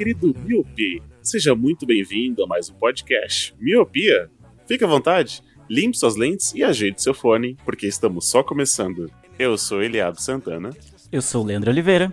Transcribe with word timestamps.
Querido 0.00 0.34
Miopi. 0.46 1.02
Seja 1.22 1.54
muito 1.54 1.84
bem-vindo 1.84 2.42
a 2.42 2.46
mais 2.46 2.70
um 2.70 2.72
podcast 2.72 3.54
Miopia. 3.60 4.30
Fique 4.66 4.82
à 4.82 4.86
vontade, 4.86 5.42
limpe 5.68 5.98
suas 5.98 6.16
lentes 6.16 6.54
e 6.54 6.64
ajeite 6.64 7.02
seu 7.02 7.12
fone, 7.12 7.54
porque 7.66 7.86
estamos 7.86 8.30
só 8.30 8.42
começando. 8.42 9.10
Eu 9.38 9.58
sou 9.58 9.82
Eliab 9.82 10.18
Santana. 10.18 10.70
Eu 11.12 11.20
sou 11.20 11.42
o 11.42 11.46
Leandro 11.46 11.70
Oliveira. 11.70 12.10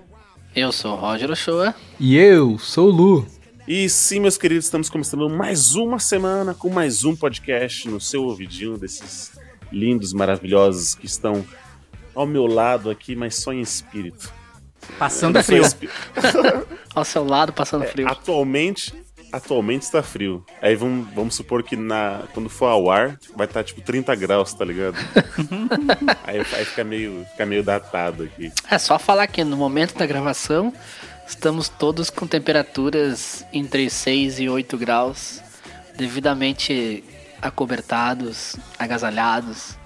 Eu 0.54 0.70
sou 0.74 0.92
o 0.92 1.00
Roger 1.00 1.32
Ochoa. 1.32 1.74
E 1.98 2.18
eu 2.18 2.58
sou 2.58 2.90
o 2.90 2.92
Lu. 2.92 3.28
E 3.66 3.88
sim, 3.88 4.20
meus 4.20 4.38
queridos, 4.38 4.66
estamos 4.66 4.90
começando 4.90 5.30
mais 5.30 5.74
uma 5.76 5.98
semana 5.98 6.54
com 6.54 6.70
mais 6.70 7.06
um 7.06 7.16
podcast 7.16 7.88
no 7.88 8.02
seu 8.02 8.26
ouvidinho 8.26 8.78
desses 8.78 9.32
lindos, 9.72 10.12
maravilhosos 10.12 10.94
que 10.94 11.06
estão 11.06 11.42
ao 12.14 12.28
meu 12.28 12.48
lado 12.48 12.90
aqui, 12.90 13.16
mas 13.16 13.36
só 13.36 13.54
em 13.54 13.62
espírito. 13.62 14.30
Passando 14.98 15.42
frio. 15.44 15.64
Ao 16.94 17.06
seu 17.06 17.24
lado, 17.24 17.54
passando 17.54 17.86
frio. 17.86 18.08
Atualmente, 18.08 18.94
atualmente 19.32 19.84
está 19.84 20.02
frio. 20.02 20.44
Aí 20.62 20.76
vamos, 20.76 21.08
vamos 21.14 21.36
supor 21.36 21.64
que 21.64 21.76
na, 21.76 22.24
quando 22.34 22.50
for 22.50 22.68
ao 22.68 22.90
ar, 22.90 23.20
vai 23.36 23.46
estar 23.46 23.64
tipo 23.64 23.82
30 23.82 24.16
graus, 24.16 24.54
tá 24.54 24.66
ligado? 24.66 24.98
aí, 26.26 26.40
aí 26.40 26.66
fica, 26.66 26.84
meio, 26.84 27.26
fica 27.32 27.46
meio 27.46 27.64
datado 27.64 28.24
aqui. 28.24 28.52
É 28.70 28.78
só 28.78 28.98
falar 28.98 29.28
que 29.28 29.44
no 29.44 29.58
momento 29.58 29.96
da 29.96 30.06
gravação, 30.06 30.74
estamos 31.28 31.70
todos 31.70 32.10
com 32.10 32.26
temperaturas 32.26 33.46
entre 33.54 33.90
6 33.90 34.40
e 34.40 34.50
8 34.50 34.78
graus, 34.78 35.42
devidamente 35.96 37.04
acobertados, 37.42 38.56
agasalhados, 38.80 39.78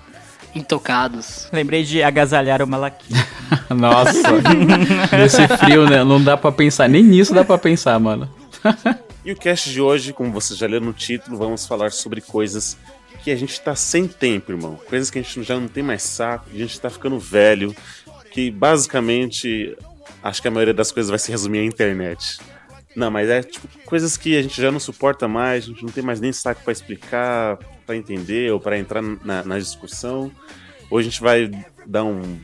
intocados. 0.55 1.47
Lembrei 1.51 1.83
de 1.83 2.03
agasalhar 2.03 2.61
o 2.61 2.67
Malaquia. 2.67 3.17
Nossa, 3.69 4.31
nesse 5.17 5.47
frio, 5.57 5.89
né? 5.89 6.03
Não 6.03 6.23
dá 6.23 6.37
pra 6.37 6.51
pensar. 6.51 6.87
Nem 6.87 7.03
nisso 7.03 7.33
dá 7.33 7.43
pra 7.43 7.57
pensar, 7.57 7.99
mano. 7.99 8.29
E 9.23 9.31
o 9.31 9.35
cast 9.35 9.69
de 9.69 9.79
hoje, 9.79 10.13
como 10.13 10.31
você 10.31 10.55
já 10.55 10.65
leu 10.65 10.81
no 10.81 10.93
título, 10.93 11.37
vamos 11.37 11.67
falar 11.67 11.91
sobre 11.91 12.21
coisas 12.21 12.75
que 13.23 13.29
a 13.29 13.35
gente 13.35 13.61
tá 13.61 13.75
sem 13.75 14.07
tempo, 14.07 14.51
irmão. 14.51 14.79
Coisas 14.89 15.11
que 15.11 15.19
a 15.19 15.21
gente 15.21 15.43
já 15.43 15.59
não 15.59 15.67
tem 15.67 15.83
mais 15.83 16.01
saco, 16.01 16.49
que 16.49 16.55
a 16.55 16.59
gente 16.59 16.79
tá 16.79 16.89
ficando 16.89 17.19
velho, 17.19 17.75
que 18.31 18.49
basicamente 18.49 19.77
acho 20.23 20.41
que 20.41 20.47
a 20.47 20.51
maioria 20.51 20.73
das 20.73 20.91
coisas 20.91 21.09
vai 21.11 21.19
se 21.19 21.29
resumir 21.29 21.59
à 21.59 21.63
internet. 21.63 22.39
Não, 22.95 23.09
mas 23.09 23.29
é 23.29 23.41
tipo 23.41 23.67
coisas 23.85 24.17
que 24.17 24.37
a 24.37 24.41
gente 24.41 24.61
já 24.61 24.71
não 24.71 24.79
suporta 24.79 25.27
mais, 25.27 25.63
a 25.63 25.67
gente 25.67 25.83
não 25.83 25.91
tem 25.91 26.03
mais 26.03 26.19
nem 26.19 26.31
saco 26.33 26.61
pra 26.63 26.73
explicar, 26.73 27.57
pra 27.85 27.95
entender 27.95 28.51
ou 28.51 28.59
pra 28.59 28.77
entrar 28.77 29.01
na, 29.01 29.43
na 29.43 29.57
discussão. 29.59 30.31
Hoje 30.89 31.07
a 31.07 31.11
gente 31.11 31.21
vai 31.21 31.49
dar 31.85 32.03
um 32.03 32.37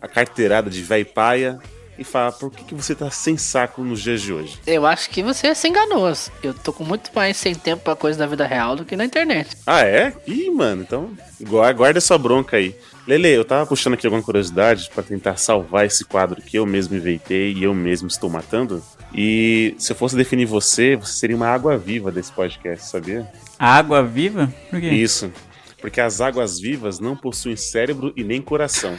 a 0.00 0.08
carteirada 0.08 0.70
de 0.70 0.80
véi 0.82 1.04
paia 1.04 1.58
e 1.98 2.02
falar 2.04 2.32
por 2.32 2.50
que, 2.50 2.64
que 2.64 2.74
você 2.74 2.94
tá 2.94 3.10
sem 3.10 3.36
saco 3.36 3.82
nos 3.84 4.00
dias 4.00 4.22
de 4.22 4.32
hoje. 4.32 4.58
Eu 4.66 4.86
acho 4.86 5.10
que 5.10 5.22
você 5.22 5.54
se 5.54 5.68
enganou. 5.68 6.10
Eu 6.42 6.54
tô 6.54 6.72
com 6.72 6.82
muito 6.82 7.10
mais 7.14 7.36
sem 7.36 7.54
tempo 7.54 7.82
pra 7.84 7.94
coisa 7.94 8.18
da 8.18 8.26
vida 8.26 8.46
real 8.46 8.74
do 8.74 8.86
que 8.86 8.96
na 8.96 9.04
internet. 9.04 9.54
Ah, 9.66 9.82
é? 9.84 10.14
Ih, 10.26 10.48
mano, 10.48 10.80
então 10.80 11.10
gua- 11.42 11.70
guarda 11.74 11.98
essa 11.98 12.16
bronca 12.16 12.56
aí. 12.56 12.74
Lele, 13.06 13.28
eu 13.28 13.44
tava 13.44 13.66
puxando 13.66 13.94
aqui 13.94 14.06
alguma 14.06 14.22
curiosidade 14.22 14.88
pra 14.94 15.02
tentar 15.02 15.36
salvar 15.36 15.84
esse 15.84 16.02
quadro 16.06 16.40
que 16.40 16.56
eu 16.58 16.64
mesmo 16.64 16.96
inventei 16.96 17.52
e 17.52 17.64
eu 17.64 17.74
mesmo 17.74 18.08
estou 18.08 18.30
matando. 18.30 18.82
E 19.14 19.74
se 19.78 19.92
eu 19.92 19.96
fosse 19.96 20.16
definir 20.16 20.46
você, 20.46 20.96
você 20.96 21.12
seria 21.12 21.36
uma 21.36 21.48
água 21.48 21.76
viva 21.76 22.10
desse 22.10 22.30
podcast, 22.32 22.86
sabia? 22.86 23.26
Água 23.58 24.02
viva? 24.02 24.52
Por 24.70 24.80
quê? 24.80 24.88
Isso. 24.88 25.32
Porque 25.80 26.00
as 26.00 26.20
águas 26.20 26.60
vivas 26.60 27.00
não 27.00 27.16
possuem 27.16 27.56
cérebro 27.56 28.12
e 28.14 28.22
nem 28.22 28.40
coração. 28.42 28.96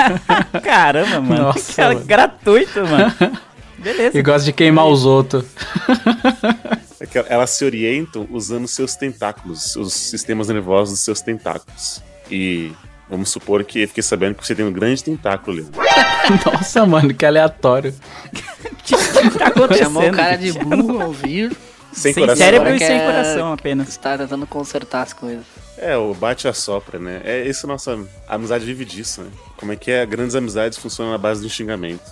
Caramba, 0.64 1.20
mano. 1.20 1.42
Nossa, 1.44 1.70
que 1.70 1.76
cara 1.76 1.94
mano. 1.94 2.06
gratuito, 2.06 2.80
mano. 2.86 3.14
Beleza. 3.78 4.18
E 4.18 4.22
gosta 4.22 4.44
de 4.46 4.52
queimar 4.52 4.86
os 4.86 5.04
outros. 5.04 5.44
É 7.00 7.06
que 7.06 7.18
elas 7.18 7.50
se 7.50 7.62
orientam 7.66 8.26
usando 8.30 8.66
seus 8.66 8.94
tentáculos, 8.96 9.76
os 9.76 9.92
sistemas 9.92 10.48
nervosos 10.48 10.94
dos 10.94 11.04
seus 11.04 11.20
tentáculos. 11.20 12.02
E 12.30 12.72
vamos 13.08 13.28
supor 13.30 13.64
que 13.64 13.82
eu 13.82 13.88
fiquei 13.88 14.02
sabendo 14.02 14.34
que 14.34 14.46
você 14.46 14.54
tem 14.54 14.64
um 14.64 14.72
grande 14.72 15.02
tentáculo, 15.02 15.56
Leandro. 15.56 15.80
Nossa, 16.52 16.86
mano, 16.86 17.12
que 17.14 17.24
aleatório. 17.26 17.94
O 18.26 18.30
que, 18.82 18.96
que 18.96 19.38
tá 19.38 19.46
acontecendo? 19.46 19.84
Chamou 19.84 20.08
o 20.08 20.12
cara 20.12 20.36
de 20.36 20.52
burro 20.52 21.00
ao 21.00 21.08
ouvir. 21.08 21.56
Sem, 21.92 22.12
Sem 22.12 22.22
coração. 22.24 22.44
cérebro 22.44 22.68
Agora 22.68 22.84
e 22.84 22.86
sem 22.86 23.00
coração 23.00 23.52
apenas. 23.52 23.88
Está 23.88 24.18
tentando 24.18 24.46
consertar 24.48 25.02
as 25.02 25.12
coisas. 25.12 25.44
É, 25.78 25.96
o 25.96 26.12
bate 26.12 26.46
e 26.46 26.50
assopra, 26.50 26.98
né? 26.98 27.20
É 27.24 27.46
isso 27.48 27.68
nossa 27.68 27.96
a 28.28 28.34
amizade 28.34 28.64
vive 28.64 28.84
disso, 28.84 29.22
né? 29.22 29.30
Como 29.56 29.72
é 29.72 29.76
que 29.76 29.92
é? 29.92 30.04
Grandes 30.04 30.34
amizades 30.34 30.76
funcionam 30.76 31.12
na 31.12 31.18
base 31.18 31.40
do 31.40 31.48
xingamento. 31.48 32.02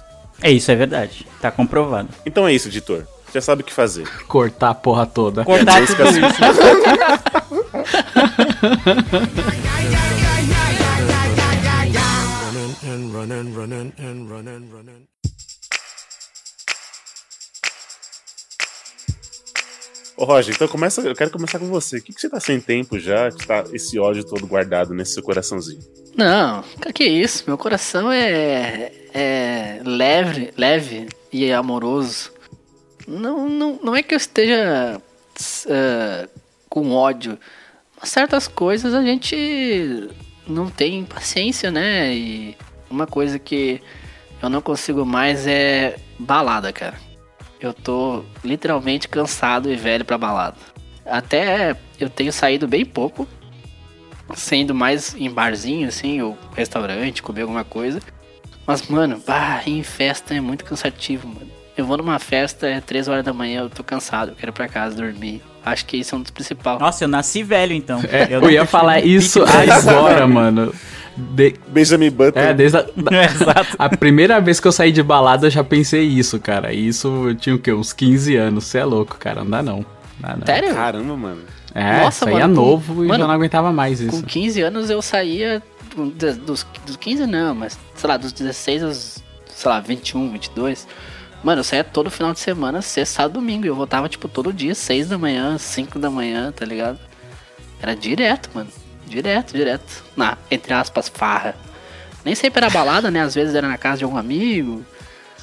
É 0.41 0.53
isso, 0.53 0.70
é 0.70 0.76
verdade. 0.76 1.26
Tá 1.41 1.50
comprovado. 1.50 2.09
Então 2.24 2.47
é 2.47 2.53
isso, 2.53 2.69
editor. 2.69 3.04
Já 3.34 3.41
sabe 3.41 3.62
o 3.62 3.64
que 3.64 3.72
fazer. 3.72 4.06
Cortar 4.28 4.70
a 4.70 4.74
porra 4.74 5.04
toda. 5.06 5.44
Cortar 5.44 5.80
música 5.80 6.04
tudo 6.04 6.20
assim. 12.94 13.08
isso. 15.03 15.12
Ô, 20.16 20.25
Roger, 20.25 20.54
então 20.54 20.69
começa, 20.69 21.00
eu 21.00 21.14
quero 21.14 21.30
começar 21.30 21.58
com 21.58 21.66
você. 21.66 21.98
O 21.98 22.03
que, 22.03 22.12
que 22.12 22.20
você 22.20 22.28
tá 22.28 22.38
sem 22.38 22.60
tempo 22.60 22.98
já, 22.98 23.30
que 23.30 23.47
tá 23.47 23.64
esse 23.72 23.98
ódio 23.98 24.25
todo 24.25 24.47
guardado 24.47 24.94
nesse 24.94 25.14
seu 25.14 25.22
coraçãozinho? 25.22 25.80
Não, 26.16 26.62
que 26.80 26.92
que 26.92 27.03
é 27.03 27.08
isso? 27.08 27.44
Meu 27.47 27.56
coração 27.56 28.12
é, 28.12 28.92
é 29.14 29.80
leve, 29.84 30.53
leve 30.56 31.09
e 31.32 31.50
amoroso. 31.53 32.30
Não, 33.09 33.48
não, 33.48 33.80
não 33.82 33.97
é 33.97 34.03
que 34.03 34.14
eu 34.14 34.19
esteja 34.19 35.00
ah, 35.69 36.28
com 36.69 36.92
ódio. 36.92 37.38
Mas 38.00 38.10
certas 38.10 38.47
coisas 38.48 38.94
a 38.94 39.03
gente 39.03 40.09
não 40.47 40.69
tem 40.69 41.04
paciência, 41.04 41.70
né? 41.70 42.14
E 42.14 42.56
uma 42.92 43.06
coisa 43.06 43.38
que 43.38 43.80
eu 44.42 44.48
não 44.48 44.60
consigo 44.60 45.04
mais 45.04 45.47
é 45.47 45.97
balada, 46.19 46.72
cara. 46.72 46.94
Eu 47.60 47.72
tô 47.72 48.25
literalmente 48.44 49.08
cansado 49.08 49.70
e 49.70 49.76
velho 49.76 50.04
pra 50.04 50.19
balada. 50.19 50.56
Até 51.06 51.76
eu 51.98 52.10
tenho 52.10 52.32
saído 52.32 52.66
bem 52.69 52.84
pouco, 52.84 53.26
sendo 54.34 54.75
mais 54.75 55.14
em 55.14 55.30
barzinho, 55.30 55.88
assim, 55.88 56.20
ou 56.20 56.36
restaurante, 56.54 57.22
comer 57.22 57.42
alguma 57.42 57.64
coisa. 57.64 58.00
Mas, 58.66 58.86
mano, 58.88 59.20
bah, 59.26 59.62
em 59.66 59.82
festa 59.82 60.34
é 60.34 60.41
muito 60.41 60.64
cansativo, 60.64 61.26
mano. 61.26 61.50
Eu 61.76 61.86
vou 61.86 61.97
numa 61.97 62.19
festa, 62.19 62.66
é 62.66 62.80
3 62.80 63.09
horas 63.09 63.24
da 63.24 63.32
manhã, 63.32 63.62
eu 63.62 63.70
tô 63.70 63.82
cansado, 63.82 64.30
eu 64.30 64.34
quero 64.34 64.50
ir 64.50 64.54
pra 64.54 64.69
casa 64.69 64.94
dormir. 64.97 65.42
Acho 65.64 65.86
que 65.86 65.97
isso 65.97 66.14
é 66.14 66.19
um 66.19 66.22
dos 66.22 66.30
principais. 66.30 66.78
Nossa, 66.78 67.04
eu 67.04 67.09
nasci 67.09 67.42
velho, 67.42 67.72
então. 67.72 68.00
É, 68.10 68.28
eu, 68.34 68.41
não 68.41 68.50
ia 68.50 68.66
falar 68.66 69.00
isso. 69.04 69.42
agora, 69.70 70.26
mano. 70.26 70.74
De- 71.16 71.54
Benjamin 71.68 72.10
Button. 72.10 72.38
é, 72.40 72.54
desde 72.54 72.78
a, 72.78 72.82
da- 72.82 73.24
Exato. 73.24 73.76
a 73.78 73.88
primeira 73.88 74.40
vez 74.40 74.58
que 74.60 74.66
eu 74.66 74.72
saí 74.72 74.90
de 74.92 75.02
balada 75.02 75.46
eu 75.46 75.50
já 75.50 75.62
pensei 75.62 76.02
isso, 76.06 76.38
cara. 76.40 76.72
E 76.72 76.88
Isso 76.88 77.28
eu 77.28 77.34
tinha 77.34 77.54
o 77.54 77.58
quê? 77.58 77.72
Uns 77.72 77.92
15 77.92 78.36
anos. 78.36 78.64
Você 78.64 78.78
é 78.78 78.84
louco, 78.84 79.16
cara. 79.18 79.42
Não 79.44 79.50
dá 79.50 79.62
não. 79.62 79.76
Não 79.78 79.84
dá, 80.20 80.36
não. 80.36 80.46
Sério? 80.46 80.74
Caramba, 80.74 81.16
mano. 81.16 81.42
É, 81.74 82.00
Nossa, 82.03 82.24
saía 82.26 82.41
mano, 82.41 82.54
com- 82.54 82.60
novo 82.60 83.04
e 83.04 83.09
mano, 83.09 83.20
já 83.20 83.26
não 83.26 83.34
aguentava 83.34 83.72
mais 83.72 84.00
Com 84.00 84.06
isso. 84.09 84.22
15 84.24 84.60
anos 84.62 84.91
eu 84.91 85.00
saía 85.03 85.62
com- 85.94 86.09
de- 86.09 86.32
dos, 86.34 86.66
dos 86.86 86.97
15 86.97 87.26
não, 87.26 87.54
mas 87.54 87.78
sei 87.94 88.08
lá, 88.08 88.16
dos 88.16 88.32
16 88.32 88.82
aos, 88.82 89.22
sei 89.47 89.70
lá, 89.70 89.80
21, 89.80 90.30
22. 90.30 90.86
Mano, 91.42 91.60
eu 91.60 91.65
saía 91.65 91.82
todo 91.82 92.10
final 92.10 92.32
de 92.32 92.38
semana, 92.41 92.80
sexta, 92.82 93.16
sábado, 93.16 93.34
domingo. 93.41 93.65
E 93.65 93.68
eu 93.68 93.74
voltava, 93.74 94.08
tipo, 94.08 94.28
todo 94.28 94.53
dia, 94.53 94.74
6 94.74 95.08
da 95.08 95.18
manhã, 95.18 95.56
5 95.58 95.98
da 95.98 96.08
manhã, 96.10 96.53
tá 96.53 96.65
ligado? 96.65 96.98
Era 97.80 97.97
direto, 97.97 98.48
mano. 98.54 98.68
Direto, 99.12 99.53
direto. 99.53 100.03
Na, 100.16 100.38
entre 100.50 100.72
aspas, 100.72 101.09
farra. 101.09 101.54
Nem 102.24 102.34
sempre 102.34 102.64
era 102.64 102.72
balada, 102.72 103.10
né? 103.10 103.20
Às 103.20 103.34
vezes 103.34 103.54
era 103.54 103.68
na 103.68 103.76
casa 103.76 103.98
de 103.98 104.04
algum 104.04 104.16
amigo, 104.16 104.82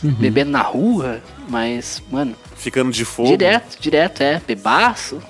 bebendo 0.01 0.49
na 0.49 0.61
rua. 0.61 1.21
Mas, 1.47 2.01
mano, 2.09 2.35
Ficando 2.55 2.91
de 2.91 3.05
fogo. 3.05 3.29
direto, 3.29 3.79
direto, 3.79 4.21
é. 4.21 4.41
Bebaço. 4.45 5.21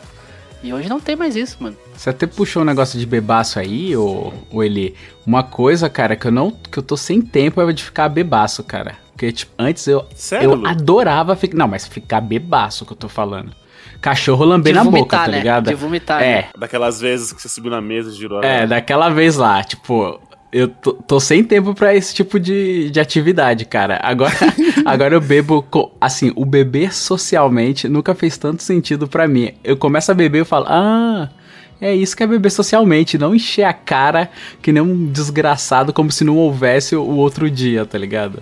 E 0.64 0.74
hoje 0.74 0.90
não 0.90 1.00
tem 1.00 1.16
mais 1.16 1.36
isso, 1.36 1.58
mano. 1.60 1.76
Você 1.96 2.10
até 2.10 2.26
puxou 2.28 2.62
um 2.62 2.66
negócio 2.66 3.00
de 3.00 3.06
bebaço 3.06 3.60
aí, 3.60 3.96
ô, 3.96 4.32
ô 4.52 4.64
Eli. 4.64 4.96
Uma 5.26 5.44
coisa, 5.44 5.90
cara, 5.90 6.16
que 6.16 6.28
eu 6.28 6.32
não. 6.32 6.52
que 6.52 6.80
eu 6.80 6.84
tô 6.84 6.96
sem 6.96 7.22
tempo 7.22 7.62
é 7.62 7.74
de 7.74 7.84
ficar 7.84 8.08
bebaço, 8.10 8.64
cara. 8.64 8.96
Porque, 9.12 9.32
tipo, 9.32 9.52
antes 9.58 9.86
eu. 9.88 10.06
Sério, 10.16 10.52
eu 10.52 10.66
adorava 10.66 11.36
ficar. 11.36 11.58
Não, 11.58 11.68
mas 11.68 11.86
ficar 11.88 12.22
bebaço 12.22 12.86
que 12.86 12.94
eu 12.94 12.98
tô 12.98 13.10
falando. 13.10 13.52
Cachorro 14.02 14.46
lamber 14.46 14.74
De 14.74 14.78
na 14.80 14.84
vomitar, 14.84 15.04
boca, 15.04 15.18
tá 15.18 15.28
né? 15.32 15.38
ligado? 15.38 15.68
De 15.68 15.76
vomitar, 15.76 16.22
É, 16.22 16.36
né? 16.36 16.46
Daquelas 16.58 17.00
vezes 17.02 17.32
que 17.34 17.42
você 17.42 17.50
subiu 17.50 17.72
na 17.72 17.82
mesa 17.82 18.10
e 18.10 18.14
girou 18.14 18.44
é, 18.44 18.66
daquela 18.68 19.10
vez 19.10 19.36
lá, 19.38 19.64
tipo, 19.64 20.20
eu 20.52 20.68
tô, 20.68 20.94
tô 20.94 21.20
sem 21.20 21.44
tempo 21.44 21.74
pra 21.76 21.94
esse 21.94 22.14
tipo 22.14 22.40
de, 22.40 22.90
de 22.90 23.00
atividade, 23.00 23.66
cara. 23.66 24.00
Agora, 24.02 24.34
agora 24.86 25.14
eu 25.14 25.22
bebo, 25.22 25.62
co- 25.64 25.92
assim, 26.02 26.32
o 26.36 26.46
beber 26.46 26.94
socialmente 26.94 27.88
nunca 27.88 28.16
fez 28.16 28.38
tanto 28.38 28.64
sentido 28.64 29.08
pra 29.08 29.28
mim. 29.28 29.52
Eu 29.64 29.78
começo 29.78 30.12
a 30.12 30.16
beber 30.16 30.42
e 30.42 30.46
falo, 30.46 30.66
ah, 30.68 31.30
é 31.82 31.96
isso 31.96 32.16
que 32.16 32.24
é 32.24 32.28
beber 32.28 32.52
socialmente, 32.52 33.18
não 33.18 33.34
encher 33.34 33.64
a 33.64 33.74
cara 33.74 34.30
que 34.62 34.72
nem 34.72 34.82
um 34.82 35.06
desgraçado 35.06 35.94
como 35.94 36.12
se 36.12 36.24
não 36.24 36.38
houvesse 36.38 36.96
o 36.96 37.16
outro 37.16 37.50
dia, 37.50 37.86
tá 37.86 37.98
ligado? 37.98 38.42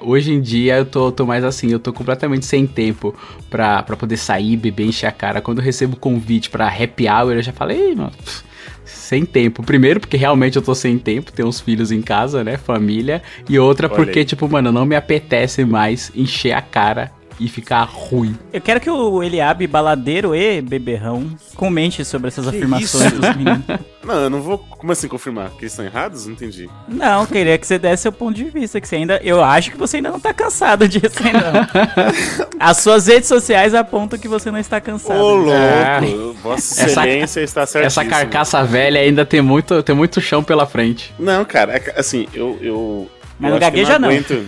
Hoje 0.00 0.32
em 0.32 0.40
dia 0.40 0.76
eu 0.76 0.86
tô, 0.86 1.10
tô 1.10 1.26
mais 1.26 1.42
assim, 1.42 1.70
eu 1.72 1.80
tô 1.80 1.92
completamente 1.92 2.46
sem 2.46 2.66
tempo 2.66 3.14
pra, 3.48 3.82
pra 3.82 3.96
poder 3.96 4.16
sair, 4.16 4.56
beber, 4.56 4.86
encher 4.86 5.06
a 5.06 5.12
cara. 5.12 5.40
Quando 5.40 5.58
eu 5.58 5.64
recebo 5.64 5.96
convite 5.96 6.48
pra 6.48 6.68
happy 6.68 7.08
hour, 7.08 7.32
eu 7.32 7.42
já 7.42 7.52
falei, 7.52 7.94
mano, 7.94 8.12
pff, 8.12 8.44
sem 8.84 9.24
tempo. 9.24 9.62
Primeiro, 9.62 9.98
porque 9.98 10.16
realmente 10.16 10.56
eu 10.56 10.62
tô 10.62 10.74
sem 10.74 10.96
tempo, 10.96 11.32
tenho 11.32 11.48
uns 11.48 11.60
filhos 11.60 11.90
em 11.90 12.00
casa, 12.00 12.44
né? 12.44 12.56
Família. 12.56 13.20
E 13.48 13.58
outra, 13.58 13.88
porque, 13.88 14.24
tipo, 14.24 14.48
mano, 14.48 14.70
não 14.70 14.86
me 14.86 14.94
apetece 14.94 15.64
mais 15.64 16.12
encher 16.14 16.52
a 16.52 16.62
cara 16.62 17.10
e 17.40 17.48
ficar 17.48 17.82
ruim. 17.84 18.36
Eu 18.52 18.60
quero 18.60 18.78
que 18.80 18.90
o 18.90 19.22
Eliabe, 19.22 19.66
baladeiro 19.66 20.34
e 20.36 20.60
beberrão, 20.60 21.26
comente 21.56 22.04
sobre 22.04 22.28
essas 22.28 22.44
Que 22.48 22.56
afirmações 22.56 23.06
isso? 23.06 23.20
dos 23.20 23.36
meninos. 23.36 23.64
Não, 24.02 24.14
eu 24.14 24.30
não 24.30 24.40
vou. 24.40 24.56
Como 24.56 24.90
assim 24.90 25.06
confirmar? 25.08 25.50
Que 25.50 25.60
eles 25.64 25.72
estão 25.72 25.84
errados? 25.84 26.24
Não 26.24 26.32
entendi. 26.32 26.70
Não, 26.88 27.26
queria 27.26 27.58
que 27.58 27.66
você 27.66 27.78
desse 27.78 28.04
seu 28.04 28.10
ponto 28.10 28.34
de 28.34 28.44
vista, 28.44 28.80
que 28.80 28.88
você 28.88 28.96
ainda. 28.96 29.20
Eu 29.22 29.44
acho 29.44 29.70
que 29.70 29.76
você 29.76 29.98
ainda 29.98 30.10
não 30.10 30.18
tá 30.18 30.32
cansado 30.32 30.88
disso 30.88 31.16
ainda. 31.22 31.52
não. 31.52 31.66
As 32.58 32.78
suas 32.78 33.06
redes 33.06 33.28
sociais 33.28 33.74
apontam 33.74 34.18
que 34.18 34.26
você 34.26 34.50
não 34.50 34.58
está 34.58 34.80
cansado. 34.80 35.20
Ô, 35.20 35.34
louco! 35.36 35.50
É. 35.52 36.00
Vossa 36.42 36.82
Essa- 36.82 36.86
Excelência 37.06 37.40
está 37.42 37.66
certo. 37.66 37.84
Essa 37.84 38.02
carcaça 38.04 38.64
velha 38.64 39.00
ainda 39.00 39.24
tem 39.26 39.42
muito, 39.42 39.82
tem 39.82 39.94
muito 39.94 40.18
chão 40.18 40.42
pela 40.42 40.64
frente. 40.66 41.12
Não, 41.18 41.44
cara, 41.44 41.74
é 41.76 41.80
que, 41.80 41.90
assim, 41.90 42.26
eu. 42.32 42.58
eu 42.62 43.10
Mas 43.40 43.48
eu 43.48 43.54
não 43.54 43.58
gagueja, 43.60 43.98
não. 43.98 44.08
aguento- 44.08 44.46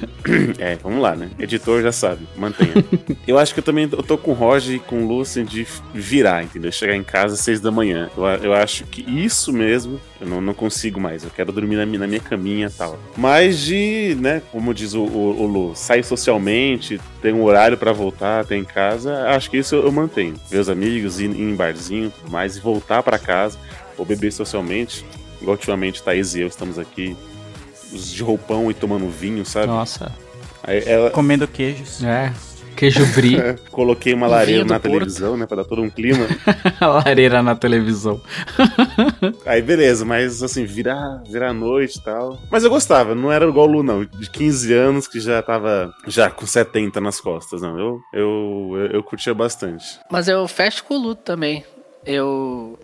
é, 0.58 0.76
vamos 0.82 1.00
lá, 1.00 1.16
né? 1.16 1.30
Editor 1.38 1.82
já 1.82 1.90
sabe, 1.92 2.26
mantenha. 2.36 2.72
eu 3.26 3.38
acho 3.38 3.54
que 3.54 3.60
eu 3.60 3.64
também 3.64 3.88
eu 3.90 4.02
tô 4.02 4.18
com 4.18 4.32
o 4.32 4.34
Roger 4.34 4.76
e 4.76 4.78
com 4.78 5.02
o 5.04 5.08
Lucien 5.08 5.44
de 5.46 5.66
virar, 5.94 6.44
entendeu? 6.44 6.70
Chegar 6.70 6.94
em 6.94 7.02
casa 7.02 7.34
às 7.34 7.40
seis 7.40 7.60
da 7.60 7.70
manhã. 7.70 8.10
Eu, 8.16 8.24
eu 8.24 8.52
acho 8.52 8.84
que 8.84 9.02
isso 9.08 9.52
mesmo, 9.52 9.98
eu 10.20 10.26
não, 10.26 10.40
não 10.40 10.52
consigo 10.54 11.00
mais. 11.00 11.24
Eu 11.24 11.30
quero 11.30 11.50
dormir 11.52 11.76
na, 11.76 11.86
minha- 11.86 12.00
na 12.00 12.06
minha 12.06 12.20
caminha 12.20 12.66
e 12.66 12.70
tal. 12.70 12.98
Mas 13.16 13.58
de, 13.60 14.16
né, 14.20 14.42
como 14.52 14.74
diz 14.74 14.92
o, 14.94 15.02
o, 15.04 15.42
o 15.42 15.46
Lu, 15.46 15.72
sair 15.74 16.04
socialmente, 16.04 17.00
ter 17.22 17.32
um 17.32 17.42
horário 17.42 17.78
pra 17.78 17.92
voltar, 17.92 18.44
ter 18.44 18.56
em 18.56 18.64
casa, 18.64 19.28
acho 19.28 19.50
que 19.50 19.56
isso 19.56 19.74
eu, 19.74 19.84
eu 19.84 19.92
mantenho. 19.92 20.34
Os 20.52 20.68
amigos, 20.68 21.18
ir, 21.18 21.30
ir 21.30 21.40
em 21.40 21.54
barzinho 21.54 22.06
e 22.08 22.10
tudo 22.10 22.30
mais, 22.30 22.56
e 22.56 22.60
voltar 22.60 23.02
pra 23.02 23.18
casa, 23.18 23.58
ou 23.96 24.04
beber 24.04 24.32
socialmente. 24.32 25.04
Igual 25.40 25.56
ultimamente 25.56 26.02
Thaís 26.02 26.34
e 26.36 26.40
eu 26.40 26.46
estamos 26.46 26.78
aqui 26.78 27.16
os 27.92 28.10
de 28.10 28.22
roupão 28.22 28.70
e 28.70 28.74
tomando 28.74 29.08
vinho, 29.08 29.44
sabe? 29.44 29.66
Nossa. 29.66 30.12
Aí 30.62 30.82
ela 30.86 31.10
Comendo 31.10 31.46
queijos. 31.48 32.02
É. 32.02 32.32
Queijo 32.74 33.04
brie, 33.14 33.36
coloquei 33.70 34.14
uma 34.14 34.26
lareira 34.26 34.64
na 34.64 34.80
Porto. 34.80 34.94
televisão, 34.94 35.36
né, 35.36 35.46
pra 35.46 35.58
dar 35.58 35.64
todo 35.64 35.82
um 35.82 35.90
clima. 35.90 36.26
lareira 36.80 37.42
na 37.42 37.54
televisão. 37.54 38.20
Aí 39.44 39.60
beleza, 39.60 40.04
mas 40.04 40.42
assim, 40.42 40.64
virar, 40.64 41.22
virar 41.28 41.50
a 41.50 41.54
noite 41.54 41.98
e 41.98 42.02
tal. 42.02 42.38
Mas 42.50 42.64
eu 42.64 42.70
gostava, 42.70 43.14
não 43.14 43.30
era 43.30 43.46
igual 43.46 43.68
o 43.68 43.70
Lu, 43.70 43.82
não. 43.82 44.04
De 44.04 44.28
15 44.28 44.72
anos 44.72 45.06
que 45.06 45.20
já 45.20 45.42
tava 45.42 45.92
já 46.06 46.30
com 46.30 46.46
70 46.46 47.00
nas 47.00 47.20
costas, 47.20 47.60
não. 47.60 47.78
Eu, 47.78 48.00
eu, 48.12 48.70
eu, 48.74 48.86
eu 48.86 49.02
curtia 49.02 49.34
bastante. 49.34 50.00
Mas 50.10 50.26
eu 50.26 50.46
fecho 50.48 50.82
com 50.84 50.94
o 50.94 50.98
Lu 50.98 51.14
também. 51.14 51.64
Eu. 52.04 52.78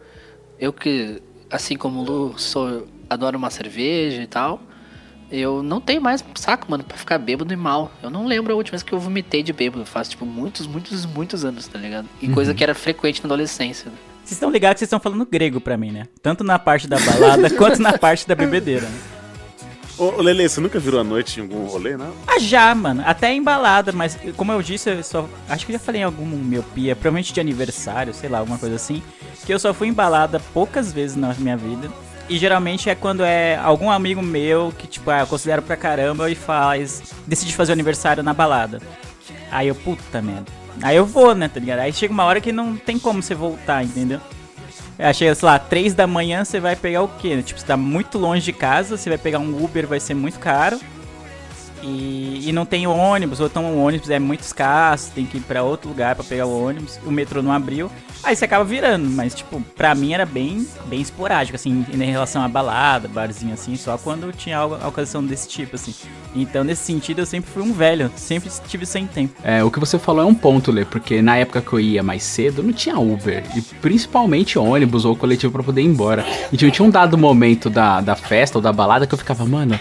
Eu 0.60 0.72
que, 0.72 1.22
assim 1.50 1.76
como 1.76 2.00
o 2.00 2.04
Lu, 2.04 2.38
sou, 2.38 2.86
adoro 3.08 3.38
uma 3.38 3.50
cerveja 3.50 4.22
e 4.22 4.26
tal. 4.26 4.60
Eu 5.30 5.62
não 5.62 5.80
tenho 5.80 6.00
mais 6.00 6.24
saco, 6.36 6.70
mano, 6.70 6.82
pra 6.84 6.96
ficar 6.96 7.18
bêbado 7.18 7.52
e 7.52 7.56
mal. 7.56 7.92
Eu 8.02 8.08
não 8.08 8.26
lembro 8.26 8.52
a 8.52 8.56
última 8.56 8.72
vez 8.72 8.82
que 8.82 8.92
eu 8.92 8.98
vomitei 8.98 9.42
de 9.42 9.52
bêbado. 9.52 9.84
Faz, 9.84 10.08
tipo, 10.08 10.24
muitos, 10.24 10.66
muitos, 10.66 11.04
muitos 11.04 11.44
anos, 11.44 11.66
tá 11.66 11.78
ligado? 11.78 12.08
E 12.22 12.28
coisa 12.28 12.54
que 12.54 12.62
era 12.64 12.74
frequente 12.74 13.22
na 13.22 13.26
adolescência. 13.26 13.90
né? 13.90 13.96
Vocês 14.24 14.32
estão 14.32 14.50
ligados 14.50 14.74
que 14.74 14.78
vocês 14.80 14.88
estão 14.88 15.00
falando 15.00 15.26
grego 15.26 15.60
pra 15.60 15.76
mim, 15.76 15.90
né? 15.90 16.06
Tanto 16.22 16.42
na 16.44 16.58
parte 16.58 16.86
da 16.88 16.98
balada 16.98 17.48
quanto 17.56 17.80
na 17.80 17.96
parte 17.96 18.26
da 18.26 18.34
bebedeira, 18.34 18.86
né? 18.86 18.98
Ô, 19.98 20.04
ô, 20.18 20.22
Lele, 20.22 20.48
você 20.48 20.60
nunca 20.60 20.78
virou 20.78 21.00
a 21.00 21.04
noite 21.04 21.40
em 21.40 21.42
algum 21.42 21.64
rolê, 21.66 21.96
não? 21.96 22.12
Ah, 22.26 22.38
já, 22.38 22.72
mano. 22.74 23.02
Até 23.04 23.34
embalada, 23.34 23.90
mas 23.90 24.16
como 24.36 24.52
eu 24.52 24.62
disse, 24.62 24.88
eu 24.90 25.02
só. 25.02 25.28
Acho 25.48 25.66
que 25.66 25.72
eu 25.72 25.78
já 25.78 25.84
falei 25.84 26.02
em 26.02 26.04
algum 26.04 26.24
miopia, 26.24 26.94
provavelmente 26.94 27.32
de 27.32 27.40
aniversário, 27.40 28.14
sei 28.14 28.28
lá, 28.28 28.38
alguma 28.38 28.58
coisa 28.58 28.76
assim. 28.76 29.02
Que 29.44 29.52
eu 29.52 29.58
só 29.58 29.74
fui 29.74 29.88
embalada 29.88 30.40
poucas 30.54 30.92
vezes 30.92 31.16
na 31.16 31.34
minha 31.34 31.56
vida. 31.56 31.90
E 32.28 32.36
geralmente 32.36 32.90
é 32.90 32.94
quando 32.94 33.24
é 33.24 33.56
algum 33.56 33.90
amigo 33.90 34.20
meu 34.20 34.72
que, 34.76 34.86
tipo, 34.86 35.10
ah, 35.10 35.20
eu 35.20 35.26
considero 35.26 35.62
pra 35.62 35.76
caramba 35.76 36.30
e 36.30 36.34
faz. 36.34 37.14
decide 37.26 37.54
fazer 37.54 37.72
o 37.72 37.74
aniversário 37.74 38.22
na 38.22 38.34
balada. 38.34 38.80
Aí 39.50 39.68
eu, 39.68 39.74
puta 39.74 40.20
merda. 40.20 40.46
Aí 40.82 40.96
eu 40.96 41.06
vou, 41.06 41.34
né, 41.34 41.48
tá 41.48 41.58
ligado? 41.58 41.80
Aí 41.80 41.92
chega 41.92 42.12
uma 42.12 42.24
hora 42.24 42.40
que 42.40 42.52
não 42.52 42.76
tem 42.76 42.98
como 42.98 43.22
você 43.22 43.34
voltar, 43.34 43.82
entendeu? 43.82 44.20
Aí 44.98 45.14
chega, 45.14 45.34
sei 45.34 45.46
lá, 45.46 45.58
3 45.58 45.94
da 45.94 46.06
manhã 46.06 46.44
você 46.44 46.60
vai 46.60 46.76
pegar 46.76 47.02
o 47.02 47.08
quê? 47.08 47.42
Tipo, 47.42 47.58
você 47.58 47.66
tá 47.66 47.76
muito 47.76 48.18
longe 48.18 48.44
de 48.44 48.52
casa, 48.52 48.96
você 48.96 49.08
vai 49.08 49.18
pegar 49.18 49.38
um 49.38 49.64
Uber, 49.64 49.86
vai 49.86 49.98
ser 49.98 50.14
muito 50.14 50.38
caro. 50.38 50.78
E, 51.82 52.48
e 52.48 52.52
não 52.52 52.66
tem 52.66 52.86
ônibus, 52.86 53.40
ou 53.40 53.46
então 53.46 53.64
o 53.64 53.84
ônibus 53.84 54.10
é 54.10 54.18
muito 54.18 54.40
escasso, 54.40 55.12
tem 55.12 55.24
que 55.24 55.38
ir 55.38 55.40
pra 55.40 55.62
outro 55.62 55.88
lugar 55.88 56.14
pra 56.14 56.24
pegar 56.24 56.46
o 56.46 56.66
ônibus, 56.66 56.98
o 57.04 57.10
metrô 57.10 57.42
não 57.42 57.52
abriu. 57.52 57.90
Aí 58.22 58.34
você 58.34 58.44
acaba 58.44 58.64
virando, 58.64 59.08
mas 59.08 59.34
tipo, 59.34 59.60
pra 59.76 59.94
mim 59.94 60.12
era 60.12 60.26
bem, 60.26 60.66
bem 60.86 61.00
esporádico, 61.00 61.54
assim, 61.54 61.86
em 61.92 62.10
relação 62.10 62.42
a 62.42 62.48
balada, 62.48 63.06
barzinho 63.06 63.54
assim, 63.54 63.76
só 63.76 63.96
quando 63.96 64.32
tinha 64.32 64.58
algo, 64.58 64.74
ocasião 64.86 65.24
desse 65.24 65.48
tipo, 65.48 65.76
assim. 65.76 65.94
Então, 66.34 66.64
nesse 66.64 66.84
sentido, 66.84 67.20
eu 67.20 67.26
sempre 67.26 67.50
fui 67.50 67.62
um 67.62 67.72
velho, 67.72 68.10
sempre 68.16 68.50
tive 68.66 68.84
sem 68.84 69.06
tempo. 69.06 69.34
É, 69.42 69.62
o 69.62 69.70
que 69.70 69.78
você 69.78 69.98
falou 69.98 70.22
é 70.22 70.26
um 70.26 70.34
ponto, 70.34 70.72
Lê, 70.72 70.84
porque 70.84 71.22
na 71.22 71.36
época 71.36 71.60
que 71.60 71.72
eu 71.72 71.80
ia 71.80 72.02
mais 72.02 72.22
cedo, 72.22 72.62
não 72.62 72.72
tinha 72.72 72.98
Uber, 72.98 73.44
e 73.56 73.62
principalmente 73.62 74.58
ônibus 74.58 75.04
ou 75.04 75.16
coletivo 75.16 75.52
pra 75.52 75.62
poder 75.62 75.82
ir 75.82 75.86
embora. 75.86 76.26
E 76.52 76.56
tinha, 76.56 76.70
tinha 76.70 76.86
um 76.86 76.90
dado 76.90 77.16
momento 77.16 77.70
da, 77.70 78.00
da 78.00 78.16
festa 78.16 78.58
ou 78.58 78.62
da 78.62 78.72
balada 78.72 79.06
que 79.06 79.14
eu 79.14 79.18
ficava, 79.18 79.44
mano, 79.46 79.78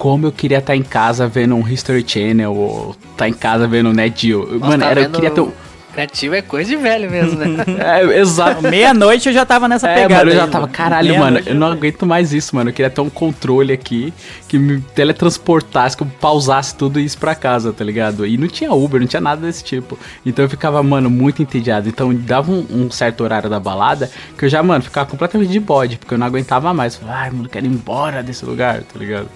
como 0.00 0.26
eu 0.26 0.32
queria 0.32 0.58
estar 0.60 0.74
em 0.74 0.82
casa 0.82 1.28
vendo 1.28 1.54
um 1.54 1.68
History 1.68 2.02
Channel 2.08 2.54
ou 2.56 2.96
estar 3.12 3.28
em 3.28 3.34
casa 3.34 3.68
vendo 3.68 3.90
um 3.90 3.92
Net 3.92 4.28
Geo. 4.28 4.46
Nossa, 4.54 4.66
Mano, 4.66 4.82
tá 4.82 4.90
era, 4.90 5.02
eu 5.02 5.10
queria 5.10 5.30
ter 5.30 5.42
um... 5.42 5.52
Criativo 5.92 6.34
é 6.36 6.40
coisa 6.40 6.70
de 6.70 6.76
velho 6.76 7.10
mesmo, 7.10 7.36
né? 7.38 7.64
É, 7.78 8.18
exato. 8.20 8.62
Meia-noite 8.70 9.28
eu 9.28 9.34
já 9.34 9.44
tava 9.44 9.68
nessa 9.68 9.90
É, 9.90 9.94
pegada. 10.04 10.14
mano, 10.24 10.30
eu 10.30 10.36
já 10.36 10.46
tava, 10.46 10.68
caralho, 10.68 11.18
mano, 11.18 11.40
eu 11.44 11.54
não 11.54 11.66
aguento 11.66 12.06
mais 12.06 12.32
isso, 12.32 12.56
mano. 12.56 12.70
Eu 12.70 12.74
queria 12.74 12.88
ter 12.88 13.02
um 13.02 13.10
controle 13.10 13.74
aqui 13.74 14.14
que 14.48 14.58
me 14.58 14.80
teletransportasse, 14.80 15.96
que 15.96 16.02
eu 16.02 16.06
pausasse 16.18 16.74
tudo 16.76 16.98
e 16.98 17.04
isso 17.04 17.18
pra 17.18 17.34
casa, 17.34 17.70
tá 17.70 17.84
ligado? 17.84 18.24
E 18.26 18.38
não 18.38 18.48
tinha 18.48 18.72
Uber, 18.72 19.00
não 19.00 19.06
tinha 19.06 19.20
nada 19.20 19.42
desse 19.46 19.62
tipo. 19.62 19.98
Então 20.24 20.42
eu 20.44 20.48
ficava, 20.48 20.82
mano, 20.82 21.10
muito 21.10 21.42
entediado. 21.42 21.90
Então 21.90 22.14
dava 22.14 22.50
um, 22.50 22.64
um 22.70 22.90
certo 22.90 23.22
horário 23.22 23.50
da 23.50 23.60
balada 23.60 24.10
que 24.38 24.46
eu 24.46 24.48
já, 24.48 24.62
mano, 24.62 24.82
ficava 24.82 25.10
completamente 25.10 25.50
de 25.50 25.60
bode, 25.60 25.98
porque 25.98 26.14
eu 26.14 26.18
não 26.18 26.26
aguentava 26.26 26.72
mais. 26.72 26.96
Falei, 26.96 27.14
ai, 27.14 27.30
mano, 27.30 27.48
quero 27.50 27.66
ir 27.66 27.68
embora 27.68 28.22
desse 28.22 28.46
lugar, 28.46 28.80
tá 28.82 28.98
ligado? 28.98 29.28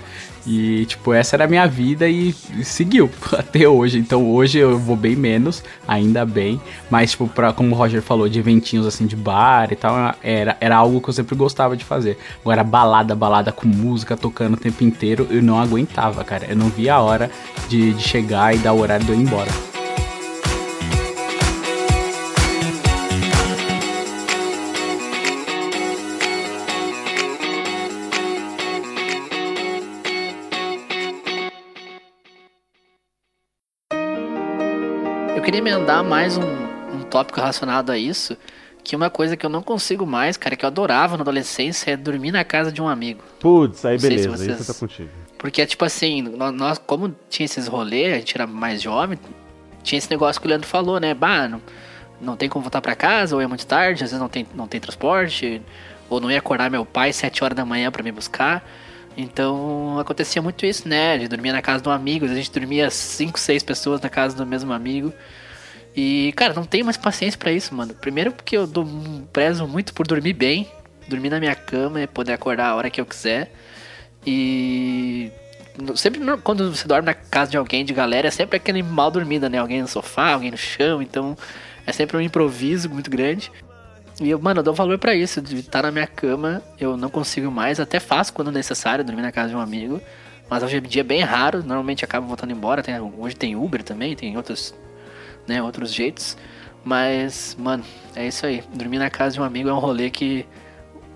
E, 0.46 0.84
tipo, 0.84 1.12
essa 1.12 1.36
era 1.36 1.44
a 1.44 1.48
minha 1.48 1.66
vida 1.66 2.08
e, 2.08 2.32
seguiu 2.62 3.10
até 3.32 3.66
hoje. 3.68 3.98
Então, 3.98 4.30
hoje 4.30 4.58
eu 4.58 4.78
vou 4.78 4.96
bem 4.96 5.16
menos, 5.16 5.62
ainda 5.88 6.24
bem. 6.26 6.60
Mas, 6.90 7.12
tipo, 7.12 7.26
pra, 7.28 7.52
como 7.52 7.74
o 7.74 7.78
Roger 7.78 8.02
falou, 8.02 8.28
de 8.28 8.38
eventinhos, 8.38 8.86
assim, 8.86 9.06
de 9.06 9.16
bar 9.16 9.72
e 9.72 9.76
tal, 9.76 10.14
era, 10.22 10.56
era 10.60 10.76
algo 10.76 11.00
que 11.00 11.08
eu 11.08 11.14
sempre 11.14 11.34
gostava 11.34 11.76
de 11.76 11.84
fazer. 11.84 12.18
Agora, 12.42 12.62
balada, 12.62 13.14
balada 13.14 13.52
com 13.52 13.66
música 13.66 14.16
tocando 14.16 14.54
o 14.54 14.58
tempo 14.58 14.84
inteiro, 14.84 15.26
eu 15.30 15.42
não 15.42 15.58
aguentava, 15.58 16.22
cara. 16.24 16.46
Eu 16.48 16.56
não 16.56 16.68
via 16.68 16.94
a 16.94 17.00
hora 17.00 17.30
de, 17.68 17.94
de 17.94 18.02
chegar 18.02 18.54
e 18.54 18.58
dar 18.58 18.72
o 18.72 18.80
horário 18.80 19.04
de 19.04 19.12
eu 19.12 19.18
ir 19.18 19.22
embora. 19.22 19.73
Queria 35.54 35.70
emendar 35.70 36.02
mais 36.02 36.36
um, 36.36 36.42
um 36.42 37.02
tópico 37.02 37.38
relacionado 37.38 37.90
a 37.90 37.96
isso, 37.96 38.36
que 38.82 38.96
uma 38.96 39.08
coisa 39.08 39.36
que 39.36 39.46
eu 39.46 39.50
não 39.50 39.62
consigo 39.62 40.04
mais, 40.04 40.36
cara, 40.36 40.56
que 40.56 40.64
eu 40.64 40.66
adorava 40.66 41.16
na 41.16 41.22
adolescência 41.22 41.92
é 41.92 41.96
dormir 41.96 42.32
na 42.32 42.42
casa 42.42 42.72
de 42.72 42.82
um 42.82 42.88
amigo. 42.88 43.22
Putz, 43.38 43.84
aí 43.84 43.94
Não 43.96 44.02
beleza, 44.02 44.30
aí 44.30 44.36
vocês- 44.36 44.58
você 44.58 44.72
tá 44.72 44.78
contigo. 44.80 45.08
Porque 45.38 45.62
é 45.62 45.66
tipo 45.66 45.84
assim, 45.84 46.22
nó- 46.22 46.50
nós, 46.50 46.78
como 46.78 47.14
tinha 47.30 47.44
esses 47.44 47.68
rolês, 47.68 48.14
a 48.14 48.16
gente 48.18 48.36
era 48.36 48.48
mais 48.48 48.82
jovem, 48.82 49.16
tinha 49.84 49.96
esse 49.96 50.10
negócio 50.10 50.40
que 50.40 50.46
o 50.48 50.50
Leandro 50.50 50.66
falou, 50.66 50.98
né? 50.98 51.14
Bah, 51.14 51.46
não, 51.46 51.62
não 52.20 52.36
tem 52.36 52.48
como 52.48 52.64
voltar 52.64 52.80
pra 52.80 52.96
casa, 52.96 53.36
ou 53.36 53.40
é 53.40 53.46
muito 53.46 53.64
tarde, 53.64 54.02
às 54.02 54.10
vezes 54.10 54.20
não 54.20 54.28
tem, 54.28 54.44
não 54.56 54.66
tem 54.66 54.80
transporte, 54.80 55.62
ou 56.10 56.20
não 56.20 56.32
ia 56.32 56.38
acordar 56.38 56.68
meu 56.68 56.84
pai 56.84 57.12
sete 57.12 57.44
horas 57.44 57.56
da 57.56 57.64
manhã 57.64 57.92
pra 57.92 58.02
me 58.02 58.10
buscar. 58.10 58.68
Então 59.16 60.00
acontecia 60.00 60.42
muito 60.42 60.66
isso, 60.66 60.88
né? 60.88 61.16
De 61.16 61.28
dormir 61.28 61.52
na 61.52 61.62
casa 61.62 61.80
de 61.80 61.88
um 61.88 61.92
amigo, 61.92 62.24
a 62.24 62.34
gente 62.34 62.50
dormia 62.50 62.90
cinco, 62.90 63.38
seis 63.38 63.62
pessoas 63.62 64.00
na 64.00 64.08
casa 64.08 64.34
do 64.36 64.44
mesmo 64.44 64.72
amigo. 64.72 65.12
E, 65.96 66.32
cara, 66.36 66.52
não 66.54 66.64
tenho 66.64 66.84
mais 66.84 66.96
paciência 66.96 67.38
pra 67.38 67.52
isso, 67.52 67.74
mano. 67.74 67.94
Primeiro 67.94 68.32
porque 68.32 68.56
eu 68.56 68.66
dou, 68.66 68.86
prezo 69.32 69.66
muito 69.66 69.94
por 69.94 70.06
dormir 70.06 70.32
bem, 70.32 70.68
dormir 71.08 71.30
na 71.30 71.38
minha 71.38 71.54
cama 71.54 72.00
e 72.00 72.06
poder 72.06 72.32
acordar 72.32 72.68
a 72.68 72.74
hora 72.74 72.90
que 72.90 73.00
eu 73.00 73.06
quiser. 73.06 73.52
E 74.26 75.30
sempre 75.96 76.20
quando 76.42 76.74
você 76.74 76.86
dorme 76.88 77.06
na 77.06 77.14
casa 77.14 77.50
de 77.50 77.56
alguém, 77.56 77.84
de 77.84 77.92
galera, 77.92 78.28
é 78.28 78.30
sempre 78.30 78.56
aquele 78.56 78.82
mal 78.82 79.10
dormida, 79.10 79.48
né? 79.48 79.58
Alguém 79.58 79.82
no 79.82 79.88
sofá, 79.88 80.32
alguém 80.32 80.50
no 80.50 80.56
chão, 80.56 81.00
então 81.02 81.36
é 81.86 81.92
sempre 81.92 82.16
um 82.16 82.20
improviso 82.20 82.88
muito 82.88 83.10
grande. 83.10 83.52
E 84.20 84.30
eu, 84.30 84.38
mano, 84.40 84.60
eu 84.60 84.64
dou 84.64 84.74
valor 84.74 84.98
pra 84.98 85.14
isso, 85.14 85.40
de 85.42 85.58
estar 85.58 85.82
na 85.82 85.90
minha 85.90 86.06
cama, 86.06 86.62
eu 86.78 86.96
não 86.96 87.10
consigo 87.10 87.50
mais, 87.50 87.80
até 87.80 87.98
faço 87.98 88.32
quando 88.32 88.52
necessário, 88.52 89.04
dormir 89.04 89.22
na 89.22 89.32
casa 89.32 89.48
de 89.50 89.56
um 89.56 89.60
amigo. 89.60 90.00
Mas 90.48 90.62
hoje 90.62 90.76
em 90.76 90.82
dia 90.82 91.00
é 91.00 91.04
bem 91.04 91.22
raro, 91.22 91.58
normalmente 91.58 92.04
acabo 92.04 92.26
voltando 92.26 92.52
embora. 92.52 92.82
Tem, 92.82 92.94
hoje 93.00 93.34
tem 93.34 93.56
Uber 93.56 93.82
também, 93.82 94.14
tem 94.14 94.36
outros, 94.36 94.74
né, 95.46 95.62
outros 95.62 95.92
jeitos. 95.92 96.36
Mas, 96.84 97.56
mano, 97.58 97.82
é 98.14 98.26
isso 98.26 98.44
aí. 98.44 98.62
Dormir 98.74 98.98
na 98.98 99.08
casa 99.10 99.34
de 99.34 99.40
um 99.40 99.44
amigo 99.44 99.68
é 99.68 99.72
um 99.72 99.78
rolê 99.78 100.10
que 100.10 100.46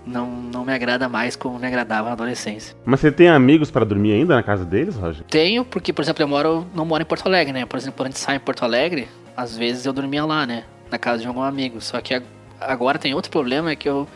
não, 0.05 0.25
não 0.27 0.65
me 0.65 0.73
agrada 0.73 1.07
mais 1.07 1.35
como 1.35 1.59
me 1.59 1.67
agradava 1.67 2.07
na 2.07 2.13
adolescência. 2.13 2.75
Mas 2.83 2.99
você 2.99 3.11
tem 3.11 3.27
amigos 3.29 3.69
pra 3.69 3.85
dormir 3.85 4.13
ainda 4.13 4.33
na 4.35 4.41
casa 4.41 4.65
deles, 4.65 4.95
Roger? 4.95 5.23
Tenho, 5.29 5.63
porque, 5.63 5.93
por 5.93 6.01
exemplo, 6.01 6.23
eu 6.23 6.27
moro, 6.27 6.65
não 6.73 6.85
moro 6.85 7.03
em 7.03 7.05
Porto 7.05 7.27
Alegre, 7.27 7.53
né? 7.53 7.65
Por 7.65 7.77
exemplo, 7.77 7.97
quando 7.97 8.07
a 8.07 8.09
gente 8.09 8.19
sai 8.19 8.37
em 8.37 8.39
Porto 8.39 8.63
Alegre, 8.63 9.07
às 9.37 9.55
vezes 9.55 9.85
eu 9.85 9.93
dormia 9.93 10.25
lá, 10.25 10.45
né? 10.47 10.63
Na 10.89 10.97
casa 10.97 11.21
de 11.21 11.27
algum 11.27 11.41
amigo. 11.43 11.79
Só 11.79 12.01
que 12.01 12.15
ag- 12.15 12.25
agora 12.59 12.97
tem 12.97 13.13
outro 13.13 13.29
problema, 13.29 13.69
é 13.71 13.75
que 13.75 13.87
eu, 13.87 14.07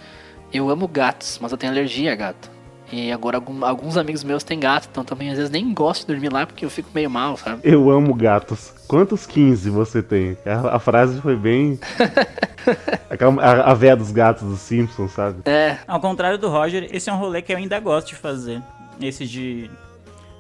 eu 0.52 0.70
amo 0.72 0.88
gatos, 0.88 1.38
mas 1.40 1.52
eu 1.52 1.58
tenho 1.58 1.72
alergia 1.72 2.12
a 2.14 2.16
gato. 2.16 2.50
E 2.96 3.12
agora 3.12 3.38
algum- 3.38 3.66
alguns 3.66 3.98
amigos 3.98 4.24
meus 4.24 4.44
têm 4.44 4.60
gato, 4.60 4.88
então 4.92 5.04
também 5.04 5.32
às 5.32 5.36
vezes 5.38 5.50
nem 5.50 5.74
gosto 5.74 6.02
de 6.02 6.14
dormir 6.14 6.32
lá 6.32 6.46
porque 6.46 6.64
eu 6.64 6.70
fico 6.70 6.90
meio 6.94 7.10
mal, 7.10 7.36
sabe? 7.38 7.60
Eu 7.64 7.90
amo 7.90 8.14
gatos. 8.14 8.72
Quantos 8.88 9.26
15 9.26 9.68
você 9.72 10.04
tem? 10.04 10.38
A, 10.46 10.76
a 10.76 10.80
frase 10.80 11.20
foi 11.20 11.36
bem. 11.36 11.80
Aquela, 13.10 13.42
a, 13.44 13.72
a 13.72 13.74
véia 13.74 13.96
dos 13.96 14.12
gatos 14.12 14.48
dos 14.48 14.60
Simpsons, 14.60 15.12
sabe? 15.12 15.42
É, 15.46 15.78
Ao 15.88 16.00
contrário 16.00 16.38
do 16.38 16.50
Roger, 16.50 16.88
esse 16.92 17.10
é 17.10 17.14
um 17.14 17.18
rolê 17.18 17.42
que 17.42 17.52
eu 17.52 17.58
ainda 17.58 17.80
gosto 17.80 18.10
de 18.10 18.16
fazer. 18.16 18.62
Esse 19.02 19.26
de. 19.26 19.72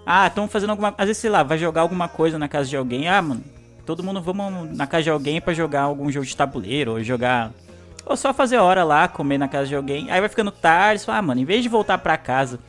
Ah, 0.05 0.27
estão 0.27 0.47
fazendo 0.47 0.69
alguma. 0.69 0.93
Às 0.97 1.07
vezes, 1.07 1.17
sei 1.21 1.29
lá, 1.31 1.41
vai 1.41 1.57
jogar 1.57 1.81
alguma 1.81 2.07
coisa 2.07 2.37
na 2.37 2.47
casa 2.47 2.69
de 2.69 2.77
alguém. 2.77 3.07
Ah, 3.07 3.21
mano, 3.21 3.41
todo 3.85 4.03
mundo 4.03 4.21
vamos 4.21 4.75
na 4.77 4.85
casa 4.85 5.03
de 5.03 5.09
alguém 5.09 5.41
pra 5.41 5.53
jogar 5.53 5.81
algum 5.81 6.11
jogo 6.11 6.25
de 6.25 6.35
tabuleiro, 6.37 6.91
ou 6.91 7.03
jogar. 7.03 7.51
Ou 8.05 8.17
só 8.17 8.33
fazer 8.33 8.57
hora 8.57 8.83
lá, 8.83 9.07
comer 9.07 9.37
na 9.37 9.47
casa 9.47 9.67
de 9.67 9.75
alguém. 9.75 10.11
Aí 10.11 10.19
vai 10.19 10.29
ficando 10.29 10.51
tarde, 10.51 11.01
você 11.01 11.05
fala, 11.05 11.19
ah, 11.19 11.21
mano, 11.21 11.41
em 11.41 11.45
vez 11.45 11.63
de 11.63 11.69
voltar 11.69 11.97
pra 11.97 12.17
casa 12.17 12.59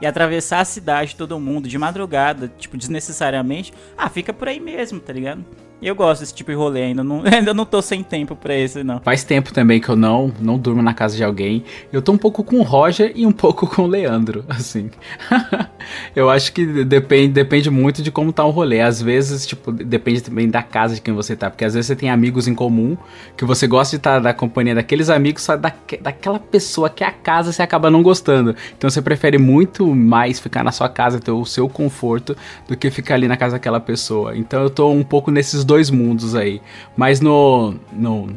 e 0.00 0.06
atravessar 0.06 0.60
a 0.60 0.64
cidade, 0.64 1.16
todo 1.16 1.38
mundo, 1.40 1.68
de 1.68 1.78
madrugada, 1.78 2.52
tipo, 2.58 2.76
desnecessariamente, 2.76 3.72
ah, 3.96 4.08
fica 4.08 4.32
por 4.32 4.48
aí 4.48 4.60
mesmo, 4.60 5.00
tá 5.00 5.12
ligado? 5.12 5.44
E 5.82 5.86
eu 5.88 5.94
gosto 5.94 6.20
desse 6.20 6.32
tipo 6.34 6.50
de 6.50 6.56
rolê 6.56 6.82
ainda. 6.82 7.04
Não, 7.04 7.22
ainda 7.30 7.52
não 7.52 7.66
tô 7.66 7.82
sem 7.82 8.02
tempo 8.02 8.34
pra 8.34 8.54
esse, 8.56 8.82
não. 8.82 9.00
Faz 9.00 9.22
tempo 9.22 9.52
também 9.52 9.80
que 9.80 9.88
eu 9.88 9.96
não, 9.96 10.32
não 10.40 10.56
durmo 10.58 10.80
na 10.80 10.94
casa 10.94 11.16
de 11.16 11.22
alguém. 11.22 11.62
Eu 11.92 12.00
tô 12.00 12.12
um 12.12 12.16
pouco 12.18 12.42
com 12.42 12.56
o 12.58 12.62
Roger 12.62 13.12
e 13.14 13.26
um 13.26 13.32
pouco 13.32 13.66
com 13.68 13.82
o 13.82 13.86
Leandro, 13.86 14.44
assim. 14.48 14.90
eu 16.16 16.30
acho 16.30 16.52
que 16.52 16.84
depende, 16.84 17.28
depende 17.34 17.70
muito 17.70 18.02
de 18.02 18.10
como 18.10 18.32
tá 18.32 18.44
o 18.44 18.50
rolê. 18.50 18.80
Às 18.80 19.02
vezes, 19.02 19.46
tipo, 19.46 19.70
depende 19.72 20.22
também 20.22 20.48
da 20.48 20.62
casa 20.62 20.94
de 20.94 21.00
quem 21.00 21.12
você 21.12 21.36
tá. 21.36 21.50
Porque 21.50 21.64
às 21.64 21.74
vezes 21.74 21.86
você 21.88 21.96
tem 21.96 22.08
amigos 22.10 22.48
em 22.48 22.54
comum, 22.54 22.96
que 23.36 23.44
você 23.44 23.66
gosta 23.66 23.90
de 23.90 24.00
estar 24.00 24.20
da 24.20 24.32
companhia 24.32 24.74
daqueles 24.74 25.10
amigos, 25.10 25.42
só 25.42 25.56
daque- 25.56 25.98
daquela 25.98 26.38
pessoa 26.38 26.88
que 26.88 27.04
é 27.04 27.08
a 27.08 27.12
casa 27.12 27.52
você 27.52 27.62
acaba 27.62 27.90
não 27.90 28.02
gostando. 28.02 28.54
Então 28.76 28.88
você 28.88 29.02
prefere 29.02 29.36
muito 29.38 29.86
mais 29.94 30.38
ficar 30.40 30.64
na 30.64 30.72
sua 30.72 30.88
casa, 30.88 31.20
ter 31.20 31.30
o 31.30 31.44
seu 31.44 31.68
conforto, 31.68 32.36
do 32.66 32.76
que 32.76 32.90
ficar 32.90 33.14
ali 33.14 33.28
na 33.28 33.36
casa 33.36 33.56
daquela 33.56 33.80
pessoa. 33.80 34.36
Então 34.36 34.62
eu 34.62 34.70
tô 34.70 34.90
um 34.90 35.02
pouco 35.02 35.30
nesses 35.30 35.63
dois 35.64 35.90
mundos 35.90 36.34
aí. 36.34 36.60
Mas 36.96 37.20
no, 37.20 37.74
no, 37.92 38.28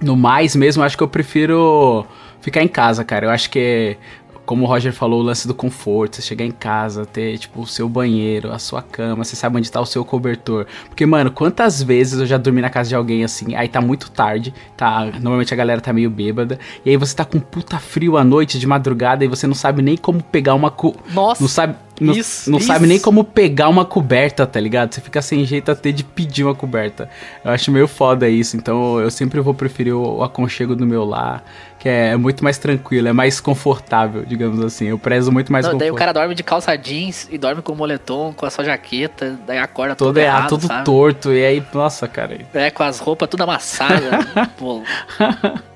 no 0.00 0.16
mais 0.16 0.54
mesmo, 0.56 0.82
eu 0.82 0.86
acho 0.86 0.96
que 0.96 1.02
eu 1.02 1.08
prefiro 1.08 2.04
ficar 2.40 2.62
em 2.62 2.68
casa, 2.68 3.04
cara. 3.04 3.26
Eu 3.26 3.30
acho 3.30 3.48
que, 3.48 3.96
como 4.44 4.64
o 4.64 4.66
Roger 4.66 4.92
falou, 4.92 5.20
o 5.20 5.22
lance 5.22 5.46
do 5.46 5.54
conforto, 5.54 6.16
você 6.16 6.22
chegar 6.22 6.44
em 6.44 6.50
casa, 6.50 7.06
ter, 7.06 7.38
tipo, 7.38 7.62
o 7.62 7.66
seu 7.66 7.88
banheiro, 7.88 8.52
a 8.52 8.58
sua 8.58 8.82
cama, 8.82 9.24
você 9.24 9.36
sabe 9.36 9.56
onde 9.56 9.70
tá 9.70 9.80
o 9.80 9.86
seu 9.86 10.04
cobertor. 10.04 10.66
Porque, 10.88 11.06
mano, 11.06 11.30
quantas 11.30 11.82
vezes 11.82 12.18
eu 12.20 12.26
já 12.26 12.36
dormi 12.36 12.60
na 12.60 12.68
casa 12.68 12.88
de 12.88 12.94
alguém 12.96 13.24
assim, 13.24 13.54
aí 13.54 13.68
tá 13.68 13.80
muito 13.80 14.10
tarde, 14.10 14.52
tá? 14.76 15.04
Normalmente 15.20 15.54
a 15.54 15.56
galera 15.56 15.80
tá 15.80 15.92
meio 15.92 16.10
bêbada, 16.10 16.58
e 16.84 16.90
aí 16.90 16.96
você 16.96 17.14
tá 17.14 17.24
com 17.24 17.38
puta 17.38 17.78
frio 17.78 18.16
à 18.16 18.24
noite, 18.24 18.58
de 18.58 18.66
madrugada, 18.66 19.24
e 19.24 19.28
você 19.28 19.46
não 19.46 19.54
sabe 19.54 19.80
nem 19.80 19.96
como 19.96 20.22
pegar 20.22 20.54
uma. 20.54 20.70
Co 20.70 20.94
nossa, 21.14 21.40
não 21.40 21.48
sabe. 21.48 21.76
Não, 22.02 22.14
Isso, 22.14 22.50
não 22.50 22.58
isso. 22.58 22.66
sabe 22.66 22.86
nem 22.86 22.98
como 22.98 23.24
pegar 23.24 23.68
uma 23.68 23.84
coberta, 23.84 24.46
tá 24.46 24.60
ligado? 24.60 24.94
Você 24.94 25.00
fica 25.00 25.22
sem 25.22 25.44
jeito 25.44 25.70
até 25.70 25.90
de 25.90 26.04
pedir 26.04 26.44
uma 26.44 26.54
coberta. 26.54 27.08
Eu 27.44 27.50
acho 27.50 27.70
meio 27.70 27.88
foda 27.88 28.28
isso. 28.28 28.56
Então 28.56 28.98
eu 29.00 29.10
sempre 29.10 29.40
vou 29.40 29.54
preferir 29.54 29.94
o, 29.94 30.18
o 30.18 30.22
aconchego 30.22 30.74
do 30.74 30.86
meu 30.86 31.04
lar, 31.04 31.44
que 31.78 31.88
é, 31.88 32.16
muito 32.16 32.44
mais 32.44 32.58
tranquilo, 32.58 33.08
é 33.08 33.12
mais 33.12 33.40
confortável, 33.40 34.24
digamos 34.24 34.64
assim. 34.64 34.86
Eu 34.86 34.98
prezo 34.98 35.32
muito 35.32 35.52
mais 35.52 35.66
Não, 35.66 35.76
daí 35.76 35.90
o 35.90 35.94
cara 35.94 36.12
dorme 36.12 36.34
de 36.34 36.42
calça 36.42 36.76
jeans 36.76 37.28
e 37.30 37.38
dorme 37.38 37.62
com 37.62 37.74
moletom, 37.74 38.32
com 38.32 38.46
a 38.46 38.50
sua 38.50 38.64
jaqueta, 38.64 39.38
daí 39.46 39.58
acorda 39.58 39.94
todo, 39.94 40.08
todo 40.08 40.18
é 40.18 40.24
errado, 40.24 40.48
todo 40.48 40.66
sabe? 40.66 40.84
torto, 40.84 41.32
e 41.32 41.44
aí, 41.44 41.62
nossa, 41.72 42.06
cara. 42.06 42.38
É, 42.54 42.70
com 42.70 42.82
as 42.82 42.98
roupas 42.98 43.28
tudo 43.28 43.42
amassadas. 43.42 44.02
Pô, 44.58 44.82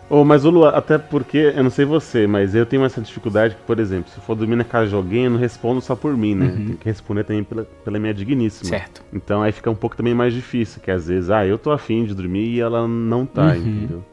Ô, 0.09 0.25
mas 0.25 0.45
o 0.45 0.51
Lua, 0.51 0.71
até 0.71 0.99
porque, 0.99 1.53
eu 1.57 1.65
não 1.65 1.71
sei 1.71 1.85
você, 1.85 2.27
mas 2.27 2.55
eu 2.55 2.65
tenho 2.65 2.85
essa 2.85 3.01
dificuldade 3.01 3.57
que, 3.57 3.63
por 3.63 3.81
exemplo, 3.81 4.09
se 4.11 4.19
eu 4.19 4.23
for 4.23 4.37
dormir 4.37 4.55
na 4.55 4.63
casa 4.63 4.89
de 4.89 4.95
alguém, 4.95 5.25
eu 5.25 5.31
não 5.31 5.39
respondo 5.39 5.81
só 5.81 5.97
por 5.97 6.17
mim, 6.17 6.35
né? 6.35 6.53
Tem 6.55 6.77
que 6.77 6.85
responder 6.85 7.25
também 7.25 7.43
pela, 7.43 7.65
pela 7.85 7.99
minha 7.99 8.15
digníssima. 8.15 8.71
Certo. 8.71 9.03
Então 9.13 9.43
aí 9.43 9.51
fica 9.51 9.69
um 9.69 9.75
pouco 9.75 9.97
também 9.97 10.15
mais 10.15 10.33
difícil, 10.33 10.81
que 10.81 10.93
às 10.93 11.09
vezes, 11.09 11.29
ah, 11.31 11.45
eu 11.45 11.59
tô 11.59 11.73
afim 11.73 12.05
de 12.05 12.15
dormir 12.15 12.49
e 12.51 12.61
ela 12.61 12.87
não 12.87 13.27
tá, 13.27 13.57
entendeu? 13.57 14.05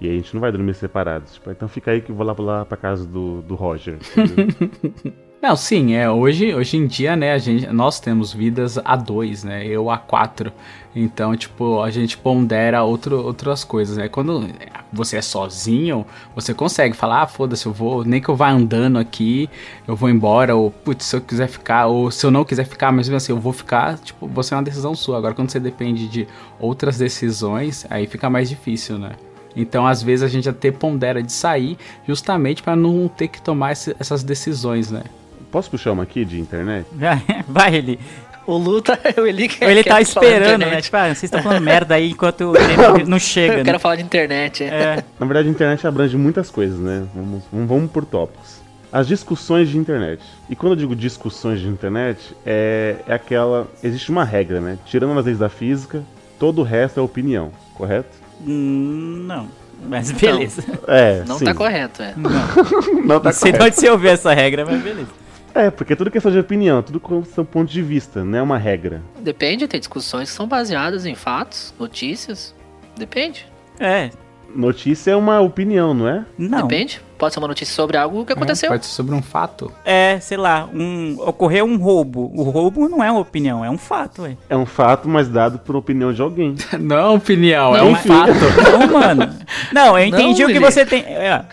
E 0.00 0.08
aí 0.08 0.14
a 0.14 0.16
gente 0.16 0.32
não 0.32 0.40
vai 0.40 0.50
dormir 0.50 0.72
separados. 0.74 1.34
Tipo, 1.34 1.50
então 1.50 1.68
fica 1.68 1.90
aí 1.90 2.00
que 2.00 2.10
eu 2.10 2.16
vou 2.16 2.24
lá, 2.26 2.34
lá 2.38 2.64
pra 2.64 2.78
casa 2.78 3.04
do, 3.06 3.42
do 3.42 3.54
Roger. 3.54 3.98
Não, 5.42 5.56
sim, 5.56 5.94
é, 5.94 6.10
hoje, 6.10 6.54
hoje 6.54 6.76
em 6.76 6.86
dia, 6.86 7.16
né, 7.16 7.32
a 7.32 7.38
gente, 7.38 7.66
nós 7.68 7.98
temos 7.98 8.30
vidas 8.30 8.76
a 8.84 8.94
dois, 8.94 9.42
né, 9.42 9.66
eu 9.66 9.88
a 9.88 9.96
quatro, 9.96 10.52
então, 10.94 11.34
tipo, 11.34 11.80
a 11.80 11.90
gente 11.90 12.18
pondera 12.18 12.82
outro, 12.82 13.24
outras 13.24 13.64
coisas, 13.64 13.96
né, 13.96 14.06
quando 14.06 14.46
você 14.92 15.16
é 15.16 15.22
sozinho, 15.22 16.04
você 16.34 16.52
consegue 16.52 16.94
falar, 16.94 17.22
ah, 17.22 17.26
foda-se, 17.26 17.64
eu 17.64 17.72
vou, 17.72 18.04
nem 18.04 18.20
que 18.20 18.28
eu 18.28 18.36
vá 18.36 18.50
andando 18.50 18.98
aqui, 18.98 19.48
eu 19.88 19.96
vou 19.96 20.10
embora, 20.10 20.54
ou, 20.54 20.70
putz, 20.70 21.06
se 21.06 21.16
eu 21.16 21.22
quiser 21.22 21.48
ficar, 21.48 21.86
ou 21.86 22.10
se 22.10 22.26
eu 22.26 22.30
não 22.30 22.44
quiser 22.44 22.66
ficar, 22.66 22.92
mas 22.92 23.08
assim, 23.08 23.32
eu 23.32 23.40
vou 23.40 23.54
ficar, 23.54 23.98
tipo, 23.98 24.28
você 24.28 24.52
é 24.52 24.58
uma 24.58 24.62
decisão 24.62 24.94
sua, 24.94 25.16
agora 25.16 25.32
quando 25.32 25.48
você 25.48 25.58
depende 25.58 26.06
de 26.06 26.28
outras 26.58 26.98
decisões, 26.98 27.86
aí 27.88 28.06
fica 28.06 28.28
mais 28.28 28.50
difícil, 28.50 28.98
né. 28.98 29.12
Então, 29.56 29.86
às 29.86 30.02
vezes, 30.02 30.22
a 30.22 30.28
gente 30.28 30.48
até 30.48 30.70
pondera 30.70 31.22
de 31.22 31.32
sair 31.32 31.78
justamente 32.06 32.62
para 32.62 32.76
não 32.76 33.08
ter 33.08 33.26
que 33.28 33.40
tomar 33.42 33.72
essas 33.72 34.22
decisões, 34.22 34.90
né? 34.92 35.02
Posso 35.50 35.70
puxar 35.70 35.92
uma 35.92 36.02
aqui 36.04 36.24
de 36.24 36.40
internet? 36.40 36.86
Vai, 37.48 37.74
ele. 37.74 37.98
o 38.46 38.56
Luta, 38.56 38.98
o 39.18 39.26
Eli 39.26 39.48
quer, 39.48 39.64
Ou 39.64 39.70
ele 39.70 39.82
quer 39.82 39.90
tá 39.90 40.00
esperando, 40.00 40.58
né? 40.60 40.66
internet. 40.66 40.84
Tipo, 40.84 40.96
ah, 40.96 41.04
vocês 41.06 41.24
estão 41.24 41.42
falando 41.42 41.62
merda 41.64 41.94
aí 41.96 42.10
enquanto 42.10 42.50
o 42.50 42.52
tempo 42.52 43.06
não 43.08 43.18
chega, 43.18 43.54
Eu 43.54 43.58
né? 43.58 43.64
quero 43.64 43.80
falar 43.80 43.96
de 43.96 44.02
internet. 44.02 44.64
é. 44.64 44.66
É. 44.66 45.04
Na 45.18 45.26
verdade, 45.26 45.48
a 45.48 45.50
internet 45.50 45.86
abrange 45.86 46.16
muitas 46.16 46.50
coisas, 46.50 46.78
né? 46.78 47.04
Vamos, 47.14 47.42
vamos, 47.52 47.90
por 47.90 48.04
tópicos. 48.04 48.60
As 48.92 49.06
discussões 49.06 49.68
de 49.68 49.78
internet. 49.78 50.20
E 50.48 50.56
quando 50.56 50.72
eu 50.72 50.76
digo 50.76 50.96
discussões 50.96 51.60
de 51.60 51.68
internet, 51.68 52.34
é, 52.44 52.96
é 53.06 53.14
aquela. 53.14 53.68
Existe 53.84 54.10
uma 54.10 54.24
regra, 54.24 54.60
né? 54.60 54.78
Tirando 54.84 55.16
as 55.18 55.24
leis 55.26 55.38
da 55.38 55.48
física, 55.48 56.02
todo 56.40 56.60
o 56.60 56.64
resto 56.64 56.98
é 56.98 57.02
opinião, 57.02 57.52
correto? 57.74 58.08
Hum, 58.44 59.24
Não. 59.26 59.48
Mas 59.88 60.10
beleza. 60.10 60.62
É, 60.88 61.22
Não 61.26 61.38
sim. 61.38 61.44
tá 61.46 61.54
correto, 61.54 62.02
é. 62.02 62.12
Não 62.16 63.18
tá 63.20 63.30
Não 63.30 63.32
sei 63.32 63.50
de 63.52 63.58
correto. 63.58 63.64
onde 63.64 63.76
você 63.76 63.88
ouviu 63.90 64.10
essa 64.10 64.34
regra, 64.34 64.66
mas 64.66 64.82
beleza. 64.82 65.08
É, 65.54 65.70
porque 65.70 65.92
é 65.92 65.96
tudo 65.96 66.10
questão 66.10 66.30
de 66.30 66.38
opinião, 66.38 66.82
tudo 66.82 67.00
com 67.00 67.24
seu 67.24 67.44
ponto 67.44 67.70
de 67.70 67.82
vista, 67.82 68.24
não 68.24 68.38
é 68.38 68.42
uma 68.42 68.58
regra. 68.58 69.02
Depende, 69.20 69.66
tem 69.66 69.80
discussões 69.80 70.30
que 70.30 70.36
são 70.36 70.46
baseadas 70.46 71.06
em 71.06 71.14
fatos, 71.14 71.74
notícias. 71.78 72.54
Depende. 72.96 73.46
É. 73.78 74.10
Notícia 74.54 75.12
é 75.12 75.16
uma 75.16 75.40
opinião, 75.40 75.94
não 75.94 76.08
é? 76.08 76.24
Não. 76.36 76.62
Depende. 76.66 77.00
Pode 77.16 77.34
ser 77.34 77.38
uma 77.38 77.46
notícia 77.46 77.72
sobre 77.72 77.96
algo 77.96 78.24
que 78.24 78.32
aconteceu. 78.32 78.68
Pode 78.68 78.84
ser 78.84 78.92
sobre 78.92 79.14
um 79.14 79.22
fato. 79.22 79.70
É, 79.84 80.18
sei 80.20 80.36
lá, 80.36 80.68
um, 80.74 81.16
ocorreu 81.20 81.64
um 81.66 81.76
roubo. 81.76 82.32
O 82.34 82.42
roubo 82.42 82.88
não 82.88 83.02
é 83.04 83.10
uma 83.12 83.20
opinião, 83.20 83.64
é 83.64 83.70
um 83.70 83.78
fato, 83.78 84.22
ué. 84.22 84.36
É 84.48 84.56
um 84.56 84.66
fato, 84.66 85.08
mas 85.08 85.28
dado 85.28 85.58
por 85.60 85.76
opinião 85.76 86.12
de 86.12 86.20
alguém. 86.20 86.56
Não 86.80 86.96
é 86.96 87.08
opinião, 87.10 87.76
é 87.76 87.78
Não, 87.78 87.88
um 87.88 87.92
mas- 87.92 88.06
fato. 88.06 88.32
Não, 88.72 88.86
mano. 89.00 89.34
Não, 89.72 89.98
eu 89.98 90.06
entendi 90.06 90.42
Não, 90.42 90.50
o 90.50 90.52
que 90.52 90.58
você 90.58 90.84
tem. 90.84 91.02
é, 91.04 91.44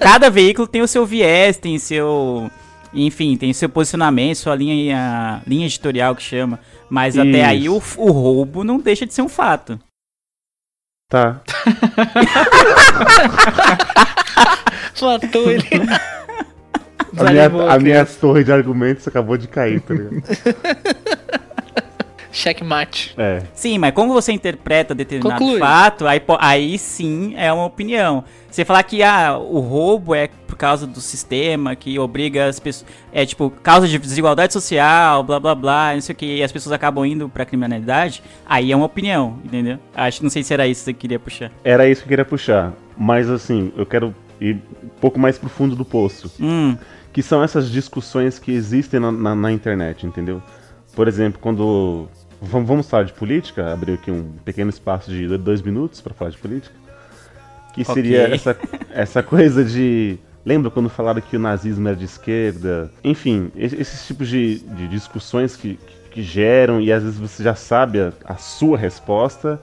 cada 0.00 0.28
veículo 0.28 0.66
tem 0.68 0.82
o 0.82 0.88
seu 0.88 1.06
viés, 1.06 1.56
tem 1.56 1.78
seu. 1.78 2.50
Enfim, 2.94 3.36
tem 3.36 3.52
seu 3.52 3.68
posicionamento, 3.68 4.36
sua 4.36 4.54
linha, 4.54 5.42
linha 5.46 5.66
editorial 5.66 6.14
que 6.14 6.22
chama. 6.22 6.60
Mas 6.90 7.16
até 7.16 7.44
aí 7.44 7.68
o, 7.68 7.74
o 7.96 8.10
roubo 8.10 8.62
não 8.64 8.78
deixa 8.78 9.06
de 9.06 9.14
ser 9.14 9.22
um 9.22 9.28
fato. 9.28 9.78
Tá. 11.08 11.40
Matou 15.00 15.50
ele. 15.50 15.68
A 17.18 17.30
minha, 17.30 17.72
a 17.74 17.78
minha 17.78 18.06
torre 18.06 18.44
de 18.44 18.52
argumentos 18.52 19.06
acabou 19.06 19.36
de 19.36 19.46
cair, 19.46 19.80
tá 19.80 19.92
ligado? 19.92 20.22
Checkmate. 22.32 23.14
É. 23.16 23.42
Sim, 23.54 23.78
mas 23.78 23.92
como 23.92 24.12
você 24.12 24.32
interpreta 24.32 24.94
determinado 24.94 25.38
Conclui. 25.38 25.58
fato, 25.60 26.06
aí, 26.06 26.20
aí 26.40 26.78
sim 26.78 27.34
é 27.36 27.52
uma 27.52 27.66
opinião. 27.66 28.24
Você 28.50 28.64
falar 28.64 28.82
que 28.82 29.02
ah, 29.02 29.38
o 29.38 29.60
roubo 29.60 30.14
é 30.14 30.28
por 30.46 30.56
causa 30.56 30.86
do 30.86 31.00
sistema 31.00 31.74
que 31.76 31.98
obriga 31.98 32.46
as 32.46 32.58
pessoas. 32.58 32.90
É 33.12 33.24
tipo, 33.24 33.50
causa 33.62 33.86
de 33.86 33.98
desigualdade 33.98 34.52
social, 34.52 35.22
blá 35.22 35.38
blá 35.38 35.54
blá, 35.54 35.94
não 35.94 36.00
sei 36.00 36.12
o 36.12 36.16
que, 36.16 36.26
e 36.36 36.42
as 36.42 36.50
pessoas 36.52 36.72
acabam 36.72 37.04
indo 37.06 37.28
pra 37.28 37.44
criminalidade, 37.44 38.22
aí 38.46 38.72
é 38.72 38.76
uma 38.76 38.86
opinião, 38.86 39.38
entendeu? 39.44 39.78
Acho 39.94 40.22
não 40.22 40.30
sei 40.30 40.42
se 40.42 40.52
era 40.52 40.66
isso 40.66 40.80
que 40.80 40.84
você 40.86 40.92
queria 40.94 41.18
puxar. 41.18 41.50
Era 41.64 41.88
isso 41.88 42.02
que 42.02 42.06
eu 42.06 42.10
queria 42.10 42.24
puxar. 42.24 42.72
Mas 42.96 43.28
assim, 43.30 43.72
eu 43.76 43.86
quero 43.86 44.14
ir 44.40 44.58
um 44.84 44.88
pouco 45.00 45.18
mais 45.18 45.38
pro 45.38 45.48
fundo 45.48 45.74
do 45.76 45.84
poço. 45.84 46.30
Hum, 46.40 46.76
Que 47.12 47.22
são 47.22 47.42
essas 47.42 47.70
discussões 47.70 48.38
que 48.38 48.52
existem 48.52 48.98
na, 49.00 49.10
na- 49.12 49.34
na 49.34 49.52
internet, 49.52 50.06
entendeu? 50.06 50.42
Por 50.94 51.08
exemplo, 51.08 51.38
quando. 51.40 52.08
Vamos, 52.44 52.88
falar 52.88 53.04
de 53.04 53.12
política, 53.12 53.72
abrir 53.72 53.92
aqui 53.94 54.10
um 54.10 54.32
pequeno 54.44 54.68
espaço 54.68 55.10
de 55.10 55.38
dois 55.38 55.62
minutos 55.62 56.00
para 56.00 56.12
falar 56.12 56.30
de 56.32 56.38
política. 56.38 56.74
Que 57.72 57.84
seria 57.84 58.28
essa, 58.34 58.56
essa 58.92 59.22
coisa 59.22 59.64
de. 59.64 60.18
Lembra 60.44 60.70
quando 60.70 60.88
falaram 60.88 61.20
que 61.20 61.36
o 61.36 61.40
nazismo 61.40 61.86
era 61.86 61.96
de 61.96 62.04
esquerda? 62.04 62.90
Enfim, 63.04 63.50
es- 63.54 63.72
esses 63.72 64.04
tipos 64.06 64.28
de, 64.28 64.58
de 64.58 64.88
discussões 64.88 65.54
que, 65.54 65.76
que- 65.76 66.10
que 66.10 66.22
geram 66.22 66.80
e 66.80 66.92
às 66.92 67.02
vezes 67.02 67.18
você 67.18 67.42
já 67.44 67.54
sabe 67.54 68.00
a, 68.00 68.12
a 68.24 68.34
sua 68.36 68.76
resposta, 68.76 69.58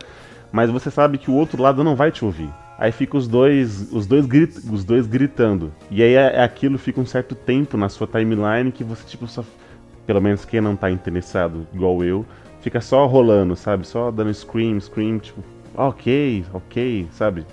mas 0.52 0.72
você 0.72 0.90
sabe 0.90 1.18
que 1.18 1.30
o 1.30 1.34
outro 1.36 1.62
lado 1.62 1.84
não 1.84 1.96
vai 1.98 2.12
te 2.12 2.24
ouvir. 2.24 2.50
Aí 2.78 2.94
fica 2.94 3.18
os 3.18 3.28
dois, 3.28 3.92
os 3.92 4.08
dois, 4.08 4.26
grit, 4.26 4.58
os 4.72 4.86
dois 4.86 5.06
gritando. 5.06 5.72
E 5.92 6.02
aí 6.02 6.14
é, 6.14 6.38
é 6.38 6.44
aquilo 6.44 6.78
fica 6.78 7.02
um 7.02 7.06
certo 7.06 7.36
tempo 7.36 7.76
na 7.76 7.90
sua 7.90 8.08
timeline 8.08 8.72
que 8.72 8.86
você 8.86 9.04
tipo 9.06 9.28
só 9.28 9.44
pelo 10.08 10.22
menos 10.22 10.46
quem 10.46 10.62
não 10.62 10.76
tá 10.78 10.90
interessado 10.90 11.68
igual 11.74 12.04
eu, 12.04 12.26
fica 12.62 12.82
só 12.82 13.06
rolando, 13.06 13.56
sabe? 13.56 13.86
Só 13.88 14.12
dando 14.12 14.34
scream, 14.34 14.80
scream, 14.80 15.20
tipo, 15.20 15.44
ok, 15.76 16.46
ok, 16.54 17.08
sabe? 17.14 17.46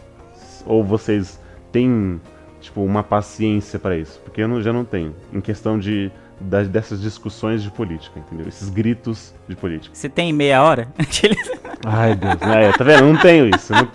Ou 0.65 0.83
vocês 0.83 1.41
têm, 1.73 2.21
tipo, 2.61 2.83
uma 2.83 3.03
paciência 3.03 3.79
pra 3.79 3.97
isso? 3.97 4.21
Porque 4.25 4.43
eu 4.43 4.49
não- 4.49 4.63
já 4.63 4.73
não 4.73 4.85
tenho. 4.85 5.15
Em 5.33 5.41
questão 5.41 5.79
de 5.79 6.11
das- 6.39 6.69
dessas 6.69 7.01
discussões 7.01 7.63
de 7.63 7.71
política, 7.71 8.19
entendeu? 8.19 8.47
Esses 8.47 8.69
gritos 8.69 9.33
de 9.49 9.57
política. 9.57 9.95
você 9.95 10.07
tem 10.09 10.33
meia 10.35 10.63
hora? 10.63 10.89
Ai, 11.87 12.15
Deus. 12.15 12.35
É, 12.43 12.73
tá 12.73 12.85
vendo? 12.85 13.05
Eu 13.05 13.13
não 13.13 13.21
tenho 13.21 13.49
isso. 13.55 13.73
Não- 13.73 13.89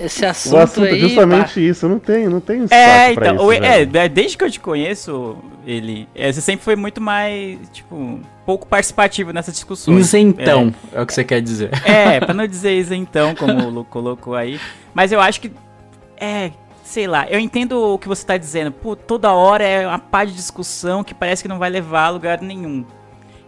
Esse 0.00 0.24
o 0.24 0.28
assunto, 0.30 0.56
assunto 0.56 0.86
é 0.86 0.90
aí. 0.90 1.00
justamente 1.00 1.68
isso. 1.68 1.84
Eu 1.84 1.90
não 1.90 1.98
tenho, 1.98 2.30
não 2.30 2.38
espaço 2.38 2.72
É, 2.74 3.12
pra 3.14 3.26
então, 3.32 3.36
isso. 3.36 3.44
o- 3.44 3.52
é, 3.52 3.82
é, 3.82 4.08
desde 4.08 4.38
que 4.38 4.44
eu 4.44 4.50
te 4.50 4.58
conheço, 4.58 5.36
ele, 5.66 6.08
é, 6.14 6.32
você 6.32 6.40
sempre 6.40 6.64
foi 6.64 6.74
muito 6.74 7.00
mais, 7.00 7.58
tipo, 7.72 8.18
pouco 8.46 8.66
participativo 8.66 9.32
nessas 9.32 9.54
discussões. 9.54 9.98
Isentão, 9.98 10.74
é. 10.92 11.02
o 11.02 11.06
que 11.06 11.12
você 11.12 11.22
quer 11.24 11.40
dizer. 11.42 11.70
É, 11.84 12.18
pra 12.20 12.32
não 12.32 12.46
dizer 12.46 12.76
isentão, 12.78 13.34
como 13.34 13.52
o 13.66 13.70
Lu 13.70 13.84
colocou 13.84 14.34
aí. 14.34 14.58
Mas 14.94 15.12
eu 15.12 15.20
acho 15.20 15.40
que, 15.40 15.52
é, 16.16 16.50
sei 16.82 17.06
lá, 17.06 17.26
eu 17.28 17.38
entendo 17.38 17.72
o 17.94 17.98
que 17.98 18.08
você 18.08 18.24
tá 18.24 18.36
dizendo. 18.36 18.72
Pô, 18.72 18.96
toda 18.96 19.32
hora 19.32 19.62
é 19.64 19.86
uma 19.86 19.98
pá 19.98 20.24
de 20.24 20.32
discussão 20.34 21.04
que 21.04 21.12
parece 21.14 21.42
que 21.42 21.48
não 21.48 21.58
vai 21.58 21.68
levar 21.70 22.06
a 22.06 22.10
lugar 22.10 22.40
nenhum. 22.40 22.84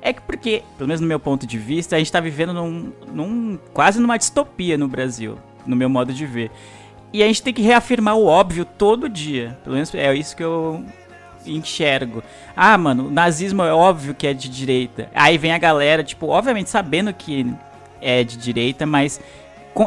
É 0.05 0.13
que 0.13 0.21
porque, 0.21 0.63
pelo 0.77 0.89
menos 0.89 1.01
no 1.01 1.07
meu 1.07 1.21
ponto 1.21 1.47
de 1.47 1.57
vista, 1.57 1.95
a 1.95 1.99
gente 1.99 2.11
tá 2.11 2.19
vivendo 2.21 2.53
num, 2.53 2.93
num 3.13 3.59
quase 3.73 4.01
numa 4.01 4.17
distopia 4.19 4.77
no 4.77 4.89
Brasil, 4.89 5.39
no 5.67 5.77
meu 5.77 5.89
modo 5.89 6.13
de 6.13 6.27
ver. 6.27 6.51
E 7.13 7.23
a 7.23 7.27
gente 7.27 7.43
tem 7.43 7.53
que 7.53 7.63
reafirmar 7.63 8.17
o 8.17 8.27
óbvio 8.27 8.65
todo 8.65 9.09
dia. 9.09 9.59
Pelo 9.63 9.75
menos 9.75 9.95
é 9.95 10.15
isso 10.15 10.37
que 10.37 10.43
eu 10.43 10.85
enxergo. 11.47 12.23
Ah, 12.57 12.77
mano, 12.79 13.09
o 13.09 13.11
nazismo 13.11 13.63
é 13.63 13.73
óbvio 13.73 14.15
que 14.15 14.27
é 14.27 14.33
de 14.33 14.49
direita. 14.49 15.11
Aí 15.15 15.37
vem 15.37 15.53
a 15.53 15.59
galera, 15.59 16.03
tipo, 16.03 16.29
obviamente 16.29 16.71
sabendo 16.71 17.13
que 17.13 17.53
é 18.01 18.25
de 18.25 18.37
direita, 18.37 18.87
mas 18.87 19.21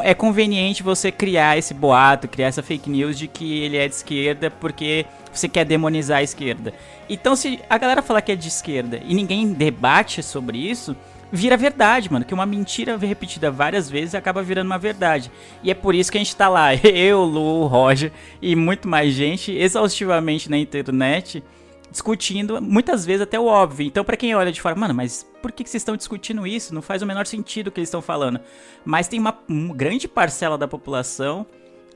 é 0.04 0.14
conveniente 0.14 0.84
você 0.84 1.12
criar 1.12 1.58
esse 1.58 1.74
boato, 1.74 2.28
criar 2.28 2.48
essa 2.48 2.64
fake 2.64 2.90
news 2.90 3.18
de 3.18 3.28
que 3.28 3.60
ele 3.60 3.78
é 3.78 3.88
de 3.88 3.96
esquerda 3.96 4.50
porque 4.50 5.06
você 5.32 5.48
quer 5.48 5.66
demonizar 5.66 6.20
a 6.20 6.24
esquerda. 6.24 6.74
Então, 7.10 7.36
se 7.36 7.60
a 7.70 7.78
galera 7.78 8.02
falar 8.02 8.22
que 8.22 8.32
é 8.32 8.36
de 8.36 8.48
esquerda 8.48 9.00
e 9.06 9.14
ninguém 9.14 9.52
debate 9.54 10.24
sobre 10.24 10.58
isso, 10.58 10.96
vira 11.36 11.58
verdade, 11.58 12.12
mano. 12.12 12.26
Que 12.26 12.34
uma 12.34 12.46
mentira 12.46 12.98
repetida 12.98 13.52
várias 13.52 13.90
vezes 13.90 14.16
acaba 14.16 14.42
virando 14.42 14.68
uma 14.68 14.78
verdade. 14.78 15.32
E 15.62 15.70
é 15.70 15.74
por 15.74 15.94
isso 15.94 16.12
que 16.12 16.18
a 16.18 16.24
gente 16.24 16.36
tá 16.36 16.48
lá, 16.48 16.74
eu, 16.84 17.24
Lu, 17.24 17.68
Roger 17.68 18.12
e 18.42 18.56
muito 18.56 18.88
mais 18.88 19.14
gente, 19.14 19.52
exaustivamente 19.52 20.50
na 20.50 20.58
internet, 20.58 21.44
discutindo, 21.92 22.62
muitas 22.62 23.06
vezes 23.06 23.22
até 23.22 23.40
o 23.40 23.46
óbvio. 23.46 23.86
Então, 23.88 24.04
pra 24.04 24.18
quem 24.18 24.36
olha 24.36 24.52
de 24.52 24.62
fora, 24.62 24.76
mano, 24.76 24.94
mas 24.94 25.26
por 25.42 25.52
que, 25.52 25.64
que 25.64 25.70
vocês 25.70 25.82
estão 25.82 25.96
discutindo 25.96 26.46
isso? 26.48 26.74
Não 26.74 26.82
faz 26.82 27.02
o 27.02 27.06
menor 27.06 27.26
sentido 27.26 27.68
o 27.68 27.72
que 27.72 27.80
eles 27.80 27.90
estão 27.90 28.02
falando. 28.02 28.40
Mas 28.84 29.08
tem 29.08 29.20
uma, 29.20 29.38
uma 29.48 29.74
grande 29.74 30.08
parcela 30.08 30.58
da 30.58 30.68
população 30.68 31.46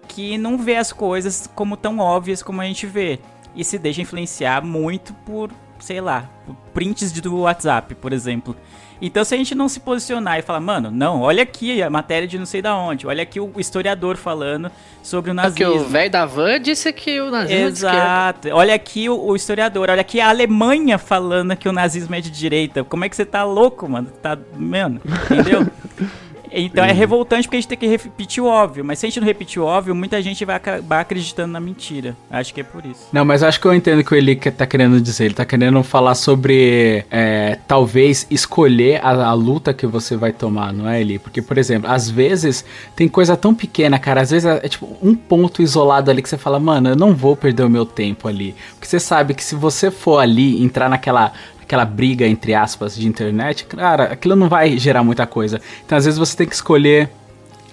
que 0.08 0.38
não 0.38 0.58
vê 0.58 0.76
as 0.76 0.94
coisas 0.94 1.50
como 1.54 1.78
tão 1.78 2.00
óbvias 2.00 2.42
como 2.42 2.62
a 2.62 2.66
gente 2.66 2.86
vê. 2.86 3.20
E 3.56 3.64
se 3.64 3.78
deixa 3.78 4.02
influenciar 4.02 4.64
muito 4.64 5.14
por, 5.26 5.52
sei 5.80 6.00
lá, 6.00 6.30
prints 6.74 7.12
do 7.12 7.40
WhatsApp, 7.40 7.96
por 7.96 8.14
exemplo. 8.14 8.56
Então, 9.02 9.24
se 9.24 9.34
a 9.34 9.38
gente 9.38 9.56
não 9.56 9.70
se 9.70 9.80
posicionar 9.80 10.38
e 10.40 10.42
falar, 10.42 10.60
mano, 10.60 10.92
não, 10.92 11.22
olha 11.22 11.44
aqui 11.44 11.82
a 11.82 11.90
matéria 11.90 12.28
de 12.28 12.38
não 12.38 12.46
sei 12.46 12.62
da 12.62 12.76
onde, 12.76 13.08
olha 13.08 13.24
aqui 13.24 13.40
o 13.40 13.52
historiador 13.58 14.18
falando 14.18 14.70
sobre 15.02 15.32
o 15.32 15.36
Porque 15.36 15.64
nazismo. 15.64 15.88
o 15.88 15.90
velho 15.90 16.12
da 16.12 16.26
van 16.26 16.60
disse 16.60 16.92
que 16.92 17.22
o 17.22 17.32
nazismo 17.32 17.58
é 17.60 17.68
de 17.68 17.74
esquerda. 17.74 17.98
Exato. 17.98 18.50
Olha 18.50 18.76
aqui 18.76 19.10
o, 19.10 19.18
o 19.18 19.36
historiador, 19.36 19.90
olha 19.90 20.02
aqui 20.02 20.20
a 20.20 20.30
Alemanha 20.30 20.98
falando 20.98 21.56
que 21.56 21.70
o 21.70 21.72
nazismo 21.72 22.14
é 22.16 22.22
de 22.22 22.30
direita. 22.30 22.84
Como 22.84 23.06
é 23.06 23.10
que 23.10 23.16
você 23.16 23.26
tá 23.26 23.44
louco, 23.44 23.88
mano? 23.88 24.10
Tá, 24.22 24.38
mano, 24.58 25.02
entendeu? 25.32 25.66
Então 26.52 26.84
é 26.84 26.92
revoltante 26.92 27.48
porque 27.48 27.58
a 27.58 27.62
gente 27.62 27.70
tem 27.70 27.78
que 27.78 27.88
repetir 27.88 28.42
o 28.44 28.48
óbvio, 28.48 28.84
mas 28.84 29.00
se 29.00 29.06
a 29.06 29.10
gente 29.10 29.20
não 29.20 29.28
repetir 29.28 29.62
o 29.62 29.66
óbvio, 29.66 29.94
muita 29.96 30.22
gente 30.22 30.44
vai 30.46 30.56
acabar 30.56 31.02
acreditando 31.02 31.54
na 31.54 31.60
mentira. 31.60 32.16
Acho 32.30 32.54
que 32.54 32.62
é 32.62 32.64
por 32.64 32.86
isso. 32.86 33.08
Não, 33.12 33.24
mas 33.24 33.44
acho 33.44 33.60
que 33.60 33.66
eu 33.66 33.74
entendo 33.74 34.00
o 34.00 34.04
que 34.04 34.14
o 34.14 34.18
Eli 34.18 34.36
tá 34.36 34.66
querendo 34.66 35.00
dizer. 35.00 35.26
Ele 35.26 35.34
tá 35.34 35.46
querendo 35.46 35.82
falar 35.84 36.16
sobre 36.16 37.06
é, 37.12 37.60
talvez 37.68 38.26
escolher 38.30 39.00
a, 39.04 39.10
a 39.10 39.34
luta 39.34 39.74
que 39.74 39.86
você 39.86 40.16
vai 40.16 40.32
tomar, 40.32 40.74
não 40.74 40.90
é, 40.90 41.02
Eli? 41.02 41.20
Porque, 41.20 41.42
por 41.42 41.58
exemplo, 41.58 41.90
às 41.90 42.10
vezes 42.10 42.66
tem 42.96 43.08
coisa 43.08 43.36
tão 43.38 43.54
pequena, 43.54 44.00
cara. 44.00 44.22
Às 44.22 44.32
vezes 44.32 44.46
é, 44.46 44.62
é, 44.64 44.70
tipo 44.70 44.88
um 45.02 45.16
ponto 45.16 45.62
isolado 45.62 46.10
ali 46.10 46.22
que 46.22 46.30
você 46.30 46.38
fala, 46.38 46.60
mano, 46.60 46.90
eu 46.90 46.96
não 46.96 47.14
vou 47.14 47.36
perder 47.36 47.64
o 47.64 47.70
meu 47.70 47.86
tempo 47.86 48.28
ali. 48.28 48.56
Porque 48.72 48.88
você 48.88 49.00
sabe 49.00 49.34
que 49.34 49.44
se 49.44 49.56
você 49.56 49.92
for 49.92 50.20
ali 50.20 50.64
entrar 50.64 50.90
naquela 50.90 51.34
aquela 51.70 51.86
briga 51.86 52.28
entre 52.28 52.56
aspas 52.56 52.96
de 52.96 53.08
internet, 53.08 53.66
cara, 53.66 54.06
aquilo 54.06 54.36
não 54.36 54.50
vai 54.50 54.76
gerar 54.80 55.04
muita 55.04 55.28
coisa. 55.28 55.62
Então, 55.86 55.96
às 55.96 56.06
vezes 56.06 56.18
você 56.18 56.36
tem 56.36 56.48
que 56.48 56.56
escolher 56.56 57.12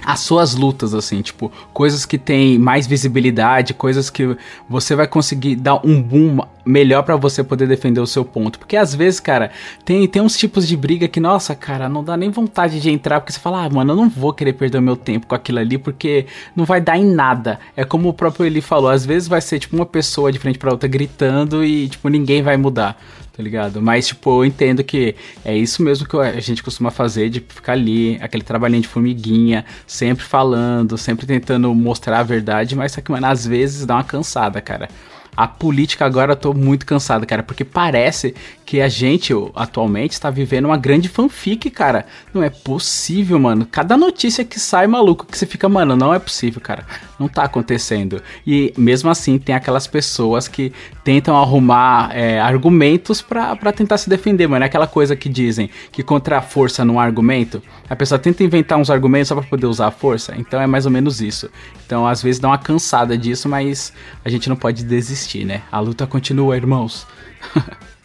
as 0.04 0.20
suas 0.20 0.54
lutas, 0.54 0.94
assim, 0.94 1.22
tipo, 1.22 1.50
coisas 1.72 2.04
que 2.04 2.18
tem 2.18 2.58
mais 2.58 2.86
visibilidade, 2.86 3.72
coisas 3.72 4.10
que 4.10 4.36
você 4.68 4.94
vai 4.94 5.08
conseguir 5.08 5.56
dar 5.56 5.80
um 5.84 6.00
boom 6.00 6.38
melhor 6.64 7.02
pra 7.02 7.16
você 7.16 7.42
poder 7.42 7.66
defender 7.66 7.98
o 8.00 8.06
seu 8.06 8.24
ponto. 8.24 8.58
Porque 8.58 8.76
às 8.76 8.94
vezes, 8.94 9.18
cara, 9.18 9.50
tem, 9.84 10.06
tem 10.06 10.20
uns 10.20 10.36
tipos 10.36 10.68
de 10.68 10.76
briga 10.76 11.08
que, 11.08 11.18
nossa, 11.18 11.54
cara, 11.54 11.88
não 11.88 12.04
dá 12.04 12.18
nem 12.18 12.30
vontade 12.30 12.78
de 12.78 12.90
entrar, 12.90 13.20
porque 13.20 13.32
você 13.32 13.40
fala, 13.40 13.64
ah, 13.64 13.70
mano, 13.70 13.92
eu 13.94 13.96
não 13.96 14.08
vou 14.08 14.32
querer 14.32 14.52
perder 14.52 14.78
o 14.78 14.82
meu 14.82 14.96
tempo 14.96 15.26
com 15.26 15.34
aquilo 15.34 15.58
ali, 15.58 15.78
porque 15.78 16.26
não 16.54 16.66
vai 16.66 16.80
dar 16.82 16.98
em 16.98 17.06
nada. 17.06 17.58
É 17.74 17.82
como 17.82 18.10
o 18.10 18.12
próprio 18.12 18.44
Eli 18.44 18.60
falou, 18.60 18.90
às 18.90 19.06
vezes 19.06 19.26
vai 19.26 19.40
ser, 19.40 19.58
tipo, 19.58 19.74
uma 19.74 19.86
pessoa 19.86 20.30
de 20.30 20.38
frente 20.38 20.58
pra 20.58 20.70
outra 20.70 20.88
gritando 20.88 21.64
e, 21.64 21.88
tipo, 21.88 22.08
ninguém 22.10 22.42
vai 22.42 22.56
mudar 22.58 22.96
tá 23.36 23.42
ligado? 23.42 23.82
Mas, 23.82 24.06
tipo, 24.06 24.40
eu 24.40 24.44
entendo 24.46 24.82
que 24.82 25.14
é 25.44 25.54
isso 25.54 25.82
mesmo 25.82 26.08
que 26.08 26.16
a 26.16 26.40
gente 26.40 26.62
costuma 26.62 26.90
fazer, 26.90 27.28
de 27.28 27.40
ficar 27.40 27.72
ali, 27.72 28.18
aquele 28.22 28.42
trabalhinho 28.42 28.80
de 28.80 28.88
formiguinha, 28.88 29.64
sempre 29.86 30.24
falando, 30.24 30.96
sempre 30.96 31.26
tentando 31.26 31.72
mostrar 31.74 32.20
a 32.20 32.22
verdade, 32.22 32.74
mas 32.74 32.92
só 32.92 33.00
que, 33.00 33.10
mano, 33.10 33.26
às 33.26 33.46
vezes 33.46 33.84
dá 33.84 33.96
uma 33.96 34.04
cansada, 34.04 34.60
cara. 34.60 34.88
A 35.36 35.46
política 35.46 36.06
agora 36.06 36.32
eu 36.32 36.36
tô 36.36 36.54
muito 36.54 36.86
cansado, 36.86 37.26
cara, 37.26 37.42
porque 37.42 37.62
parece 37.62 38.34
que 38.66 38.80
a 38.80 38.88
gente 38.88 39.32
atualmente 39.54 40.10
está 40.12 40.28
vivendo 40.28 40.64
uma 40.64 40.76
grande 40.76 41.08
fanfic, 41.08 41.70
cara. 41.70 42.04
Não 42.34 42.42
é 42.42 42.50
possível, 42.50 43.38
mano. 43.38 43.64
Cada 43.64 43.96
notícia 43.96 44.44
que 44.44 44.58
sai, 44.58 44.88
maluco, 44.88 45.24
que 45.24 45.38
você 45.38 45.46
fica, 45.46 45.68
mano, 45.68 45.94
não 45.94 46.12
é 46.12 46.18
possível, 46.18 46.60
cara. 46.60 46.84
Não 47.16 47.28
tá 47.28 47.44
acontecendo. 47.44 48.20
E 48.44 48.74
mesmo 48.76 49.08
assim, 49.08 49.38
tem 49.38 49.54
aquelas 49.54 49.86
pessoas 49.86 50.48
que 50.48 50.72
tentam 51.04 51.36
arrumar 51.36 52.10
é, 52.12 52.40
argumentos 52.40 53.22
pra 53.22 53.72
tentar 53.72 53.98
se 53.98 54.10
defender, 54.10 54.48
mano. 54.48 54.64
É 54.64 54.66
aquela 54.66 54.88
coisa 54.88 55.14
que 55.14 55.28
dizem 55.28 55.70
que 55.92 56.02
contra 56.02 56.38
a 56.38 56.42
força 56.42 56.84
não 56.84 56.98
há 56.98 57.04
argumento. 57.04 57.62
A 57.88 57.94
pessoa 57.94 58.18
tenta 58.18 58.42
inventar 58.42 58.76
uns 58.78 58.90
argumentos 58.90 59.28
só 59.28 59.36
pra 59.36 59.44
poder 59.44 59.66
usar 59.66 59.86
a 59.86 59.92
força. 59.92 60.34
Então 60.36 60.60
é 60.60 60.66
mais 60.66 60.86
ou 60.86 60.90
menos 60.90 61.20
isso. 61.20 61.48
Então 61.86 62.04
às 62.04 62.20
vezes 62.20 62.40
dá 62.40 62.48
uma 62.48 62.58
cansada 62.58 63.16
disso, 63.16 63.48
mas 63.48 63.92
a 64.24 64.28
gente 64.28 64.48
não 64.48 64.56
pode 64.56 64.82
desistir, 64.82 65.44
né? 65.44 65.62
A 65.70 65.78
luta 65.78 66.04
continua, 66.04 66.56
irmãos. 66.56 67.06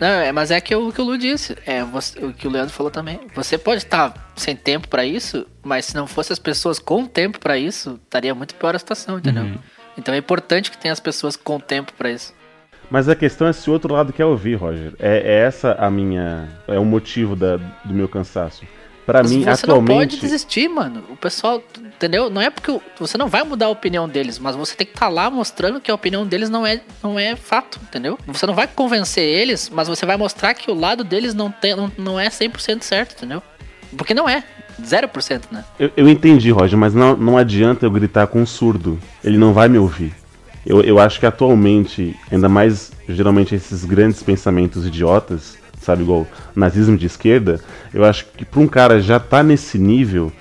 Não, 0.00 0.06
é, 0.08 0.32
mas 0.32 0.50
é 0.50 0.60
que 0.60 0.74
o 0.74 0.92
que 0.92 1.00
o 1.00 1.04
Lu 1.04 1.16
disse, 1.18 1.56
é 1.66 1.82
você- 1.84 2.18
o 2.24 2.32
que 2.32 2.46
o 2.46 2.50
Leandro 2.50 2.72
falou 2.72 2.90
também. 2.90 3.20
Você 3.34 3.56
pode 3.58 3.78
estar 3.82 4.32
sem 4.36 4.54
tempo 4.56 4.88
pra 4.88 5.04
isso, 5.04 5.46
mas 5.62 5.86
se 5.86 5.94
não 5.94 6.06
fosse 6.06 6.32
as 6.32 6.38
pessoas 6.38 6.78
com 6.78 7.06
tempo 7.06 7.38
pra 7.38 7.56
isso, 7.58 7.98
estaria 8.04 8.34
muito 8.34 8.54
pior 8.54 8.74
a 8.74 8.78
situação, 8.78 9.18
entendeu? 9.18 9.44
Então 9.96 10.14
é 10.14 10.18
importante 10.18 10.70
que 10.70 10.78
tenha 10.78 10.92
as 10.92 11.00
pessoas 11.00 11.36
com 11.36 11.60
tempo 11.60 11.92
pra 11.96 12.10
isso. 12.10 12.34
Mas 12.90 13.08
a 13.08 13.14
questão 13.16 13.46
é 13.46 13.52
se 13.52 13.68
o 13.70 13.72
outro 13.72 13.92
lado 13.94 14.12
quer 14.12 14.24
ouvir, 14.24 14.54
Roger. 14.56 14.92
É, 14.98 15.18
é 15.18 15.38
essa 15.46 15.72
a 15.72 15.90
minha. 15.90 16.48
É 16.68 16.78
o 16.78 16.84
motivo 16.84 17.34
da, 17.34 17.56
do 17.56 17.94
meu 17.94 18.06
cansaço. 18.08 18.64
Pra 19.04 19.22
mim, 19.22 19.42
você 19.42 19.64
atualmente. 19.64 19.88
não 19.88 19.96
pode 19.96 20.20
desistir, 20.20 20.68
mano. 20.68 21.02
O 21.10 21.16
pessoal, 21.16 21.62
entendeu? 21.78 22.30
Não 22.30 22.40
é 22.40 22.50
porque 22.50 22.80
você 22.98 23.18
não 23.18 23.28
vai 23.28 23.42
mudar 23.42 23.66
a 23.66 23.68
opinião 23.68 24.08
deles, 24.08 24.38
mas 24.38 24.54
você 24.54 24.76
tem 24.76 24.86
que 24.86 24.92
estar 24.92 25.08
lá 25.08 25.28
mostrando 25.28 25.80
que 25.80 25.90
a 25.90 25.94
opinião 25.94 26.24
deles 26.24 26.48
não 26.48 26.64
é, 26.64 26.80
não 27.02 27.18
é 27.18 27.34
fato, 27.34 27.80
entendeu? 27.82 28.18
Você 28.28 28.46
não 28.46 28.54
vai 28.54 28.68
convencer 28.68 29.24
eles, 29.24 29.68
mas 29.68 29.88
você 29.88 30.06
vai 30.06 30.16
mostrar 30.16 30.54
que 30.54 30.70
o 30.70 30.74
lado 30.74 31.02
deles 31.02 31.34
não, 31.34 31.50
tem, 31.50 31.74
não, 31.74 31.90
não 31.98 32.20
é 32.20 32.28
100% 32.28 32.82
certo, 32.82 33.16
entendeu? 33.16 33.42
Porque 33.96 34.14
não 34.14 34.28
é. 34.28 34.44
0%, 34.80 35.42
né? 35.50 35.64
Eu, 35.78 35.90
eu 35.96 36.08
entendi, 36.08 36.50
Roger, 36.50 36.78
mas 36.78 36.94
não, 36.94 37.14
não 37.14 37.36
adianta 37.36 37.84
eu 37.84 37.90
gritar 37.90 38.26
com 38.26 38.40
um 38.40 38.46
surdo. 38.46 38.98
Ele 39.22 39.36
não 39.36 39.52
vai 39.52 39.68
me 39.68 39.78
ouvir. 39.78 40.14
Eu, 40.64 40.80
eu 40.80 40.98
acho 40.98 41.20
que 41.20 41.26
atualmente, 41.26 42.16
ainda 42.30 42.48
mais 42.48 42.92
geralmente 43.08 43.54
esses 43.54 43.84
grandes 43.84 44.22
pensamentos 44.22 44.86
idiotas, 44.86 45.58
sabe, 45.82 46.02
igual 46.02 46.26
nazismo 46.54 46.96
de 46.96 47.06
esquerda, 47.06 47.60
eu 47.92 48.04
acho 48.04 48.26
que 48.36 48.44
pra 48.44 48.60
um 48.60 48.68
cara 48.68 49.00
já 49.00 49.18
tá 49.18 49.42
nesse 49.42 49.78
nível, 49.78 50.32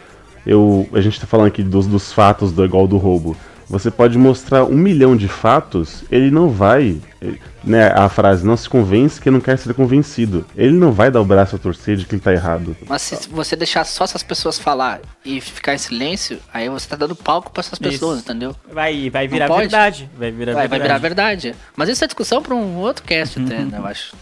eu, 0.46 0.88
a 0.94 1.02
gente 1.02 1.20
tá 1.20 1.28
falando 1.28 1.48
aqui 1.48 1.64
dos, 1.64 1.88
dos 1.88 2.12
fatos 2.12 2.52
do 2.52 2.64
igual 2.64 2.88
do 2.88 2.98
roubo. 2.98 3.36
Você 3.72 3.90
pode 3.90 4.18
mostrar 4.18 4.66
um 4.66 4.76
milhão 4.76 5.16
de 5.16 5.30
fatos, 5.30 6.04
ele 6.12 6.30
não 6.30 6.50
vai. 6.50 7.00
Né, 7.64 7.90
a 7.96 8.10
frase 8.10 8.44
não 8.46 8.58
se 8.58 8.68
convence 8.68 9.22
que 9.22 9.30
não 9.30 9.40
quer 9.40 9.58
ser 9.58 9.74
convencido. 9.76 10.46
Ele 10.58 10.76
não 10.76 10.92
vai 10.92 11.10
dar 11.12 11.22
o 11.22 11.26
braço 11.26 11.56
a 11.56 11.60
torcer 11.60 11.96
de 11.96 12.06
que 12.06 12.16
ele 12.16 12.22
tá 12.22 12.34
errado. 12.34 12.76
Mas 12.86 13.04
se 13.04 13.30
você 13.30 13.56
deixar 13.56 13.86
só 13.86 14.04
essas 14.04 14.24
pessoas 14.24 14.58
falar 14.60 15.00
e 15.24 15.40
ficar 15.40 15.74
em 15.76 15.78
silêncio, 15.78 16.40
aí 16.52 16.68
você 16.68 16.90
tá 16.90 16.96
dando 16.98 17.16
palco 17.16 17.52
pra 17.52 17.62
essas 17.62 17.78
pessoas, 17.80 18.18
Isso. 18.20 18.30
entendeu? 18.30 18.56
Vai, 18.74 19.10
vai 19.10 19.28
virar 19.28 19.48
verdade. 19.48 20.10
Vai 20.18 20.32
virar 20.32 20.54
Vai, 20.54 20.68
vai 20.68 20.80
verdade. 20.80 20.82
virar 20.82 20.98
verdade. 20.98 21.56
Mas 21.76 21.88
isso 21.88 22.04
é 22.04 22.08
discussão 22.08 22.42
pra 22.42 22.56
um 22.56 22.78
outro 22.78 23.06
cast 23.06 23.40
até, 23.40 23.60
né, 23.60 23.78
eu 23.78 23.86
acho. 23.86 24.16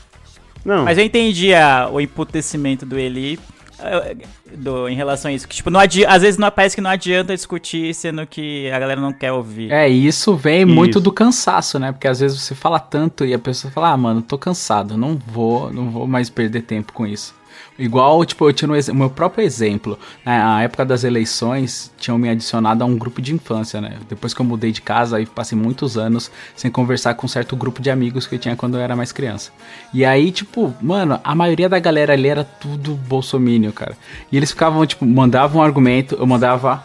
Não. 0.69 0.85
Mas 0.85 0.97
eu 0.97 1.03
entendi 1.03 1.53
a- 1.53 1.89
o 1.91 1.99
emputecimento 1.99 2.85
do 2.85 2.97
Eli 2.97 3.39
eh, 3.79 4.15
do, 4.55 4.87
em 4.87 4.95
relação 4.95 5.29
a 5.31 5.33
isso. 5.33 5.47
Que, 5.47 5.55
tipo, 5.55 5.69
não 5.69 5.79
adi 5.79 6.05
às 6.05 6.21
vezes 6.21 6.37
não, 6.37 6.51
parece 6.51 6.75
que 6.75 6.81
não 6.81 6.89
adianta 6.91 7.33
discutir, 7.33 7.93
sendo 7.93 8.25
que 8.27 8.69
a 8.69 8.77
galera 8.77 8.99
não 9.01 9.11
quer 9.13 9.31
ouvir. 9.31 9.71
É, 9.71 9.89
e 9.89 10.05
isso 10.05 10.35
vem 10.35 10.65
muito 10.65 10.91
Isso. 10.97 11.01
do 11.01 11.11
cansaço, 11.11 11.79
né? 11.79 11.91
Porque 11.91 12.07
às 12.07 12.19
vezes 12.19 12.39
você 12.39 12.53
fala 12.53 12.79
tanto 12.79 13.25
e 13.25 13.33
a 13.33 13.39
pessoa 13.39 13.71
fala, 13.71 13.89
ah, 13.91 13.97
mano, 13.97 14.21
tô 14.21 14.37
cansado, 14.37 14.95
não 14.97 15.17
vou, 15.17 15.71
não 15.73 15.89
vou 15.89 16.05
mais 16.07 16.29
perder 16.29 16.61
tempo 16.63 16.93
com 16.93 17.07
isso. 17.07 17.33
Igual, 17.79 18.25
tipo, 18.25 18.47
eu 18.47 18.51
tinha 18.51 18.69
o 18.69 18.95
meu 18.95 19.09
próprio 19.09 19.43
exemplo. 19.43 19.97
Na 20.25 20.61
época 20.61 20.85
das 20.85 21.05
eleições, 21.05 21.89
tinham 21.97 22.17
me 22.17 22.27
adicionado 22.27 22.83
a 22.83 22.85
um 22.85 22.97
grupo 22.97 23.21
de 23.21 23.33
infância, 23.33 23.79
né? 23.79 23.97
Depois 24.09 24.33
que 24.33 24.41
eu 24.41 24.45
mudei 24.45 24.71
de 24.73 24.81
casa, 24.81 25.15
aí 25.15 25.25
passei 25.25 25.57
muitos 25.57 25.97
anos 25.97 26.29
sem 26.55 26.69
conversar 26.69 27.13
com 27.13 27.25
um 27.25 27.29
certo 27.29 27.55
grupo 27.55 27.81
de 27.81 27.89
amigos 27.89 28.27
que 28.27 28.35
eu 28.35 28.39
tinha 28.39 28.55
quando 28.55 28.75
eu 28.75 28.81
era 28.81 28.97
mais 28.97 29.13
criança. 29.13 29.51
E 29.93 30.03
aí, 30.03 30.29
tipo, 30.29 30.75
mano, 30.81 31.21
a 31.23 31.33
maioria 31.33 31.69
da 31.69 31.79
galera 31.79 32.11
ali 32.11 32.27
era 32.27 32.43
tudo 32.43 32.95
bolsomínio, 32.95 33.71
cara. 33.71 33.97
E 34.29 34.35
eles 34.35 34.51
ficavam, 34.51 34.85
tipo, 34.85 35.05
mandavam 35.05 35.61
um 35.61 35.63
argumento, 35.63 36.15
eu 36.15 36.27
mandava 36.27 36.83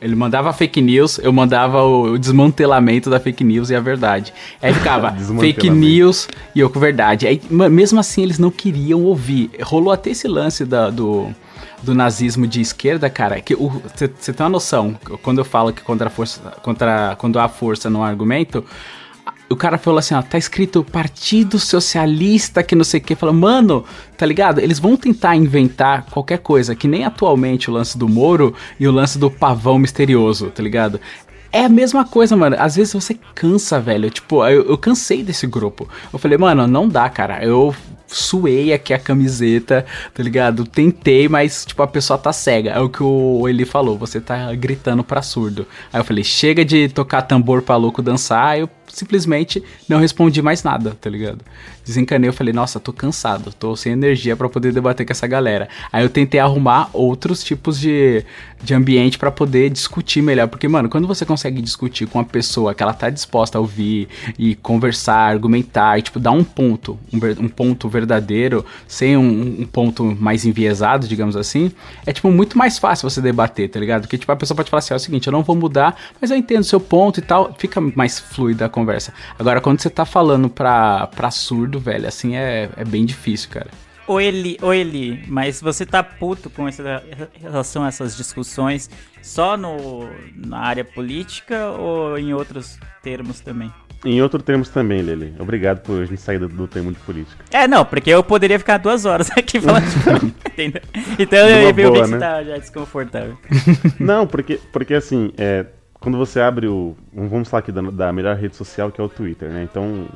ele 0.00 0.14
mandava 0.14 0.52
fake 0.52 0.80
news, 0.80 1.18
eu 1.18 1.32
mandava 1.32 1.82
o, 1.82 2.12
o 2.12 2.18
desmantelamento 2.18 3.08
da 3.10 3.18
fake 3.18 3.42
news 3.44 3.70
e 3.70 3.74
a 3.74 3.80
verdade. 3.80 4.32
Aí 4.62 4.72
ficava 4.74 5.10
fake 5.40 5.68
news 5.70 6.28
e 6.54 6.60
eu 6.60 6.70
com 6.70 6.78
verdade. 6.80 7.26
Aí, 7.26 7.40
mesmo 7.50 7.98
assim, 8.00 8.22
eles 8.22 8.38
não 8.38 8.50
queriam 8.50 9.02
ouvir. 9.04 9.50
Rolou 9.62 9.92
até 9.92 10.10
esse 10.10 10.28
lance 10.28 10.64
da- 10.64 10.90
do, 10.90 11.28
do 11.82 11.94
nazismo 11.94 12.46
de 12.46 12.60
esquerda, 12.60 13.08
cara, 13.08 13.40
que 13.40 13.54
você 13.54 14.32
tem 14.32 14.44
uma 14.44 14.50
noção, 14.50 14.96
quando 15.22 15.38
eu 15.38 15.44
falo 15.44 15.72
que 15.72 15.82
contra 15.82 16.08
a 16.08 16.10
força, 16.10 16.40
contra, 16.62 17.14
quando 17.18 17.38
há 17.38 17.48
força 17.48 17.88
no 17.88 18.02
argumento, 18.02 18.64
o 19.50 19.56
cara 19.56 19.78
falou 19.78 19.98
assim, 19.98 20.14
ó, 20.14 20.20
tá 20.20 20.36
escrito 20.36 20.84
Partido 20.84 21.58
Socialista, 21.58 22.62
que 22.62 22.74
não 22.74 22.84
sei 22.84 23.00
o 23.00 23.02
que. 23.02 23.14
Fala, 23.14 23.32
mano, 23.32 23.84
tá 24.16 24.26
ligado? 24.26 24.60
Eles 24.60 24.78
vão 24.78 24.96
tentar 24.96 25.36
inventar 25.36 26.04
qualquer 26.10 26.38
coisa, 26.38 26.74
que 26.74 26.86
nem 26.86 27.04
atualmente 27.04 27.70
o 27.70 27.72
lance 27.72 27.96
do 27.96 28.08
Moro 28.08 28.54
e 28.78 28.86
o 28.86 28.92
lance 28.92 29.18
do 29.18 29.30
pavão 29.30 29.78
misterioso, 29.78 30.50
tá 30.50 30.62
ligado? 30.62 31.00
É 31.50 31.64
a 31.64 31.68
mesma 31.68 32.04
coisa, 32.04 32.36
mano. 32.36 32.56
Às 32.58 32.76
vezes 32.76 32.92
você 32.92 33.18
cansa, 33.34 33.80
velho. 33.80 34.10
Tipo, 34.10 34.46
eu, 34.46 34.68
eu 34.68 34.76
cansei 34.76 35.22
desse 35.22 35.46
grupo. 35.46 35.88
Eu 36.12 36.18
falei, 36.18 36.36
mano, 36.36 36.66
não 36.66 36.86
dá, 36.86 37.08
cara. 37.08 37.42
Eu 37.42 37.74
suei 38.08 38.72
aqui 38.72 38.92
a 38.92 38.98
camiseta, 38.98 39.84
tá 40.12 40.22
ligado? 40.22 40.64
Tentei, 40.64 41.28
mas, 41.28 41.64
tipo, 41.64 41.82
a 41.82 41.86
pessoa 41.86 42.18
tá 42.18 42.32
cega. 42.32 42.70
É 42.70 42.80
o 42.80 42.88
que 42.88 43.02
o 43.02 43.46
Eli 43.48 43.64
falou, 43.64 43.96
você 43.96 44.20
tá 44.20 44.52
gritando 44.54 45.04
pra 45.04 45.22
surdo. 45.22 45.66
Aí 45.92 46.00
eu 46.00 46.04
falei, 46.04 46.24
chega 46.24 46.64
de 46.64 46.88
tocar 46.88 47.22
tambor 47.22 47.62
pra 47.62 47.76
louco 47.76 48.02
dançar. 48.02 48.46
Aí 48.48 48.60
eu 48.60 48.70
simplesmente 48.88 49.62
não 49.88 49.98
respondi 49.98 50.42
mais 50.42 50.62
nada, 50.62 50.96
tá 51.00 51.08
ligado? 51.08 51.44
Desencanei, 51.88 52.28
eu 52.28 52.34
falei, 52.34 52.52
nossa, 52.52 52.78
tô 52.78 52.92
cansado, 52.92 53.50
tô 53.50 53.74
sem 53.74 53.94
energia 53.94 54.36
pra 54.36 54.46
poder 54.46 54.74
debater 54.74 55.06
com 55.06 55.12
essa 55.12 55.26
galera. 55.26 55.70
Aí 55.90 56.04
eu 56.04 56.10
tentei 56.10 56.38
arrumar 56.38 56.90
outros 56.92 57.42
tipos 57.42 57.80
de, 57.80 58.22
de 58.62 58.74
ambiente 58.74 59.16
pra 59.16 59.30
poder 59.30 59.70
discutir 59.70 60.20
melhor. 60.20 60.48
Porque, 60.48 60.68
mano, 60.68 60.90
quando 60.90 61.08
você 61.08 61.24
consegue 61.24 61.62
discutir 61.62 62.06
com 62.06 62.18
uma 62.18 62.26
pessoa 62.26 62.74
que 62.74 62.82
ela 62.82 62.92
tá 62.92 63.08
disposta 63.08 63.56
a 63.56 63.60
ouvir 63.62 64.06
e 64.38 64.54
conversar, 64.56 65.30
argumentar, 65.30 65.98
e, 65.98 66.02
tipo, 66.02 66.20
dar 66.20 66.32
um 66.32 66.44
ponto, 66.44 66.98
um, 67.10 67.44
um 67.44 67.48
ponto 67.48 67.88
verdadeiro, 67.88 68.66
sem 68.86 69.16
um, 69.16 69.62
um 69.62 69.66
ponto 69.66 70.14
mais 70.20 70.44
enviesado, 70.44 71.08
digamos 71.08 71.36
assim, 71.36 71.72
é, 72.04 72.12
tipo, 72.12 72.30
muito 72.30 72.58
mais 72.58 72.78
fácil 72.78 73.08
você 73.08 73.22
debater, 73.22 73.70
tá 73.70 73.80
ligado? 73.80 74.02
Porque, 74.02 74.18
tipo, 74.18 74.30
a 74.30 74.36
pessoa 74.36 74.54
pode 74.54 74.68
falar 74.68 74.80
assim, 74.80 74.92
é 74.92 74.96
o 74.98 75.00
seguinte, 75.00 75.26
eu 75.26 75.32
não 75.32 75.42
vou 75.42 75.56
mudar, 75.56 75.96
mas 76.20 76.30
eu 76.30 76.36
entendo 76.36 76.64
seu 76.64 76.80
ponto 76.80 77.18
e 77.18 77.22
tal, 77.22 77.54
fica 77.56 77.80
mais 77.80 78.18
fluida 78.20 78.66
a 78.66 78.68
conversa. 78.68 79.14
Agora, 79.38 79.58
quando 79.58 79.80
você 79.80 79.88
tá 79.88 80.04
falando 80.04 80.50
pra, 80.50 81.06
pra 81.06 81.30
surdo, 81.30 81.77
velho, 81.78 82.06
assim, 82.06 82.36
é, 82.36 82.68
é 82.76 82.84
bem 82.84 83.04
difícil, 83.04 83.50
cara. 83.50 83.70
Ô 84.06 84.18
Eli, 84.18 84.56
ô 84.62 84.72
Eli, 84.72 85.22
mas 85.28 85.60
você 85.60 85.84
tá 85.84 86.02
puto 86.02 86.48
com 86.48 86.66
essa 86.66 87.02
relação 87.38 87.84
a 87.84 87.88
essas 87.88 88.16
discussões 88.16 88.88
só 89.20 89.54
no, 89.54 90.08
na 90.34 90.60
área 90.60 90.82
política 90.82 91.70
ou 91.72 92.18
em 92.18 92.32
outros 92.32 92.78
termos 93.02 93.40
também? 93.40 93.70
Em 94.04 94.22
outros 94.22 94.42
termos 94.44 94.68
também, 94.68 95.02
Lele. 95.02 95.34
Obrigado 95.38 95.80
por 95.80 96.00
a 96.00 96.04
gente 96.06 96.20
sair 96.20 96.38
do, 96.38 96.48
do 96.48 96.68
termo 96.68 96.92
de 96.92 96.98
política. 97.00 97.44
É, 97.50 97.66
não, 97.66 97.84
porque 97.84 98.08
eu 98.10 98.22
poderia 98.22 98.58
ficar 98.58 98.78
duas 98.78 99.04
horas 99.04 99.30
aqui 99.32 99.60
falando. 99.60 99.84
entendeu? 100.46 100.82
Então 101.18 101.38
Numa 101.40 101.58
eu, 101.58 101.68
eu 101.68 101.74
vi 101.74 101.82
boa, 101.82 101.94
que 101.94 102.06
você 102.06 102.14
né? 102.14 102.18
tá 102.18 102.44
já 102.44 102.56
desconfortável. 102.58 103.36
Não, 103.98 104.26
porque, 104.26 104.60
porque 104.72 104.94
assim, 104.94 105.32
é, 105.36 105.66
quando 105.94 106.16
você 106.16 106.40
abre 106.40 106.68
o. 106.68 106.96
Vamos 107.12 107.48
falar 107.48 107.60
aqui 107.60 107.72
da, 107.72 107.82
da 107.82 108.12
melhor 108.12 108.36
rede 108.36 108.56
social 108.56 108.90
que 108.90 109.00
é 109.00 109.04
o 109.04 109.08
Twitter, 109.08 109.50
né? 109.50 109.64
Então, 109.64 110.06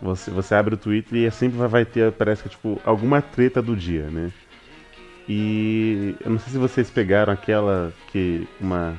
você, 0.00 0.30
você 0.30 0.54
abre 0.54 0.74
o 0.74 0.78
Twitter 0.78 1.18
e 1.18 1.30
sempre 1.30 1.58
vai, 1.66 1.84
ter, 1.84 2.12
parece 2.12 2.42
que, 2.42 2.48
tipo, 2.50 2.80
alguma 2.84 3.20
treta 3.22 3.60
do 3.62 3.74
dia, 3.76 4.08
né? 4.10 4.30
E 5.28 6.14
eu 6.24 6.30
não 6.30 6.38
sei 6.38 6.52
se 6.52 6.58
vocês 6.58 6.88
pegaram 6.90 7.32
aquela 7.32 7.92
que 8.12 8.46
uma, 8.60 8.96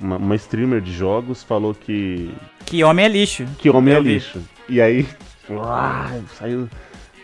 uma, 0.00 0.16
uma 0.16 0.34
streamer 0.36 0.80
de 0.80 0.92
jogos 0.92 1.42
falou 1.44 1.72
que, 1.74 2.34
Que 2.66 2.82
homem 2.82 3.04
é 3.04 3.08
lixo. 3.08 3.46
que 3.58 3.70
homem 3.70 3.94
é 3.94 3.98
Eu 3.98 4.02
vi. 4.02 4.14
lixo. 4.14 4.40
E 4.68 4.80
aí, 4.80 5.06
uau, 5.48 6.22
saiu 6.36 6.68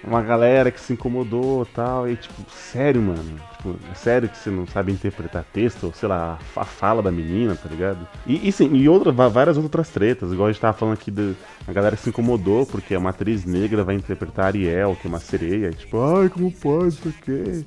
uma 0.06 0.22
galera 0.22 0.70
que 0.70 0.80
se 0.80 0.92
incomodou 0.92 1.64
tal. 1.66 2.08
E 2.08 2.16
tipo, 2.16 2.34
sério, 2.50 3.00
mano? 3.00 3.40
Tipo, 3.56 3.76
é 3.90 3.94
sério 3.94 4.28
que 4.28 4.36
você 4.36 4.50
não 4.50 4.66
sabe 4.66 4.92
interpretar 4.92 5.44
texto? 5.52 5.84
Ou 5.84 5.92
sei 5.92 6.08
lá, 6.08 6.38
a 6.56 6.60
a 6.60 6.64
fala 6.64 7.02
da 7.02 7.10
menina, 7.10 7.54
tá 7.54 7.68
ligado? 7.68 8.06
E, 8.26 8.48
e 8.48 8.52
sim, 8.52 8.74
e 8.74 8.88
outra, 8.88 9.12
várias 9.12 9.56
outras 9.56 9.88
tretas. 9.90 10.32
Igual 10.32 10.48
a 10.48 10.52
gente 10.52 10.60
tava 10.60 10.76
falando 10.76 10.94
aqui, 10.94 11.10
do, 11.10 11.36
a 11.66 11.72
galera 11.72 11.96
se 11.96 12.08
incomodou 12.08 12.66
porque 12.66 12.96
uma 12.96 13.10
atriz 13.10 13.44
negra 13.44 13.84
vai 13.84 13.94
interpretar 13.94 14.46
Ariel, 14.46 14.96
que 15.00 15.06
é 15.06 15.10
uma 15.10 15.20
sereia. 15.20 15.68
E, 15.68 15.74
tipo, 15.74 16.00
ai, 16.02 16.28
como 16.28 16.50
pode, 16.50 16.88
isso 16.88 17.08
aqui? 17.08 17.64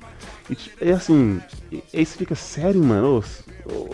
E, 0.50 0.56
é 0.80 0.92
assim, 0.92 1.40
e, 1.70 1.82
aí 1.92 2.06
você 2.06 2.16
fica, 2.16 2.34
sério, 2.34 2.82
mano? 2.82 3.22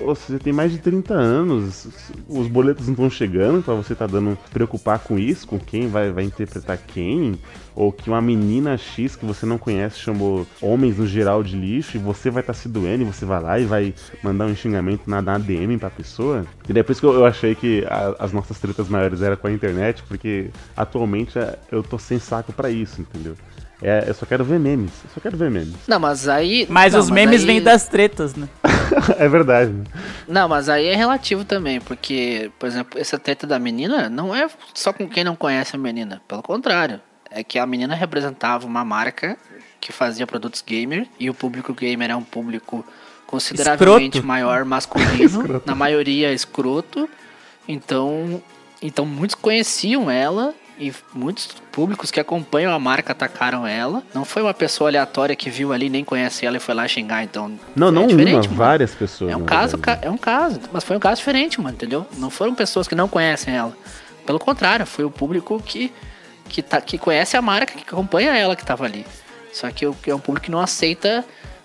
Você 0.02 0.38
tem 0.38 0.52
mais 0.52 0.70
de 0.70 0.78
30 0.78 1.14
anos, 1.14 1.88
os 2.28 2.46
boletos 2.46 2.86
não 2.86 2.92
estão 2.92 3.10
chegando 3.10 3.60
pra 3.60 3.74
você 3.74 3.92
tá 3.92 4.06
dando 4.06 4.38
preocupar 4.52 5.00
com 5.00 5.18
isso, 5.18 5.48
com 5.48 5.58
quem 5.58 5.88
vai, 5.88 6.12
vai 6.12 6.22
interpretar 6.22 6.78
quem? 6.78 7.34
Ou 7.74 7.90
que 7.90 8.08
uma 8.08 8.22
menina 8.22 8.76
X 8.76 9.16
que 9.16 9.26
você 9.26 9.44
não 9.44 9.58
conhece 9.58 9.98
chamou 9.98 10.46
homens 10.62 10.96
no 10.98 11.06
geral 11.08 11.42
de 11.42 11.56
lixo 11.56 11.96
e 11.96 12.00
você 12.00 12.30
vai 12.30 12.40
estar 12.40 12.52
se 12.54 12.68
doendo 12.68 13.02
e 13.02 13.06
você 13.06 13.24
vai 13.24 13.42
lá 13.42 13.58
e 13.58 13.64
vai 13.64 13.92
mandar 14.22 14.46
um 14.46 14.54
xingamento 14.54 15.10
na, 15.10 15.20
na 15.20 15.38
DM 15.38 15.76
pra 15.76 15.90
pessoa? 15.90 16.46
E 16.68 16.72
depois 16.72 17.00
que 17.00 17.06
eu, 17.06 17.12
eu 17.14 17.26
achei 17.26 17.56
que 17.56 17.84
a- 17.88 18.14
as 18.20 18.32
nossas 18.32 18.60
tretas 18.60 18.88
maiores 18.88 19.22
eram 19.22 19.36
com 19.36 19.48
a 19.48 19.52
internet, 19.52 20.04
porque 20.06 20.50
atualmente 20.76 21.36
é, 21.36 21.58
eu 21.72 21.82
tô 21.82 21.98
sem 21.98 22.20
saco 22.20 22.52
pra 22.52 22.70
isso, 22.70 23.00
entendeu? 23.00 23.34
É, 23.86 24.04
eu 24.08 24.14
só 24.14 24.24
quero 24.24 24.42
ver 24.44 24.58
memes, 24.58 24.90
eu 25.04 25.10
só 25.14 25.20
quero 25.20 25.36
ver 25.36 25.50
memes. 25.50 25.74
Não, 25.86 26.00
mas 26.00 26.26
aí. 26.26 26.66
Mas 26.70 26.94
não, 26.94 27.00
os 27.00 27.10
memes 27.10 27.42
aí- 27.42 27.46
vêm 27.46 27.62
das 27.62 27.86
tretas, 27.86 28.34
né? 28.34 28.48
é 29.18 29.28
verdade, 29.28 29.70
né? 29.70 29.84
Não, 30.26 30.48
mas 30.48 30.70
aí 30.70 30.86
é 30.86 30.96
relativo 30.96 31.44
também, 31.44 31.82
porque, 31.82 32.50
por 32.58 32.66
exemplo, 32.66 32.98
essa 32.98 33.18
treta 33.18 33.46
da 33.46 33.58
menina 33.58 34.08
não 34.08 34.34
é 34.34 34.48
só 34.72 34.90
com 34.90 35.06
quem 35.06 35.22
não 35.22 35.36
conhece 35.36 35.76
a 35.76 35.78
menina. 35.78 36.22
Pelo 36.26 36.42
contrário. 36.42 36.98
É 37.30 37.44
que 37.44 37.58
a 37.58 37.66
menina 37.66 37.94
representava 37.94 38.64
uma 38.64 38.84
marca 38.84 39.36
que 39.80 39.92
fazia 39.92 40.26
produtos 40.26 40.62
gamer 40.66 41.06
e 41.20 41.28
o 41.28 41.34
público 41.34 41.74
gamer 41.74 42.10
é 42.10 42.16
um 42.16 42.22
público 42.22 42.86
consideravelmente 43.26 44.18
Escroto. 44.18 44.26
maior 44.26 44.64
masculino, 44.64 45.60
na 45.66 45.74
maioria 45.74 46.32
escroto. 46.32 47.06
Então, 47.68 48.42
então 48.80 49.04
muitos 49.04 49.34
conheciam 49.34 50.10
ela 50.10 50.54
E 50.78 50.92
muitos 51.12 51.48
públicos 51.70 52.10
que 52.10 52.18
acompanham 52.18 52.72
a 52.72 52.78
marca 52.78 53.12
atacaram 53.12 53.66
ela. 53.66 54.02
Não 54.12 54.24
foi 54.24 54.42
uma 54.42 54.52
pessoa 54.52 54.90
aleatória 54.90 55.36
que 55.36 55.48
viu 55.48 55.72
ali, 55.72 55.88
nem 55.88 56.04
conhece 56.04 56.44
ela 56.44 56.56
e 56.56 56.60
foi 56.60 56.74
lá 56.74 56.86
xingar, 56.88 57.22
então. 57.22 57.56
Não, 57.76 57.88
é 57.88 57.90
não 57.90 58.06
uma, 58.06 58.42
várias 58.42 58.94
pessoas. 58.94 59.30
É 59.30 59.36
um 59.36 59.44
caso, 59.44 59.76
verdade. 59.76 60.06
é 60.06 60.10
um 60.10 60.18
caso, 60.18 60.60
mas 60.72 60.82
foi 60.82 60.96
um 60.96 61.00
caso 61.00 61.18
diferente, 61.18 61.60
mano, 61.60 61.76
entendeu? 61.76 62.06
Não 62.18 62.28
foram 62.28 62.54
pessoas 62.54 62.88
que 62.88 62.94
não 62.94 63.08
conhecem 63.08 63.54
ela. 63.54 63.76
Pelo 64.26 64.40
contrário, 64.40 64.84
foi 64.84 65.04
o 65.04 65.10
público 65.10 65.62
que 65.64 65.92
que, 66.48 66.62
tá, 66.62 66.80
que 66.80 66.98
conhece 66.98 67.36
a 67.36 67.42
marca, 67.42 67.74
que 67.74 67.82
acompanha 67.82 68.36
ela 68.36 68.54
que 68.54 68.64
tava 68.64 68.84
ali. 68.84 69.06
Só 69.52 69.70
que 69.70 69.84
é 69.84 70.14
um 70.14 70.20
público 70.20 70.46
que 70.46 70.50
não 70.50 70.60
aceita, 70.60 71.24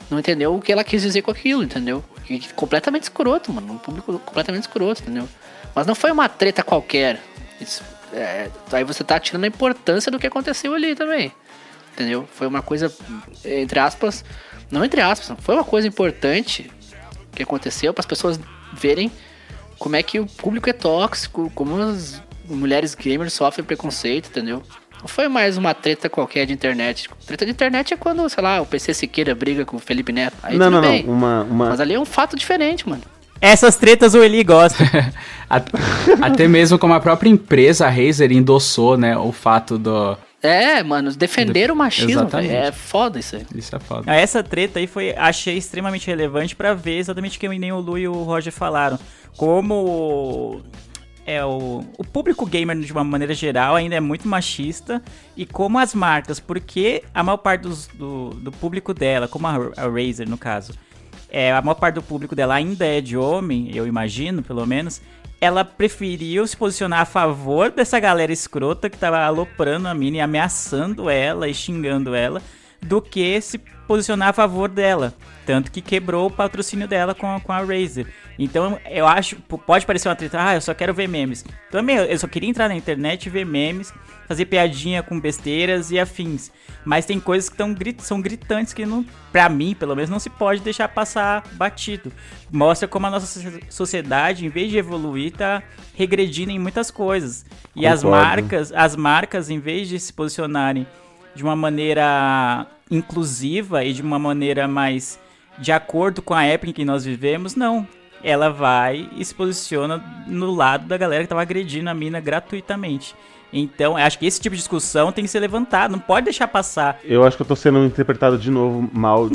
não 0.10 0.20
entendeu 0.20 0.56
o 0.56 0.62
que 0.62 0.72
ela 0.72 0.84
quis 0.84 1.02
dizer 1.02 1.22
com 1.22 1.32
aquilo, 1.32 1.64
entendeu? 1.64 2.04
E 2.30 2.40
completamente 2.56 3.04
escroto, 3.04 3.52
mano, 3.52 3.74
um 3.74 3.78
público 3.78 4.20
completamente 4.20 4.64
escroto, 4.64 5.02
entendeu? 5.02 5.28
Mas 5.74 5.88
não 5.88 5.96
foi 5.96 6.12
uma 6.12 6.30
treta 6.30 6.64
qualquer. 6.64 7.20
Isso, 7.60 7.84
é, 8.14 8.50
aí 8.72 8.84
você 8.84 9.04
tá 9.04 9.20
tirando 9.20 9.44
a 9.44 9.48
importância 9.48 10.12
do 10.12 10.20
que 10.20 10.28
aconteceu 10.28 10.74
ali 10.74 10.96
também. 10.96 11.32
Entendeu? 11.94 12.28
Foi 12.34 12.48
uma 12.48 12.62
coisa, 12.62 12.94
entre 13.44 13.80
aspas, 13.80 14.24
não 14.72 14.86
entre 14.86 15.02
aspas, 15.02 15.36
foi 15.42 15.56
uma 15.56 15.64
coisa 15.64 15.88
importante 15.88 16.72
que 17.34 17.44
aconteceu 17.44 17.94
para 17.94 18.02
as 18.02 18.06
pessoas 18.06 18.40
verem 18.74 19.12
como 19.78 19.96
é 19.96 20.04
que 20.04 20.20
o 20.20 20.26
público 20.26 20.70
é 20.70 20.74
tóxico, 20.74 21.52
como 21.56 21.82
as 21.82 22.22
mulheres 22.46 22.96
gamers 22.96 23.34
sofrem 23.34 23.66
preconceito, 23.66 24.30
entendeu? 24.30 24.64
Não 25.00 25.08
foi 25.08 25.30
mais 25.30 25.56
uma 25.56 25.74
treta 25.74 26.10
qualquer 26.10 26.46
de 26.46 26.52
internet. 26.52 27.10
Treta 27.26 27.46
de 27.46 27.52
internet 27.52 27.94
é 27.94 27.98
quando, 27.98 28.28
sei 28.30 28.44
lá, 28.44 28.62
o 28.62 28.66
PC 28.66 28.94
Siqueira 28.94 29.34
briga 29.34 29.66
com 29.66 29.78
o 29.78 29.80
Felipe 29.80 30.12
Neto. 30.12 30.36
Aí 30.44 30.58
Não, 30.58 30.70
não, 30.70 30.82
não. 30.82 30.90
bem. 30.90 31.06
Uma, 31.06 31.44
uma... 31.44 31.70
Mas 31.70 31.80
ali 31.80 31.94
é 31.94 32.00
um 32.00 32.06
fato 32.06 32.36
diferente, 32.36 32.88
mano. 32.88 33.02
Essas 33.42 33.76
tretas 33.78 34.14
o 34.14 34.24
Eli 34.24 34.44
gosta. 34.44 34.84
At- 35.50 35.70
Até 36.22 36.48
mesmo 36.48 36.78
como 36.78 36.94
a 36.94 37.00
própria 37.00 37.30
empresa, 37.30 37.88
a 37.88 37.90
Razer, 37.90 38.32
endossou, 38.32 38.98
né, 38.98 39.18
o 39.18 39.32
fato 39.32 39.78
do... 39.78 40.18
É, 40.42 40.82
mano, 40.84 41.12
defender 41.12 41.70
o 41.70 41.76
machismo, 41.76 42.26
é 42.38 42.72
foda 42.72 43.20
isso 43.20 43.36
aí. 43.36 43.46
Isso 43.54 43.76
é 43.76 43.80
foda. 43.80 44.04
Ah, 44.08 44.16
Essa 44.16 44.42
treta 44.42 44.80
aí 44.80 44.88
foi, 44.88 45.14
achei 45.18 45.58
extremamente 45.58 46.08
relevante 46.08 46.56
pra 46.56 46.74
ver 46.74 46.98
exatamente 46.98 47.38
o 47.38 47.40
que 47.42 47.50
nem 47.50 47.74
o 47.74 47.80
Lu 47.80 47.98
e 47.98 48.08
o 48.08 48.14
Roger 48.24 48.54
falaram. 48.54 48.98
Como 49.36 50.62
é 51.26 51.44
o, 51.44 51.84
o 51.98 52.04
público 52.06 52.46
gamer 52.46 52.78
de 52.80 52.92
uma 52.92 53.04
maneira 53.04 53.34
geral 53.34 53.76
ainda 53.76 53.96
é 53.96 54.00
muito 54.00 54.28
machista 54.30 55.02
e 55.36 55.46
como 55.46 55.78
as 55.78 55.94
marcas, 55.94 56.40
porque 56.40 57.04
a 57.14 57.22
maior 57.22 57.38
parte 57.38 57.62
dos- 57.64 57.88
do, 57.88 58.30
do 58.30 58.52
público 58.52 58.94
dela, 58.94 59.28
como 59.28 59.46
a, 59.46 59.56
a 59.76 59.88
Razer 59.90 60.30
no 60.30 60.38
caso, 60.38 60.72
é, 61.32 61.52
a 61.52 61.62
maior 61.62 61.76
parte 61.76 61.96
do 61.96 62.02
público 62.02 62.36
dela 62.36 62.56
ainda 62.56 62.86
é 62.86 63.02
de 63.02 63.18
homem, 63.18 63.70
eu 63.74 63.86
imagino, 63.86 64.42
pelo 64.42 64.66
menos. 64.66 65.02
Ela 65.42 65.64
preferiu 65.64 66.46
se 66.46 66.58
posicionar 66.58 67.02
a 67.02 67.06
favor 67.06 67.72
dessa 67.72 68.00
galera 68.00 68.32
escrota 68.32 68.90
que 68.90 68.98
tava 68.98 69.20
aloprando 69.20 69.88
a 69.88 69.94
mina 69.94 70.18
e 70.18 70.22
ameaçando 70.22 71.10
ela 71.10 71.48
e 71.48 71.54
xingando 71.54 72.14
ela, 72.14 72.42
do 72.82 73.02
que 73.02 73.40
se 73.40 73.60
posicionar 73.90 74.30
a 74.30 74.34
favor 74.34 74.70
dela. 74.70 75.16
Tanto 75.48 75.72
que 75.72 75.82
quebrou 75.82 76.28
o 76.28 76.32
patrocínio 76.32 76.88
dela 76.88 77.16
com 77.16 77.26
a, 77.26 77.40
com 77.40 77.52
a 77.52 77.58
Razer. 77.58 78.06
Então 78.38 78.80
eu 78.88 79.08
acho, 79.08 79.38
pode 79.66 79.84
parecer 79.84 80.08
uma 80.08 80.16
treta, 80.16 80.38
ah, 80.40 80.54
eu 80.54 80.62
só 80.62 80.76
quero 80.76 80.94
ver 80.94 81.10
memes. 81.10 81.44
Também, 81.72 81.96
eu 81.98 82.20
só 82.20 82.28
queria 82.28 82.48
entrar 82.48 82.70
na 82.70 82.76
internet 82.76 83.26
e 83.26 83.30
ver 83.32 83.48
memes, 83.48 83.92
fazer 84.28 84.46
piadinha 84.46 85.02
com 85.02 85.20
besteiras 85.20 85.90
e 85.90 85.98
afins. 85.98 86.52
Mas 86.86 87.04
tem 87.08 87.20
coisas 87.20 87.50
que 87.50 87.58
tão, 87.58 87.76
são 87.98 88.22
gritantes 88.22 88.74
que, 88.74 88.86
não, 88.86 89.04
pra 89.32 89.50
mim, 89.50 89.74
pelo 89.74 89.96
menos, 89.96 90.10
não 90.12 90.20
se 90.20 90.30
pode 90.30 90.62
deixar 90.62 90.88
passar 90.88 91.44
batido. 91.54 92.12
Mostra 92.52 92.88
como 92.88 93.08
a 93.08 93.10
nossa 93.10 93.26
so- 93.26 93.60
sociedade, 93.70 94.46
em 94.46 94.50
vez 94.50 94.70
de 94.70 94.78
evoluir, 94.78 95.32
tá 95.32 95.64
regredindo 95.96 96.52
em 96.52 96.60
muitas 96.60 96.92
coisas. 96.92 97.44
E 97.76 97.88
as 97.88 98.04
Concordo. 98.04 98.24
marcas, 98.24 98.72
as 98.72 98.96
marcas, 98.96 99.50
em 99.50 99.60
vez 99.60 99.90
de 99.90 100.00
se 100.00 100.14
posicionarem 100.14 100.86
de 101.36 101.44
uma 101.44 101.56
maneira 101.56 102.68
inclusiva 102.90 103.84
e 103.84 103.94
de 103.94 104.02
uma 104.02 104.20
maneira 104.20 104.68
mais 104.68 105.20
de 105.58 105.72
acordo 105.72 106.22
com 106.22 106.34
a 106.34 106.44
época 106.44 106.70
em 106.70 106.74
que 106.74 106.86
nós 106.86 107.06
vivemos, 107.06 107.56
não. 107.56 107.88
Ela 108.24 108.50
vai 108.50 109.10
e 109.16 109.24
se 109.24 109.34
posiciona 109.34 110.04
no 110.28 110.52
lado 110.52 110.88
da 110.88 110.98
galera 110.98 111.24
que 111.24 111.30
tava 111.30 111.42
agredindo 111.42 111.90
a 111.90 111.94
mina 111.94 112.20
gratuitamente. 112.20 113.16
Então, 113.52 113.98
acho 113.98 114.20
que 114.20 114.26
esse 114.28 114.40
tipo 114.40 114.56
de 114.56 114.62
discussão 114.62 115.12
tem 115.12 115.24
que 115.24 115.30
ser 115.30 115.40
levantado, 115.40 115.92
não 115.92 116.00
pode 116.00 116.26
deixar 116.26 116.48
passar. 116.48 117.00
Eu 117.04 117.24
acho 117.24 117.36
que 117.36 117.42
eu 117.42 117.48
tô 117.48 117.56
sendo 117.56 117.84
interpretado 117.84 118.38
de 118.38 118.52
novo 118.52 118.88
mal 118.94 119.28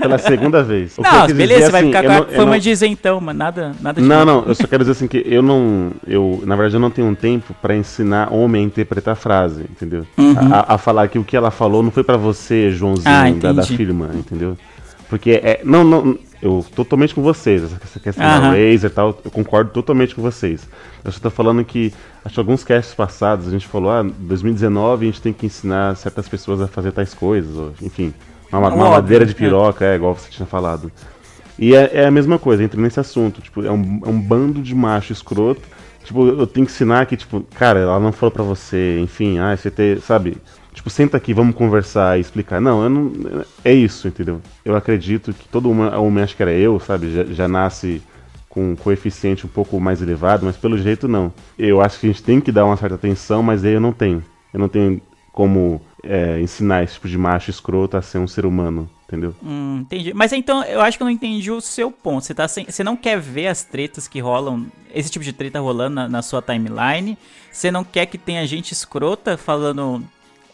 pela 0.00 0.18
segunda 0.18 0.62
vez. 0.62 0.98
O 0.98 1.02
Não, 1.02 1.26
beleza, 1.26 1.32
dizer, 1.34 1.64
você 1.66 1.70
vai 1.70 1.80
assim, 1.80 1.88
ficar 1.90 2.02
com 2.02 2.10
a 2.10 2.12
não- 2.12 2.24
eu 2.24 2.36
fama 2.36 2.50
não- 2.52 2.58
de 2.58 2.70
isentão, 2.70 3.20
mas 3.20 3.34
nada, 3.36 3.72
nada 3.80 4.00
de 4.00 4.06
Não, 4.06 4.24
não, 4.24 4.44
eu 4.44 4.54
só 4.54 4.66
quero 4.66 4.82
dizer 4.84 4.92
assim 4.92 5.06
que 5.08 5.22
eu 5.26 5.42
não. 5.42 5.90
Eu, 6.06 6.42
na 6.44 6.54
verdade, 6.54 6.76
eu 6.76 6.80
não 6.80 6.90
tenho 6.90 7.08
um 7.08 7.14
tempo 7.14 7.54
pra 7.62 7.74
ensinar 7.74 8.32
homem 8.32 8.62
a 8.62 8.66
interpretar 8.66 9.12
a 9.12 9.16
frase, 9.16 9.62
entendeu? 9.70 10.06
A, 10.52 10.74
a 10.74 10.78
falar 10.78 11.08
que 11.08 11.18
o 11.18 11.24
que 11.24 11.36
ela 11.36 11.50
falou 11.50 11.82
não 11.82 11.90
foi 11.90 12.04
pra 12.04 12.16
você, 12.18 12.70
Joãozinho, 12.70 13.08
Ah, 13.08 13.30
da, 13.30 13.52
da 13.52 13.62
firma, 13.62 14.10
entendeu? 14.14 14.56
Porque 15.08 15.40
é. 15.42 15.60
Não, 15.64 15.82
não. 15.84 16.18
Eu 16.42 16.66
totalmente 16.74 17.14
com 17.14 17.22
vocês. 17.22 17.62
Essa 17.62 18.00
questão 18.00 18.24
da 18.24 18.36
Aham. 18.36 18.50
Razer 18.50 18.84
e 18.84 18.90
tal, 18.90 19.18
eu 19.24 19.30
concordo 19.30 19.70
totalmente 19.70 20.12
com 20.12 20.20
vocês. 20.20 20.68
Eu 21.04 21.12
só 21.12 21.20
tô 21.20 21.30
falando 21.30 21.64
que. 21.64 21.94
Acho 22.24 22.34
que 22.34 22.40
alguns 22.40 22.64
casts 22.64 22.94
passados 22.94 23.46
a 23.46 23.50
gente 23.50 23.66
falou, 23.68 23.90
ah, 23.92 24.02
2019 24.02 25.06
a 25.06 25.10
gente 25.10 25.22
tem 25.22 25.32
que 25.32 25.46
ensinar 25.46 25.94
certas 25.96 26.28
pessoas 26.28 26.60
a 26.60 26.66
fazer 26.66 26.90
tais 26.90 27.14
coisas, 27.14 27.56
ou, 27.56 27.72
enfim. 27.80 28.12
Uma, 28.50 28.58
uma 28.58 28.68
Óbvio, 28.68 28.90
madeira 28.90 29.24
de 29.24 29.32
é. 29.32 29.34
piroca, 29.34 29.84
é, 29.84 29.94
igual 29.94 30.14
você 30.14 30.30
tinha 30.30 30.44
falado. 30.44 30.90
E 31.58 31.76
é, 31.76 31.90
é 31.94 32.06
a 32.06 32.10
mesma 32.10 32.38
coisa, 32.38 32.62
entra 32.62 32.80
nesse 32.80 32.98
assunto. 32.98 33.40
Tipo, 33.40 33.64
é 33.64 33.70
um, 33.70 34.00
é 34.04 34.08
um 34.08 34.20
bando 34.20 34.60
de 34.60 34.74
macho 34.74 35.12
escroto. 35.12 35.62
Tipo, 36.04 36.26
eu 36.26 36.46
tenho 36.46 36.66
que 36.66 36.72
ensinar 36.72 37.06
que, 37.06 37.16
tipo, 37.16 37.46
cara, 37.54 37.78
ela 37.78 38.00
não 38.00 38.10
falou 38.10 38.32
pra 38.32 38.42
você, 38.42 38.98
enfim, 39.00 39.38
ah, 39.38 39.56
você 39.56 39.70
ter, 39.70 40.00
sabe? 40.00 40.36
Tipo, 40.82 40.90
senta 40.90 41.16
aqui, 41.16 41.32
vamos 41.32 41.54
conversar 41.54 42.18
e 42.18 42.20
explicar. 42.20 42.60
Não, 42.60 42.82
eu 42.82 42.90
não. 42.90 43.44
É 43.64 43.72
isso, 43.72 44.08
entendeu? 44.08 44.42
Eu 44.64 44.74
acredito 44.74 45.32
que 45.32 45.48
todo 45.48 45.70
homem, 45.70 46.24
acho 46.24 46.34
que 46.34 46.42
era 46.42 46.52
eu, 46.52 46.80
sabe? 46.80 47.14
Já, 47.14 47.22
já 47.22 47.46
nasce 47.46 48.02
com 48.48 48.72
um 48.72 48.74
coeficiente 48.76 49.46
um 49.46 49.48
pouco 49.48 49.78
mais 49.78 50.02
elevado, 50.02 50.44
mas 50.44 50.56
pelo 50.56 50.76
jeito 50.76 51.06
não. 51.06 51.32
Eu 51.56 51.80
acho 51.80 52.00
que 52.00 52.06
a 52.06 52.10
gente 52.10 52.24
tem 52.24 52.40
que 52.40 52.50
dar 52.50 52.64
uma 52.64 52.76
certa 52.76 52.96
atenção, 52.96 53.44
mas 53.44 53.64
aí 53.64 53.74
eu 53.74 53.80
não 53.80 53.92
tenho. 53.92 54.24
Eu 54.52 54.58
não 54.58 54.68
tenho 54.68 55.00
como 55.32 55.80
é, 56.02 56.40
ensinar 56.40 56.82
esse 56.82 56.94
tipo 56.94 57.08
de 57.08 57.16
macho 57.16 57.48
escroto 57.48 57.96
a 57.96 58.02
ser 58.02 58.18
um 58.18 58.26
ser 58.26 58.44
humano, 58.44 58.90
entendeu? 59.06 59.36
Hum, 59.40 59.82
entendi. 59.82 60.12
Mas 60.12 60.32
então, 60.32 60.64
eu 60.64 60.80
acho 60.80 60.96
que 60.96 61.02
eu 61.04 61.06
não 61.06 61.12
entendi 61.12 61.52
o 61.52 61.60
seu 61.60 61.92
ponto. 61.92 62.24
Você, 62.24 62.34
tá 62.34 62.48
sem, 62.48 62.64
você 62.64 62.82
não 62.82 62.96
quer 62.96 63.20
ver 63.20 63.46
as 63.46 63.62
tretas 63.62 64.08
que 64.08 64.18
rolam, 64.18 64.66
esse 64.92 65.08
tipo 65.08 65.24
de 65.24 65.32
treta 65.32 65.60
rolando 65.60 65.94
na, 65.94 66.08
na 66.08 66.22
sua 66.22 66.42
timeline. 66.42 67.16
Você 67.52 67.70
não 67.70 67.84
quer 67.84 68.06
que 68.06 68.18
tenha 68.18 68.44
gente 68.48 68.72
escrota 68.72 69.36
falando, 69.36 70.02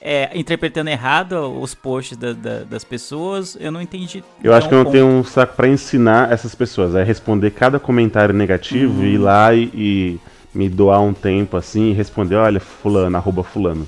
é, 0.01 0.31
interpretando 0.39 0.89
errado 0.89 1.35
os 1.61 1.75
posts 1.75 2.17
da- 2.17 2.33
da- 2.33 2.65
das 2.65 2.85
pessoas. 2.85 3.57
Eu 3.61 3.73
não 3.73 3.81
entendi. 3.83 4.23
Eu 4.43 4.55
acho 4.55 4.69
que 4.69 4.75
eu 4.75 4.85
não 4.85 4.91
tenho 4.91 5.07
um 5.07 5.25
saco 5.25 5.57
pra 5.57 5.69
ensinar 5.69 6.33
essas 6.33 6.55
pessoas. 6.55 6.95
É 6.95 7.03
responder 7.03 7.51
cada 7.51 7.79
comentário 7.81 8.35
negativo 8.35 9.03
e 9.05 9.15
ir 9.15 9.19
lá 9.19 9.55
e, 9.55 9.65
e 9.75 10.21
me 10.55 10.69
doar 10.69 11.01
um 11.01 11.13
tempo 11.13 11.57
assim 11.57 11.91
e 11.91 11.93
responder, 11.93 12.37
olha, 12.37 12.61
fulano, 12.61 13.17
arroba 13.17 13.43
fulano. 13.43 13.87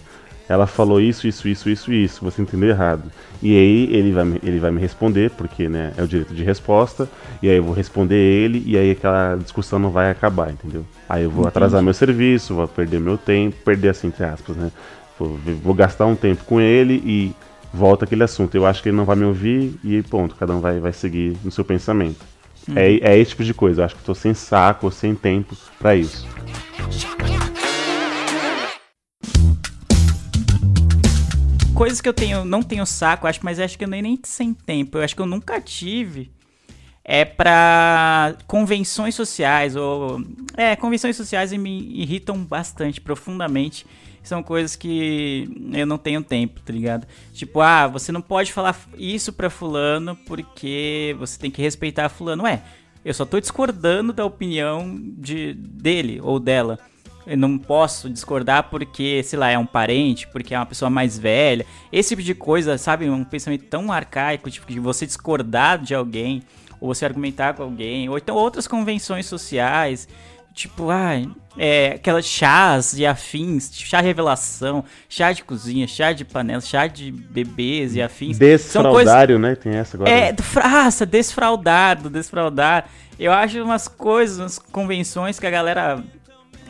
Ela 0.49 0.67
falou 0.67 1.01
isso, 1.01 1.29
isso, 1.29 1.47
isso, 1.47 1.71
isso, 1.71 1.93
isso, 1.93 2.25
você 2.25 2.43
entendeu 2.43 2.71
errado. 2.71 3.05
E 3.41 3.57
aí 3.57 3.89
ele 3.95 4.11
vai, 4.11 4.25
me- 4.25 4.41
ele 4.43 4.59
vai 4.59 4.73
me 4.73 4.81
responder, 4.81 5.31
porque 5.31 5.69
né, 5.69 5.93
é 5.97 6.03
o 6.03 6.09
direito 6.09 6.35
de 6.35 6.43
resposta, 6.43 7.09
e 7.41 7.49
aí 7.49 7.57
eu 7.57 7.63
vou 7.63 7.73
responder 7.73 8.17
ele, 8.17 8.61
e 8.67 8.77
aí 8.77 8.91
aquela 8.91 9.37
discussão 9.37 9.79
não 9.79 9.91
vai 9.91 10.11
acabar, 10.11 10.51
entendeu? 10.51 10.85
Aí 11.09 11.23
eu 11.23 11.31
vou 11.31 11.47
atrasar 11.47 11.81
meu 11.85 11.95
serviço, 11.95 12.57
vou 12.57 12.67
perder 12.67 12.99
meu 12.99 13.17
tempo, 13.17 13.57
perder 13.65 13.91
assim, 13.91 14.09
entre 14.09 14.25
aspas, 14.25 14.57
né? 14.57 14.73
Vou, 15.25 15.39
vou 15.63 15.75
gastar 15.75 16.07
um 16.07 16.17
tempo 16.17 16.45
com 16.45 16.61
ele 16.61 17.03
e 17.05 17.35
volta 17.73 18.05
aquele 18.05 18.23
assunto. 18.23 18.55
Eu 18.55 18.67
acho 18.67 18.83
que 18.83 18.89
ele 18.89 18.97
não 18.97 19.05
vai 19.05 19.17
me 19.17 19.25
ouvir 19.25 19.79
e 19.85 20.03
ponto, 20.03 20.35
cada 20.35 20.55
um 20.55 20.61
vai, 20.61 20.81
vai 20.81 20.93
seguir 20.93 21.37
no 21.45 21.51
seu 21.51 21.65
pensamento. 21.65 22.25
É, 22.75 23.13
é 23.13 23.19
esse 23.19 23.31
tipo 23.31 23.45
de 23.45 23.55
coisa, 23.55 23.81
eu 23.81 23.85
acho 23.85 23.97
que 23.97 24.03
tô 24.03 24.15
sem 24.15 24.35
saco 24.35 24.91
sem 24.91 25.15
tempo 25.15 25.57
pra 25.79 25.97
isso. 25.97 26.27
coisas 31.81 32.03
que 32.03 32.09
eu 32.11 32.13
tenho, 32.13 32.45
não 32.45 32.63
tenho 32.63 32.85
saco, 32.85 33.27
acho, 33.27 33.41
mas 33.43 33.59
acho 33.59 33.79
que 33.79 33.85
eu 33.85 33.89
nem, 33.89 34.03
nem 34.03 34.19
sem 34.23 34.53
tempo. 34.53 34.99
Eu 34.99 35.03
acho 35.03 35.17
que 35.17 35.23
eu 35.23 35.27
nunca 35.27 35.59
tive. 35.63 36.31
É 37.03 37.25
pra 37.25 38.37
convenções 38.47 39.15
sociais, 39.15 39.75
ou. 39.77 40.23
É, 40.59 40.77
convenções 40.77 41.17
sociais 41.17 41.55
me 41.55 41.91
irritam 41.99 42.37
bastante, 42.45 43.01
profundamente. 43.01 43.87
São 44.23 44.43
coisas 44.43 44.77
que 44.77 45.49
eu 45.73 45.87
não 45.87 45.97
tenho 45.99 46.23
tempo, 46.23 46.61
tá 46.61 46.73
ligado? 46.73 47.07
Tipo, 47.33 47.61
ah, 47.61 47.87
você 47.87 48.13
não 48.13 48.21
pode 48.21 48.53
falar 48.53 48.79
isso 48.99 49.33
pra 49.33 49.49
fulano 49.49 50.15
porque 50.27 51.17
você 51.19 51.39
tem 51.39 51.51
que 51.51 51.63
respeitar 51.63 52.09
fulano. 52.09 52.45
Ué, 52.45 52.63
eu 53.05 53.15
só 53.15 53.25
tô 53.25 53.41
discordando 53.41 54.13
da 54.13 54.25
opinião 54.25 55.01
de, 55.03 55.55
dele 55.55 56.21
ou 56.23 56.39
dela. 56.39 56.79
Eu 57.27 57.37
não 57.37 57.59
posso 57.59 58.11
discordar 58.11 58.65
porque, 58.71 59.23
sei 59.23 59.39
lá, 59.39 59.51
é 59.51 59.59
um 59.59 59.67
parente, 59.67 60.27
porque 60.29 60.55
é 60.55 60.59
uma 60.59 60.67
pessoa 60.67 60.91
mais 60.91 61.19
velha. 61.19 61.65
Esse 61.93 62.11
tipo 62.11 62.23
de 62.23 62.35
coisa, 62.35 62.77
sabe? 62.77 63.09
Um 63.09 63.25
pensamento 63.25 63.65
tão 63.67 63.93
arcaico, 63.93 64.51
tipo, 64.51 64.71
de 64.71 64.81
você 64.81 65.07
discordar 65.07 65.79
de 65.79 65.95
alguém, 65.95 66.43
ou 66.81 66.93
você 66.95 67.05
argumentar 67.05 67.55
com 67.55 67.63
alguém, 67.63 68.09
ou 68.09 68.17
então 68.17 68.35
outras 68.35 68.67
convenções 68.67 69.27
sociais. 69.27 70.09
Tipo, 70.55 70.91
ai, 70.91 71.29
é, 71.57 71.93
aquelas 71.93 72.27
chás 72.27 72.99
e 72.99 73.07
afins, 73.07 73.71
chá 73.73 74.01
revelação, 74.01 74.85
chá 75.09 75.33
de 75.33 75.45
cozinha, 75.45 75.87
chá 75.87 76.13
de 76.13 76.25
panela, 76.25 76.61
chá 76.61 76.87
de 76.87 77.11
bebês 77.11 77.95
e 77.95 78.03
afins. 78.03 78.39
Desfraudário, 78.39 79.39
né? 79.39 79.55
Tem 79.55 79.75
essa 79.75 79.97
agora. 79.97 80.11
É, 80.11 80.35
fraça, 80.37 81.07
desfraudado, 81.07 82.11
desfraudar. 82.11 82.89
Eu 83.19 83.33
acho 83.33 83.63
umas 83.63 83.89
coisas, 83.89 84.39
umas 84.39 84.59
convenções 84.59 85.39
que 85.39 85.47
a 85.47 85.51
galera 85.51 86.03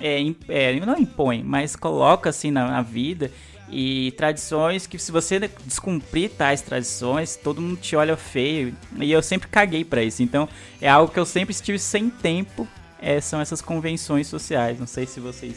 é, 0.01 0.21
é, 0.49 0.81
não 0.81 0.99
impõe, 0.99 1.43
mas 1.45 1.77
coloca 1.77 2.31
assim 2.31 2.51
na, 2.51 2.69
na 2.69 2.83
vida. 2.83 3.31
E 3.73 4.13
tradições 4.17 4.89
que 4.89 4.99
se 4.99 5.13
você 5.13 5.39
descumprir 5.65 6.31
tais 6.31 6.61
tradições, 6.61 7.37
todo 7.37 7.61
mundo 7.61 7.77
te 7.77 7.95
olha 7.95 8.17
feio. 8.17 8.75
E 8.99 9.13
eu 9.13 9.23
sempre 9.23 9.47
caguei 9.47 9.85
pra 9.85 10.03
isso. 10.03 10.23
Então 10.23 10.49
é 10.81 10.89
algo 10.89 11.13
que 11.13 11.21
eu 11.21 11.25
sempre 11.25 11.53
estive 11.53 11.79
sem 11.79 12.11
tempo. 12.11 12.67
É, 13.01 13.21
são 13.21 13.41
essas 13.41 13.61
convenções 13.61 14.27
sociais. 14.27 14.79
Não 14.79 14.87
sei 14.87 15.07
se 15.07 15.21
vocês 15.21 15.57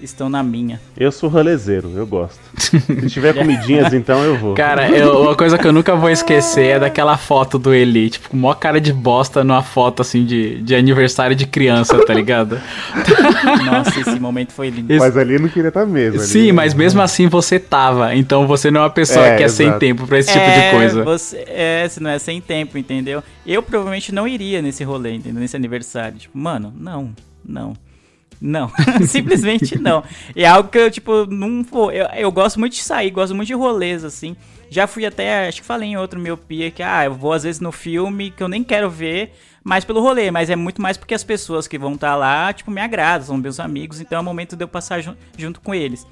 estão 0.00 0.28
na 0.28 0.42
minha. 0.42 0.80
Eu 0.96 1.10
sou 1.12 1.28
rolezeiro, 1.28 1.90
eu 1.96 2.06
gosto. 2.06 2.38
Se 2.56 2.80
tiver 3.08 3.32
comidinhas, 3.38 3.92
então 3.92 4.22
eu 4.22 4.36
vou. 4.36 4.54
Cara, 4.54 4.88
eu- 4.90 5.22
uma 5.22 5.34
coisa 5.36 5.56
que 5.58 5.66
eu 5.66 5.72
nunca 5.72 5.94
vou 5.96 6.10
esquecer 6.10 6.76
é 6.76 6.78
daquela 6.78 7.16
foto 7.16 7.58
do 7.58 7.74
Eli, 7.74 8.10
tipo, 8.10 8.28
com 8.30 8.36
maior 8.36 8.54
cara 8.54 8.80
de 8.80 8.92
bosta 8.92 9.42
numa 9.44 9.62
foto 9.62 10.02
assim 10.02 10.24
de, 10.24 10.62
de 10.62 10.74
aniversário 10.74 11.34
de 11.36 11.46
criança, 11.46 12.04
tá 12.04 12.14
ligado? 12.14 12.60
Nossa, 13.64 14.00
esse 14.00 14.18
momento 14.20 14.52
foi 14.52 14.70
lindo. 14.70 14.92
Mas 14.98 15.16
ali 15.16 15.38
não 15.38 15.48
queria 15.48 15.68
estar 15.68 15.86
mesmo. 15.86 16.18
ali- 16.20 16.28
Sim, 16.28 16.52
mas 16.52 16.74
mesmo 16.74 17.00
assim 17.00 17.26
você 17.28 17.58
tava. 17.58 18.14
Então 18.14 18.46
você 18.46 18.70
não 18.70 18.80
é 18.80 18.84
uma 18.84 18.90
pessoa 18.90 19.26
É, 19.26 19.36
que 19.36 19.42
é 19.44 19.48
sem 19.48 19.66
exato. 19.66 19.80
tempo 19.80 20.06
pra 20.06 20.18
esse 20.18 20.28
tipo 20.32 20.44
É, 20.44 20.70
de 20.70 20.76
coisa. 20.76 21.04
Você, 21.04 21.44
é, 21.46 21.86
se 21.88 22.02
não 22.02 22.10
é 22.10 22.18
sem 22.18 22.40
tempo, 22.40 22.76
entendeu? 22.78 23.22
Eu 23.46 23.62
provavelmente 23.62 24.12
não 24.14 24.26
iria 24.28 24.60
nesse 24.62 24.84
rolê, 24.84 25.14
entendeu? 25.14 25.40
Nesse 25.40 25.56
aniversário. 25.56 26.18
Tipo, 26.18 26.36
mano, 26.38 26.72
não, 26.78 27.10
não. 27.44 27.74
Não, 28.40 28.70
simplesmente 29.06 29.78
não. 29.78 30.02
É 30.34 30.46
algo 30.46 30.68
que 30.68 30.78
eu, 30.78 30.90
tipo, 30.90 31.26
não 31.26 31.62
vou. 31.64 31.90
Eu, 31.90 32.06
eu 32.16 32.30
gosto 32.30 32.58
muito 32.60 32.74
de 32.74 32.82
sair, 32.82 33.10
gosto 33.10 33.34
muito 33.34 33.48
de 33.48 33.54
rolês, 33.54 34.04
assim. 34.04 34.36
Já 34.70 34.86
fui 34.86 35.04
até, 35.06 35.48
acho 35.48 35.60
que 35.60 35.66
falei 35.66 35.88
em 35.90 35.96
outro 35.96 36.20
miopia 36.20 36.70
que, 36.70 36.82
ah, 36.82 37.04
eu 37.06 37.14
vou 37.14 37.32
às 37.32 37.42
vezes 37.42 37.60
no 37.60 37.72
filme 37.72 38.30
que 38.30 38.42
eu 38.42 38.48
nem 38.48 38.62
quero 38.62 38.88
ver, 38.90 39.32
mais 39.64 39.84
pelo 39.84 40.00
rolê, 40.00 40.30
mas 40.30 40.50
é 40.50 40.56
muito 40.56 40.80
mais 40.82 40.96
porque 40.96 41.14
as 41.14 41.24
pessoas 41.24 41.66
que 41.66 41.78
vão 41.78 41.94
estar 41.94 42.14
lá, 42.14 42.52
tipo, 42.52 42.70
me 42.70 42.80
agradam, 42.80 43.26
são 43.26 43.36
meus 43.38 43.58
amigos, 43.58 43.98
então 44.00 44.18
é 44.18 44.20
o 44.20 44.24
momento 44.24 44.54
de 44.56 44.62
eu 44.62 44.68
passar 44.68 45.00
jun- 45.00 45.16
junto 45.38 45.60
com 45.60 45.74
eles. 45.74 46.06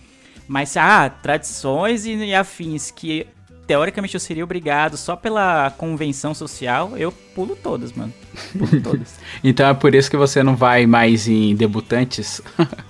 Mas, 0.49 0.77
ah, 0.77 1.09
tradições 1.11 2.07
e, 2.07 2.15
e 2.15 2.35
afins 2.35 2.91
que 2.91 3.27
teoricamente 3.67 4.15
eu 4.15 4.21
seria 4.21 4.45
obrigado 4.45 4.97
só 4.97 5.17
pela 5.17 5.71
convenção 5.71 6.35
social, 6.35 6.93
eu 6.97 7.11
pulo 7.35 7.57
todas, 7.57 7.93
mano. 7.93 8.13
Pulo 8.57 8.81
todas. 8.81 9.17
Então 9.45 9.69
é 9.69 9.75
por 9.75 9.95
isso 9.95 10.11
que 10.11 10.17
você 10.17 10.43
não 10.43 10.57
vai 10.57 10.87
mais 10.87 11.29
em 11.29 11.55
debutantes. 11.55 12.41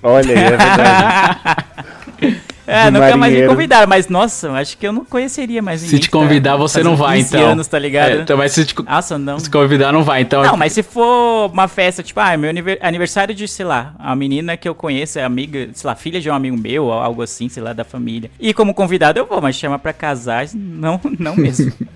Olha 0.03 0.35
aí, 0.35 0.45
é 0.45 0.57
verdade. 0.57 2.37
É, 2.67 2.85
De 2.87 2.91
nunca 2.91 3.01
mais 3.01 3.15
me 3.15 3.19
marinheiro. 3.21 3.49
convidaram, 3.51 3.87
mas 3.89 4.09
nossa, 4.09 4.51
acho 4.53 4.77
que 4.77 4.87
eu 4.87 4.93
não 4.93 5.05
conheceria 5.05 5.63
mais 5.63 5.83
ninguém. 5.83 5.97
Se 5.97 6.01
te 6.01 6.09
que 6.09 6.13
tá 6.13 6.19
convidar, 6.19 6.57
você 6.57 6.83
não 6.83 6.97
vai, 6.97 7.19
15 7.19 7.37
então. 7.37 7.49
anos, 7.51 7.67
tá 7.67 7.79
ligado? 7.79 8.11
É, 8.11 8.17
então, 8.23 8.37
mas 8.37 8.53
se 8.53 8.65
te, 8.65 8.75
Nossa, 8.83 9.17
não. 9.19 9.39
se 9.39 9.49
convidar, 9.51 9.93
não 9.93 10.03
vai. 10.03 10.21
Então, 10.23 10.43
Não, 10.43 10.57
mas 10.57 10.73
se 10.73 10.83
for 10.83 11.51
uma 11.53 11.69
festa, 11.69 12.03
tipo, 12.03 12.19
ah, 12.21 12.37
meu 12.37 12.51
aniver- 12.51 12.79
aniversário 12.83 13.35
de, 13.35 13.47
sei 13.47 13.65
lá, 13.65 13.95
a 13.99 14.15
menina 14.17 14.57
que 14.57 14.69
eu 14.69 14.75
conheço 14.75 15.19
é 15.19 15.25
amiga, 15.25 15.69
sei 15.75 15.89
lá, 15.89 15.95
filha 15.95 16.21
de 16.21 16.29
um 16.31 16.35
amigo 16.35 16.57
meu, 16.57 16.87
ou 16.87 16.93
algo 16.93 17.23
assim, 17.23 17.49
sei 17.49 17.63
lá, 17.63 17.73
da 17.73 17.85
família. 17.85 18.31
E 18.41 18.53
como 18.53 18.75
convidado 18.75 19.19
eu 19.19 19.27
vou, 19.27 19.41
mas 19.41 19.55
chama 19.57 19.79
pra 19.79 19.93
casar, 19.93 20.47
não, 20.55 21.01
não 21.19 21.37
mesmo. 21.37 21.73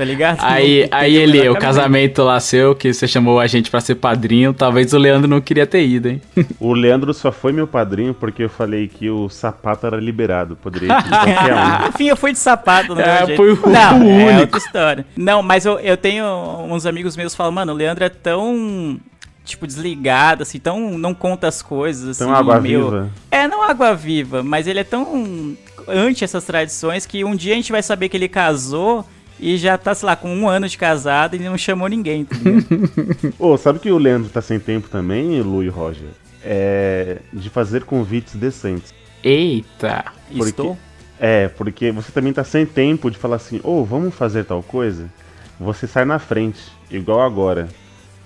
tá 0.00 0.04
ligado? 0.06 0.38
Aí, 0.40 0.88
Não 0.90 0.98
aí 0.98 1.14
ele, 1.14 1.46
o 1.50 1.54
casamento 1.54 2.22
lá 2.22 2.40
seu, 2.40 2.74
que 2.74 2.90
você 2.94 3.06
chamou 3.06 3.38
a 3.38 3.46
gente 3.46 3.70
pra 3.70 3.80
ser 3.82 3.96
padrinho, 3.96 4.54
talvez 4.54 4.94
o 4.94 4.98
Leandro 4.98 5.28
não 5.28 5.42
queria 5.42 5.66
ter 5.66 5.86
ido, 5.86 6.08
hein? 6.08 6.22
O 6.58 6.72
Leandro 6.72 7.12
só 7.12 7.30
foi 7.30 7.52
meu 7.52 7.66
padrinho 7.66 8.14
porque 8.14 8.44
eu 8.44 8.48
falei 8.48 8.88
que 8.88 9.10
o 9.10 9.28
sapato 9.28 9.86
era 9.86 9.98
liberado. 9.98 10.56
Poderia 10.56 10.86
ir 10.88 11.08
qualquer 11.08 11.54
um. 11.54 11.88
Enfim, 11.92 12.08
eu 12.08 12.16
fui 12.16 12.32
de 12.32 12.38
sapato, 12.38 12.94
no 12.94 13.00
É, 13.02 13.18
meu 13.18 13.26
jeito. 13.26 13.36
foi 13.36 13.52
o- 13.52 13.68
Não, 13.68 14.00
o 14.06 14.08
é 14.10 14.24
único. 14.28 14.40
outra 14.40 14.58
história. 14.58 15.06
Não, 15.14 15.42
mas 15.42 15.66
eu, 15.66 15.78
eu 15.80 15.96
tenho 15.98 16.24
uns 16.70 16.86
amigos 16.86 17.14
meus 17.16 17.32
que 17.34 17.36
falam, 17.36 17.52
mano, 17.52 17.72
o 17.72 17.76
Leandro 17.76 18.02
é 18.04 18.08
tão, 18.08 18.98
tipo, 19.44 19.66
desligado, 19.66 20.44
assim, 20.44 20.58
tão 20.58 20.96
não 20.96 21.12
conta 21.12 21.46
as 21.46 21.60
coisas, 21.60 22.08
assim, 22.08 22.24
Então, 22.24 22.34
água 22.34 22.58
meio- 22.58 22.84
viva. 22.90 23.10
É, 23.30 23.46
não 23.46 23.62
água 23.62 23.94
viva, 23.94 24.42
mas 24.42 24.66
ele 24.66 24.80
é 24.80 24.84
tão 24.84 25.54
anti 25.88 26.24
essas 26.24 26.44
tradições 26.44 27.04
que 27.04 27.24
um 27.24 27.34
dia 27.34 27.52
a 27.52 27.56
gente 27.56 27.72
vai 27.72 27.82
saber 27.82 28.08
que 28.08 28.16
ele 28.16 28.28
casou 28.28 29.04
e 29.40 29.56
já 29.56 29.76
tá, 29.78 29.94
sei 29.94 30.06
lá, 30.06 30.14
com 30.16 30.28
um 30.34 30.48
ano 30.48 30.68
de 30.68 30.76
casado 30.78 31.34
e 31.36 31.38
não 31.38 31.56
chamou 31.58 31.88
ninguém, 31.88 32.24
tá? 32.24 32.36
Ô, 33.38 33.56
sabe 33.56 33.78
que 33.78 33.90
o 33.90 33.98
Leandro 33.98 34.28
tá 34.30 34.40
sem 34.42 34.58
tempo 34.60 34.88
também, 34.88 35.40
Lu 35.40 35.62
e 35.62 35.68
Roger? 35.68 36.08
É. 36.44 37.18
de 37.32 37.50
fazer 37.50 37.84
convites 37.84 38.34
decentes. 38.34 38.94
Eita. 39.22 40.04
Porque- 40.28 40.50
Estou? 40.50 40.78
É, 41.18 41.48
porque 41.48 41.90
você 41.92 42.10
também 42.12 42.32
tá 42.32 42.42
sem 42.42 42.64
tempo 42.64 43.10
de 43.10 43.18
falar 43.18 43.36
assim, 43.36 43.60
ô, 43.62 43.84
vamos 43.84 44.14
fazer 44.14 44.44
tal 44.44 44.62
coisa? 44.62 45.10
Você 45.58 45.86
sai 45.86 46.06
na 46.06 46.18
frente, 46.18 46.58
igual 46.90 47.20
agora. 47.20 47.68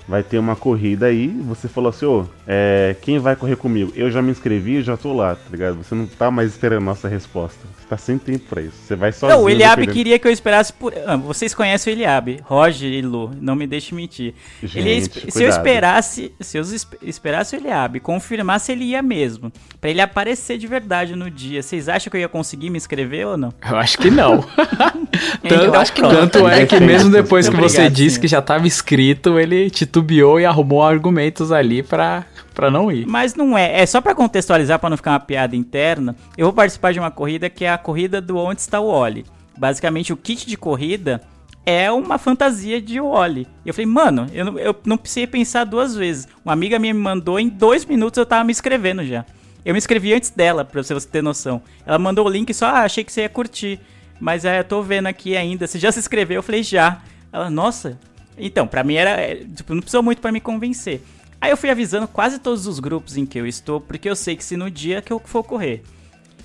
Vai 0.07 0.23
ter 0.23 0.39
uma 0.39 0.55
corrida 0.55 1.07
aí, 1.07 1.29
você 1.29 1.67
falou 1.67 1.89
assim, 1.89 2.05
ô, 2.05 2.27
é, 2.47 2.95
quem 3.01 3.19
vai 3.19 3.35
correr 3.35 3.57
comigo? 3.57 3.91
Eu 3.97 4.11
já 4.11 4.21
me 4.21 4.31
inscrevi, 4.31 4.83
já 4.83 4.99
tô 4.99 5.15
lá, 5.15 5.35
tá 5.35 5.41
ligado? 5.51 5.77
Você 5.83 5.95
não 5.95 6.07
tá 6.07 6.31
mais 6.31 6.51
esperando 6.51 6.83
a 6.83 6.85
nossa 6.85 7.09
resposta. 7.09 7.59
Você 7.79 7.87
tá 7.89 7.97
sem 7.97 8.19
tempo 8.19 8.45
pra 8.51 8.61
isso. 8.61 8.75
Você 8.87 8.95
vai 8.95 9.13
sozinho. 9.13 9.39
Não, 9.39 9.47
o 9.47 9.49
Eliabe 9.49 9.87
queria 9.87 10.19
que 10.19 10.29
eu 10.29 10.31
esperasse 10.33 10.75
por. 10.75 10.93
Ah, 11.07 11.17
vocês 11.17 11.55
conhecem 11.55 11.91
o 11.91 11.97
Eliabe, 11.97 12.41
Roger 12.45 12.91
e 12.93 13.01
Lu, 13.01 13.31
não 13.41 13.57
me 13.57 13.67
deixe 13.67 13.95
mentir. 13.95 14.35
Gente, 14.63 14.79
ele 14.79 15.01
se 15.31 15.43
eu 15.43 15.49
esperasse, 15.49 16.33
se 16.39 16.59
eu 16.59 16.63
esp- 16.63 16.95
esperasse 17.03 17.57
o 17.57 17.59
Eliabe, 17.59 17.99
confirmasse 17.99 18.73
ele 18.73 18.85
ia 18.85 19.03
mesmo, 19.03 19.51
pra 19.81 19.89
ele 19.89 20.03
aparecer 20.03 20.59
de 20.59 20.67
verdade 20.67 21.17
no 21.17 21.31
dia, 21.31 21.63
vocês 21.63 21.89
acham 21.89 22.11
que 22.11 22.17
eu 22.19 22.21
ia 22.21 22.29
conseguir 22.29 22.69
me 22.69 22.77
inscrever 22.77 23.27
ou 23.27 23.37
não? 23.39 23.55
Eu 23.71 23.77
acho 23.79 23.97
que 23.97 24.11
não. 24.11 24.45
Então, 25.45 25.71
tanto 25.71 25.93
pronto. 25.93 26.15
tanto 26.17 26.49
é 26.49 26.65
que 26.67 26.81
mesmo 26.81 27.11
depois 27.11 27.49
que 27.49 27.55
você 27.57 27.77
obrigado, 27.77 27.93
disse 27.93 28.11
senhor. 28.15 28.21
que 28.23 28.29
já 28.29 28.41
tava 28.43 28.67
inscrito, 28.67 29.39
ele 29.39 29.69
titubeou 29.95 30.41
e 30.41 30.45
arrumou 30.45 30.83
argumentos 30.83 31.53
ali 31.53 31.83
pra, 31.83 32.25
pra 32.53 32.71
não 32.71 32.91
ir. 32.91 33.07
Mas 33.07 33.35
não 33.35 33.57
é. 33.57 33.81
É 33.81 33.87
só 33.87 34.01
pra 34.01 34.15
contextualizar, 34.15 34.79
pra 34.79 34.91
não 34.91 34.97
ficar 34.97 35.13
uma 35.13 35.21
piada 35.21 35.55
interna. 35.55 36.17
Eu 36.37 36.47
vou 36.47 36.53
participar 36.53 36.93
de 36.93 36.99
uma 36.99 37.11
corrida 37.11 37.49
que 37.49 37.65
é 37.65 37.71
a 37.71 37.79
corrida 37.79 38.21
do 38.21 38.37
Onde 38.37 38.61
está 38.61 38.81
o 38.81 38.87
Oli. 38.87 39.25
Basicamente, 39.57 40.13
o 40.13 40.17
kit 40.17 40.47
de 40.47 40.57
corrida 40.57 41.21
é 41.65 41.91
uma 41.93 42.19
fantasia 42.19 42.81
de. 42.81 42.95
E 42.95 43.47
eu 43.65 43.73
falei, 43.73 43.87
mano, 43.87 44.27
eu 44.33 44.45
não, 44.45 44.59
eu 44.59 44.75
não 44.85 44.97
precisei 44.97 45.27
pensar 45.27 45.65
duas 45.65 45.95
vezes. 45.95 46.27
Uma 46.45 46.53
amiga 46.53 46.79
minha 46.79 46.93
me 46.93 47.01
mandou, 47.01 47.39
em 47.39 47.49
dois 47.49 47.85
minutos 47.85 48.19
eu 48.19 48.27
tava 48.27 48.43
me 48.43 48.51
inscrevendo 48.51 49.05
já. 49.05 49.25
Eu 49.65 49.73
me 49.73 49.79
inscrevi 49.79 50.13
antes 50.13 50.29
dela, 50.31 50.65
pra 50.65 50.83
você 50.83 50.95
ter 51.01 51.23
noção. 51.23 51.63
Ela 51.87 51.99
mandou 51.99 52.27
o 52.27 52.29
link 52.29 52.53
só, 52.53 52.67
ah, 52.67 52.81
achei 52.81 53.03
que 53.05 53.13
você 53.13 53.23
ia 53.23 53.29
curtir. 53.29 53.81
Mas 54.21 54.45
é, 54.45 54.61
eu 54.61 54.65
tô 54.65 54.83
vendo 54.83 55.07
aqui 55.07 55.37
ainda. 55.37 55.67
Você 55.67 55.79
já 55.79 55.91
se 55.91 55.99
inscreveu? 55.99 56.37
Eu 56.37 56.43
falei, 56.43 56.63
já. 56.63 57.01
Ela, 57.33 57.49
nossa. 57.49 57.99
Então, 58.39 58.67
pra 58.67 58.83
mim 58.85 58.95
era. 58.95 59.11
é, 59.21 59.37
Tipo, 59.37 59.75
não 59.75 59.81
precisou 59.81 60.03
muito 60.03 60.21
pra 60.21 60.33
me 60.33 60.41
convencer. 60.41 61.03
Aí 61.41 61.51
eu 61.51 61.57
fui 61.57 61.69
avisando 61.71 62.09
quase 62.09 62.39
todos 62.39 62.67
os 62.67 62.81
grupos 62.81 63.17
em 63.17 63.27
que 63.27 63.39
eu 63.39 63.47
estou, 63.47 63.81
porque 63.81 64.09
eu 64.09 64.17
sei 64.17 64.35
que 64.35 64.43
se 64.45 64.57
no 64.57 64.71
dia 64.71 65.03
que 65.03 65.13
eu 65.13 65.21
for 65.25 65.43
correr 65.45 65.83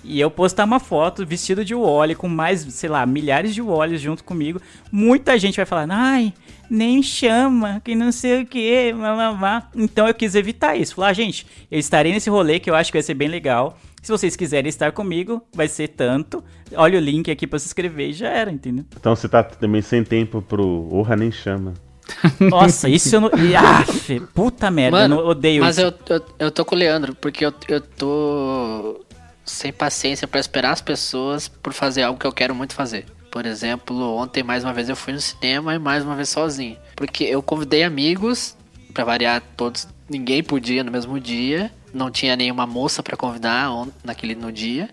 e 0.03 0.19
eu 0.19 0.29
postar 0.31 0.63
uma 0.65 0.79
foto 0.79 1.25
vestido 1.25 1.63
de 1.63 1.73
Wally 1.75 2.15
com 2.15 2.27
mais, 2.27 2.61
sei 2.61 2.89
lá, 2.89 3.05
milhares 3.05 3.53
de 3.53 3.61
Wallys 3.61 4.01
junto 4.01 4.23
comigo, 4.23 4.61
muita 4.91 5.37
gente 5.37 5.57
vai 5.57 5.65
falar, 5.65 5.87
ai, 5.89 6.33
nem 6.69 7.01
chama, 7.01 7.81
que 7.83 7.95
não 7.95 8.11
sei 8.11 8.41
o 8.41 8.45
que, 8.45 8.93
blá." 8.93 9.69
Então 9.75 10.07
eu 10.07 10.13
quis 10.13 10.35
evitar 10.35 10.75
isso. 10.75 10.95
Falar, 10.95 11.09
"Ah, 11.09 11.13
gente, 11.13 11.45
eu 11.71 11.79
estarei 11.79 12.11
nesse 12.11 12.29
rolê 12.29 12.59
que 12.59 12.69
eu 12.69 12.75
acho 12.75 12.91
que 12.91 12.97
vai 12.97 13.03
ser 13.03 13.13
bem 13.13 13.27
legal. 13.29 13.77
Se 14.01 14.11
vocês 14.11 14.35
quiserem 14.35 14.69
estar 14.69 14.91
comigo, 14.91 15.41
vai 15.53 15.67
ser 15.67 15.89
tanto. 15.89 16.43
Olha 16.73 16.97
o 16.97 17.01
link 17.01 17.29
aqui 17.29 17.45
pra 17.45 17.59
se 17.59 17.67
inscrever 17.67 18.09
e 18.09 18.13
já 18.13 18.29
era, 18.29 18.51
entendeu? 18.51 18.85
Então 18.97 19.15
você 19.15 19.27
tá 19.27 19.43
também 19.43 19.81
sem 19.81 20.03
tempo 20.03 20.41
pro 20.41 20.87
Orra 20.93 21.15
Nem 21.15 21.31
Chama. 21.31 21.73
Nossa, 22.39 22.89
isso 22.89 23.15
eu 23.15 23.21
não. 23.21 23.29
Aff, 23.29 24.19
puta 24.33 24.71
merda, 24.71 25.01
eu 25.01 25.09
não 25.09 25.17
odeio 25.19 25.63
mas 25.63 25.77
isso. 25.77 25.87
eu, 25.87 26.15
eu, 26.15 26.25
eu 26.39 26.51
tô 26.51 26.65
com 26.65 26.75
o 26.75 26.77
Leandro, 26.77 27.13
porque 27.15 27.45
eu, 27.45 27.53
eu 27.67 27.81
tô 27.81 29.05
sem 29.45 29.71
paciência 29.71 30.27
pra 30.27 30.39
esperar 30.39 30.71
as 30.71 30.81
pessoas 30.81 31.47
por 31.47 31.73
fazer 31.73 32.03
algo 32.03 32.19
que 32.19 32.25
eu 32.25 32.31
quero 32.31 32.55
muito 32.55 32.73
fazer. 32.73 33.05
Por 33.31 33.45
exemplo, 33.45 34.15
ontem 34.15 34.43
mais 34.43 34.63
uma 34.63 34.73
vez 34.73 34.89
eu 34.89 34.95
fui 34.95 35.13
no 35.13 35.19
cinema 35.19 35.75
e 35.75 35.79
mais 35.79 36.03
uma 36.03 36.15
vez 36.15 36.29
sozinho. 36.29 36.77
Porque 36.95 37.23
eu 37.23 37.43
convidei 37.43 37.83
amigos, 37.83 38.55
pra 38.93 39.03
variar 39.03 39.41
todos, 39.55 39.87
ninguém 40.09 40.43
podia 40.43 40.83
no 40.83 40.91
mesmo 40.91 41.19
dia. 41.19 41.71
Não 41.93 42.11
tinha 42.11 42.35
nenhuma 42.35 42.65
moça 42.67 43.01
pra 43.01 43.17
convidar 43.17 43.71
on- 43.71 43.87
naquele 44.03 44.35
no 44.35 44.51
dia. 44.51 44.89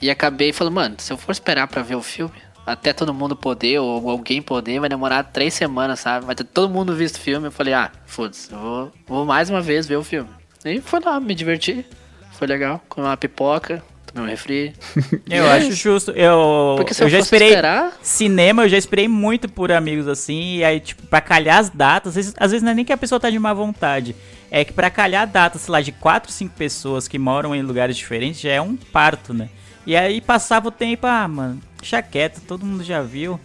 E 0.00 0.10
acabei 0.10 0.52
falando, 0.52 0.74
mano, 0.74 0.94
se 0.98 1.12
eu 1.12 1.16
for 1.16 1.32
esperar 1.32 1.66
pra 1.66 1.82
ver 1.82 1.94
o 1.94 2.02
filme, 2.02 2.34
até 2.66 2.92
todo 2.92 3.14
mundo 3.14 3.34
poder, 3.34 3.78
ou 3.78 4.10
alguém 4.10 4.42
poder, 4.42 4.78
vai 4.80 4.88
demorar 4.88 5.22
três 5.24 5.54
semanas, 5.54 6.00
sabe? 6.00 6.26
Vai 6.26 6.34
ter 6.34 6.44
todo 6.44 6.68
mundo 6.72 6.94
visto 6.94 7.16
o 7.16 7.20
filme. 7.20 7.46
Eu 7.46 7.52
falei, 7.52 7.72
ah, 7.72 7.90
foda-se, 8.04 8.52
eu 8.52 8.58
vou, 8.58 8.92
vou 9.06 9.24
mais 9.24 9.48
uma 9.48 9.60
vez 9.62 9.86
ver 9.86 9.96
o 9.96 10.04
filme. 10.04 10.28
E 10.64 10.80
fui 10.80 11.00
lá, 11.04 11.18
me 11.20 11.34
diverti. 11.34 11.86
Foi 12.32 12.46
legal. 12.46 12.82
Comi 12.88 13.06
uma 13.06 13.16
pipoca, 13.16 13.82
tomei 14.06 14.24
um 14.26 14.28
refri. 14.28 14.74
Eu 15.30 15.48
acho 15.48 15.72
justo. 15.72 16.10
Eu, 16.10 16.74
Porque 16.76 16.92
se 16.92 17.02
eu 17.02 17.06
eu, 17.06 17.10
já 17.10 17.18
esperei. 17.20 17.48
esperar, 17.48 17.92
Cinema, 18.02 18.64
eu 18.64 18.68
já 18.68 18.76
esperei 18.76 19.08
muito 19.08 19.48
por 19.48 19.72
amigos 19.72 20.06
assim, 20.08 20.56
e 20.56 20.64
aí, 20.64 20.80
tipo, 20.80 21.06
pra 21.06 21.20
calhar 21.22 21.58
as 21.58 21.70
datas, 21.70 22.10
às 22.10 22.14
vezes, 22.16 22.34
às 22.38 22.50
vezes 22.50 22.62
não 22.62 22.72
é 22.72 22.74
nem 22.74 22.84
que 22.84 22.92
a 22.92 22.96
pessoa 22.98 23.18
tá 23.18 23.30
de 23.30 23.38
má 23.38 23.54
vontade. 23.54 24.14
É 24.50 24.64
que 24.64 24.72
pra 24.72 24.90
calhar 24.90 25.22
a 25.22 25.26
data, 25.26 25.58
sei 25.58 25.72
lá, 25.72 25.80
de 25.80 25.92
4, 25.92 26.30
5 26.32 26.54
pessoas 26.56 27.08
que 27.08 27.18
moram 27.18 27.54
em 27.54 27.62
lugares 27.62 27.96
diferentes 27.96 28.40
já 28.40 28.50
é 28.52 28.60
um 28.60 28.76
parto, 28.76 29.32
né? 29.34 29.48
E 29.86 29.96
aí 29.96 30.20
passava 30.20 30.68
o 30.68 30.70
tempo, 30.72 31.06
ah, 31.06 31.26
mano, 31.28 31.60
quieto, 32.10 32.40
todo 32.40 32.66
mundo 32.66 32.82
já 32.82 33.02
viu. 33.02 33.38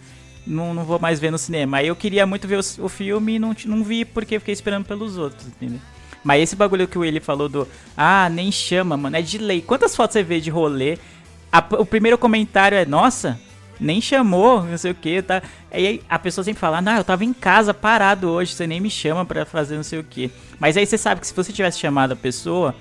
Não, 0.44 0.74
não 0.74 0.84
vou 0.84 0.98
mais 0.98 1.20
ver 1.20 1.30
no 1.30 1.38
cinema. 1.38 1.76
Aí 1.76 1.86
eu 1.86 1.94
queria 1.94 2.26
muito 2.26 2.48
ver 2.48 2.56
o, 2.58 2.84
o 2.84 2.88
filme 2.88 3.34
e 3.34 3.38
não, 3.38 3.54
não 3.66 3.84
vi 3.84 4.04
porque 4.04 4.40
fiquei 4.40 4.52
esperando 4.52 4.84
pelos 4.84 5.16
outros, 5.16 5.46
entendeu? 5.46 5.78
Mas 6.24 6.42
esse 6.42 6.56
bagulho 6.56 6.88
que 6.88 6.98
o 6.98 7.02
Willi 7.02 7.20
falou 7.20 7.48
do. 7.48 7.66
Ah, 7.96 8.28
nem 8.28 8.50
chama, 8.50 8.96
mano. 8.96 9.16
É 9.16 9.22
de 9.22 9.38
lei. 9.38 9.60
Quantas 9.62 9.94
fotos 9.94 10.14
você 10.14 10.22
vê 10.22 10.40
de 10.40 10.50
rolê? 10.50 10.98
A- 11.50 11.64
o 11.78 11.86
primeiro 11.86 12.18
comentário 12.18 12.76
é, 12.76 12.84
nossa, 12.84 13.38
nem 13.82 14.00
chamou, 14.00 14.62
não 14.64 14.78
sei 14.78 14.92
o 14.92 14.94
que, 14.94 15.20
tá? 15.22 15.42
Aí 15.70 16.00
a 16.08 16.18
pessoa 16.18 16.44
sempre 16.44 16.60
fala, 16.60 16.80
não, 16.80 16.96
eu 16.96 17.04
tava 17.04 17.24
em 17.24 17.32
casa 17.32 17.74
parado 17.74 18.28
hoje, 18.30 18.52
você 18.54 18.66
nem 18.66 18.80
me 18.80 18.88
chama 18.90 19.24
pra 19.24 19.44
fazer 19.44 19.76
não 19.76 19.82
sei 19.82 19.98
o 19.98 20.04
que. 20.04 20.30
Mas 20.58 20.76
aí 20.76 20.86
você 20.86 20.96
sabe 20.96 21.20
que 21.20 21.26
se 21.26 21.34
você 21.34 21.52
tivesse 21.52 21.78
chamado 21.78 22.12
a 22.12 22.16
pessoa, 22.16 22.74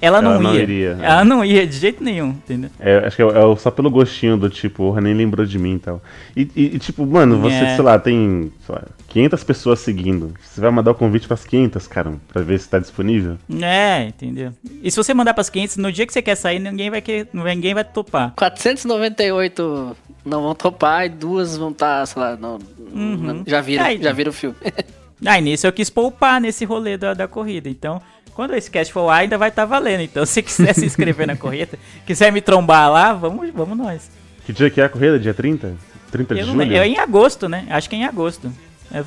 ela 0.00 0.20
não 0.20 0.32
Ela 0.32 0.42
não 0.42 0.54
ia. 0.54 0.62
iria, 0.62 0.98
é. 1.00 1.06
Ela 1.06 1.24
não 1.24 1.42
ia 1.44 1.66
de 1.66 1.76
jeito 1.78 2.04
nenhum, 2.04 2.28
entendeu? 2.28 2.68
É, 2.78 2.98
acho 3.06 3.16
que 3.16 3.22
é, 3.22 3.26
é 3.26 3.56
só 3.56 3.70
pelo 3.70 3.90
gostinho 3.90 4.36
do 4.36 4.50
tipo, 4.50 4.76
porra, 4.76 5.00
nem 5.00 5.14
lembrou 5.14 5.46
de 5.46 5.58
mim 5.58 5.76
e 5.76 5.78
tal. 5.78 6.02
E, 6.36 6.42
e- 6.54 6.76
e, 6.76 6.78
tipo, 6.78 7.06
mano, 7.06 7.38
você, 7.40 7.54
É. 7.56 7.74
sei 7.76 7.82
lá, 7.84 7.98
tem 7.98 8.52
sei 8.66 8.74
lá, 8.74 8.82
500 9.08 9.42
pessoas 9.42 9.78
seguindo. 9.80 10.34
Você 10.42 10.60
vai 10.60 10.70
mandar 10.70 10.90
o 10.90 10.94
convite 10.94 11.26
pras 11.26 11.44
500, 11.46 11.86
cara, 11.88 12.12
pra 12.28 12.42
ver 12.42 12.60
se 12.60 12.68
tá 12.68 12.78
disponível? 12.78 13.38
É, 13.62 14.04
entendeu? 14.08 14.52
E 14.82 14.90
se 14.90 14.96
você 14.98 15.14
mandar 15.14 15.32
pras 15.32 15.48
500, 15.48 15.78
no 15.78 15.90
dia 15.90 16.06
que 16.06 16.12
você 16.12 16.20
quer 16.20 16.34
sair, 16.34 16.58
ninguém 16.58 16.90
vai, 16.90 17.00
querer, 17.00 17.28
ninguém 17.32 17.72
vai 17.72 17.82
topar. 17.84 18.34
498 18.36 19.96
não 20.26 20.42
vão 20.42 20.54
topar 20.54 21.06
e 21.06 21.08
duas 21.08 21.56
vão 21.56 21.70
estar, 21.70 22.04
sei 22.06 22.20
lá, 22.20 22.36
não, 22.36 22.58
Uhum. 22.92 23.42
já 23.46 23.60
viram, 23.60 23.84
Aí- 23.84 24.02
já 24.02 24.12
viram 24.12 24.30
o 24.30 24.34
filme. 24.34 24.56
Ah, 25.24 25.38
e 25.38 25.40
nisso 25.40 25.66
eu 25.66 25.72
quis 25.72 25.88
poupar 25.88 26.38
nesse 26.38 26.66
rolê 26.66 26.98
da, 26.98 27.14
da 27.14 27.26
corrida. 27.26 27.70
Então, 27.70 28.02
quando 28.34 28.54
esse 28.54 28.70
cast 28.70 28.92
for 28.92 29.08
ar, 29.08 29.20
ainda 29.20 29.38
vai 29.38 29.48
estar 29.48 29.64
valendo. 29.64 30.02
Então, 30.02 30.26
se 30.26 30.42
quiser 30.42 30.74
se 30.74 30.84
inscrever 30.84 31.26
na 31.26 31.34
corrida, 31.38 31.78
quiser 32.04 32.30
me 32.30 32.42
trombar 32.42 32.92
lá, 32.92 33.14
vamos, 33.14 33.48
vamos 33.54 33.78
nós. 33.78 34.10
Que 34.44 34.52
dia 34.52 34.68
que 34.68 34.78
é 34.78 34.84
a 34.84 34.88
corrida? 34.90 35.18
Dia 35.18 35.32
30? 35.32 35.72
30 36.12 36.34
de 36.34 36.40
Eu 36.42 36.46
julho? 36.48 36.58
lembro. 36.58 36.76
É 36.76 36.86
em 36.86 36.98
agosto, 36.98 37.48
né? 37.48 37.66
Acho 37.70 37.88
que 37.88 37.96
é 37.96 38.00
em 38.00 38.04
agosto. 38.04 38.52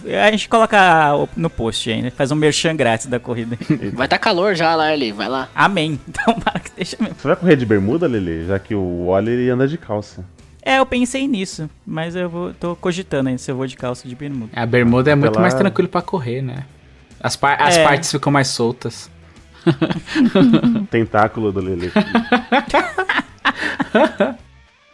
É, 0.07 0.23
A 0.27 0.31
gente 0.31 0.49
coloca 0.49 1.11
no 1.37 1.47
post 1.49 1.91
aí, 1.91 2.01
né? 2.01 2.09
Faz 2.09 2.31
um 2.31 2.35
merchan 2.35 2.75
grátis 2.75 3.05
da 3.05 3.19
corrida. 3.19 3.55
Vai 3.93 4.07
estar 4.07 4.17
calor 4.17 4.55
já 4.55 4.73
lá, 4.75 4.87
ali, 4.89 5.11
vai 5.11 5.29
lá. 5.29 5.47
Amém. 5.53 5.99
Então, 6.07 6.33
para 6.39 6.59
que 6.59 6.71
deixa 6.75 6.97
mesmo. 6.99 7.15
Você 7.19 7.27
vai 7.27 7.37
correr 7.37 7.55
de 7.55 7.67
bermuda, 7.67 8.07
Lele? 8.07 8.47
Já 8.47 8.57
que 8.57 8.73
o 8.73 9.05
Wally 9.09 9.47
anda 9.51 9.67
de 9.67 9.77
calça. 9.77 10.25
É, 10.69 10.77
eu 10.79 10.85
pensei 10.85 11.27
nisso, 11.27 11.67
mas 11.85 12.15
eu 12.15 12.29
vou, 12.29 12.53
tô 12.53 12.75
cogitando 12.75 13.27
ainda 13.29 13.39
se 13.39 13.49
eu 13.49 13.55
vou 13.55 13.65
de 13.65 13.75
calça 13.75 14.07
de 14.07 14.13
bermuda. 14.15 14.51
A 14.55 14.65
bermuda 14.67 15.09
é 15.09 15.15
muito 15.15 15.31
Pela- 15.31 15.41
mais 15.41 15.53
tranquilo 15.55 15.89
pra 15.89 15.99
correr, 16.01 16.43
né? 16.43 16.63
As, 17.19 17.35
par- 17.35 17.59
as 17.59 17.75
É. 17.77 17.83
partes 17.83 18.11
ficam 18.11 18.31
mais 18.31 18.49
soltas. 18.49 19.09
Tentáculo 20.91 21.51
do 21.51 21.59
Lele. 21.59 21.91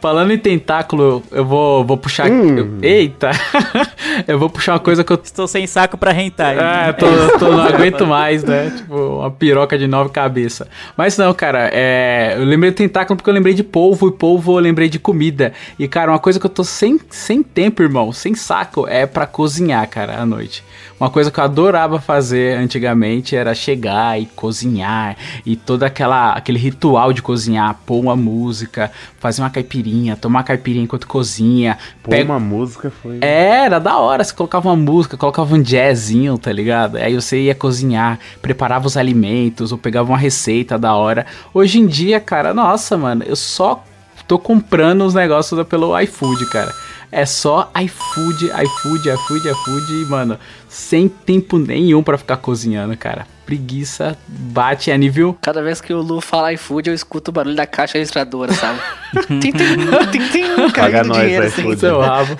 Falando 0.06 0.30
em 0.30 0.38
tentáculo, 0.38 1.20
eu 1.32 1.44
vou, 1.44 1.84
vou 1.84 1.96
puxar. 1.96 2.30
Hum. 2.30 2.56
eu- 2.56 2.78
eita! 2.80 3.32
eu 4.28 4.38
vou 4.38 4.48
puxar 4.48 4.74
uma 4.74 4.78
coisa 4.78 5.02
que 5.02 5.12
eu. 5.12 5.18
Estou 5.20 5.48
sem 5.48 5.66
saco 5.66 5.98
pra 5.98 6.12
rentar. 6.12 6.56
É, 6.56 6.92
tô, 6.92 7.06
tô- 7.40 7.50
não 7.50 7.60
aguento 7.60 8.06
mais, 8.06 8.44
né? 8.44 8.72
Tipo, 8.76 8.94
uma 8.94 9.32
piroca 9.32 9.76
de 9.76 9.88
nove 9.88 10.10
cabeças. 10.10 10.68
Mas 10.96 11.18
não, 11.18 11.34
cara, 11.34 11.68
é, 11.72 12.34
eu 12.36 12.44
lembrei 12.44 12.70
do 12.70 12.74
tentáculo 12.76 13.16
porque 13.16 13.28
eu 13.28 13.34
lembrei 13.34 13.52
de 13.52 13.64
polvo, 13.64 14.06
e 14.06 14.12
polvo 14.12 14.56
eu 14.56 14.62
lembrei 14.62 14.88
de 14.88 15.00
comida. 15.00 15.52
E, 15.76 15.88
cara, 15.88 16.12
uma 16.12 16.20
coisa 16.20 16.38
que 16.38 16.46
eu 16.46 16.50
tô 16.50 16.62
sem, 16.62 17.00
sem 17.10 17.42
tempo, 17.42 17.82
irmão, 17.82 18.12
sem 18.12 18.32
saco, 18.36 18.86
é 18.86 19.06
pra 19.06 19.26
cozinhar, 19.26 19.88
cara, 19.88 20.20
à 20.20 20.24
noite. 20.24 20.62
Uma 20.98 21.10
coisa 21.10 21.30
que 21.30 21.38
eu 21.38 21.44
adorava 21.44 22.00
fazer 22.00 22.56
antigamente 22.56 23.36
era 23.36 23.54
chegar 23.54 24.18
e 24.18 24.24
cozinhar. 24.24 25.14
E 25.44 25.54
todo 25.54 25.82
aquela, 25.82 26.32
aquele 26.32 26.58
ritual 26.58 27.12
de 27.12 27.20
cozinhar, 27.20 27.76
pôr 27.84 28.00
uma 28.00 28.16
música, 28.16 28.90
fazer 29.20 29.42
uma 29.42 29.50
caipirinha, 29.50 30.16
tomar 30.16 30.42
caipirinha 30.42 30.84
enquanto 30.84 31.06
cozinha. 31.06 31.76
Pô, 32.02 32.10
pega- 32.10 32.32
uma 32.32 32.40
música 32.40 32.90
foi. 33.02 33.18
era 33.20 33.78
da 33.78 33.98
hora. 33.98 34.24
Você 34.24 34.32
colocava 34.32 34.70
uma 34.70 34.76
música, 34.76 35.18
colocava 35.18 35.54
um 35.54 35.60
jazzinho, 35.62 36.38
tá 36.38 36.50
ligado? 36.50 36.96
Aí 36.96 37.14
você 37.14 37.42
ia 37.42 37.54
cozinhar, 37.54 38.18
preparava 38.40 38.86
os 38.86 38.96
alimentos, 38.96 39.72
ou 39.72 39.78
pegava 39.78 40.08
uma 40.10 40.18
receita 40.18 40.78
da 40.78 40.94
hora. 40.94 41.26
Hoje 41.52 41.78
em 41.78 41.86
dia, 41.86 42.18
cara, 42.20 42.54
nossa, 42.54 42.96
mano, 42.96 43.22
eu 43.26 43.36
só 43.36 43.84
tô 44.26 44.38
comprando 44.38 45.02
os 45.04 45.12
negócios 45.14 45.62
pelo 45.68 45.98
iFood, 46.00 46.46
cara. 46.46 46.72
É 47.10 47.24
só 47.24 47.70
iFood, 47.82 48.46
iFood, 48.46 49.08
iFood, 49.10 49.48
iFood, 49.48 50.04
mano, 50.08 50.38
sem 50.68 51.08
tempo 51.08 51.58
nenhum 51.58 52.02
pra 52.02 52.18
ficar 52.18 52.36
cozinhando, 52.38 52.96
cara. 52.96 53.26
Preguiça 53.46 54.18
bate 54.28 54.90
a 54.90 54.98
nível. 54.98 55.38
Cada 55.40 55.62
vez 55.62 55.80
que 55.80 55.94
o 55.94 56.02
Lu 56.02 56.20
fala 56.20 56.52
iFood, 56.52 56.88
eu 56.90 56.94
escuto 56.94 57.30
o 57.30 57.32
barulho 57.32 57.54
da 57.54 57.64
caixa 57.66 57.96
registradora, 57.96 58.52
sabe? 58.52 58.80
tim, 59.40 59.52
tim, 59.52 60.28
tim, 60.32 60.70
caindo 60.72 61.06
nós, 61.08 61.18
dinheiro 61.20 61.46
assim. 61.46 61.60
iFood. 61.62 61.78
Seu 61.80 62.00
rabo. 62.00 62.36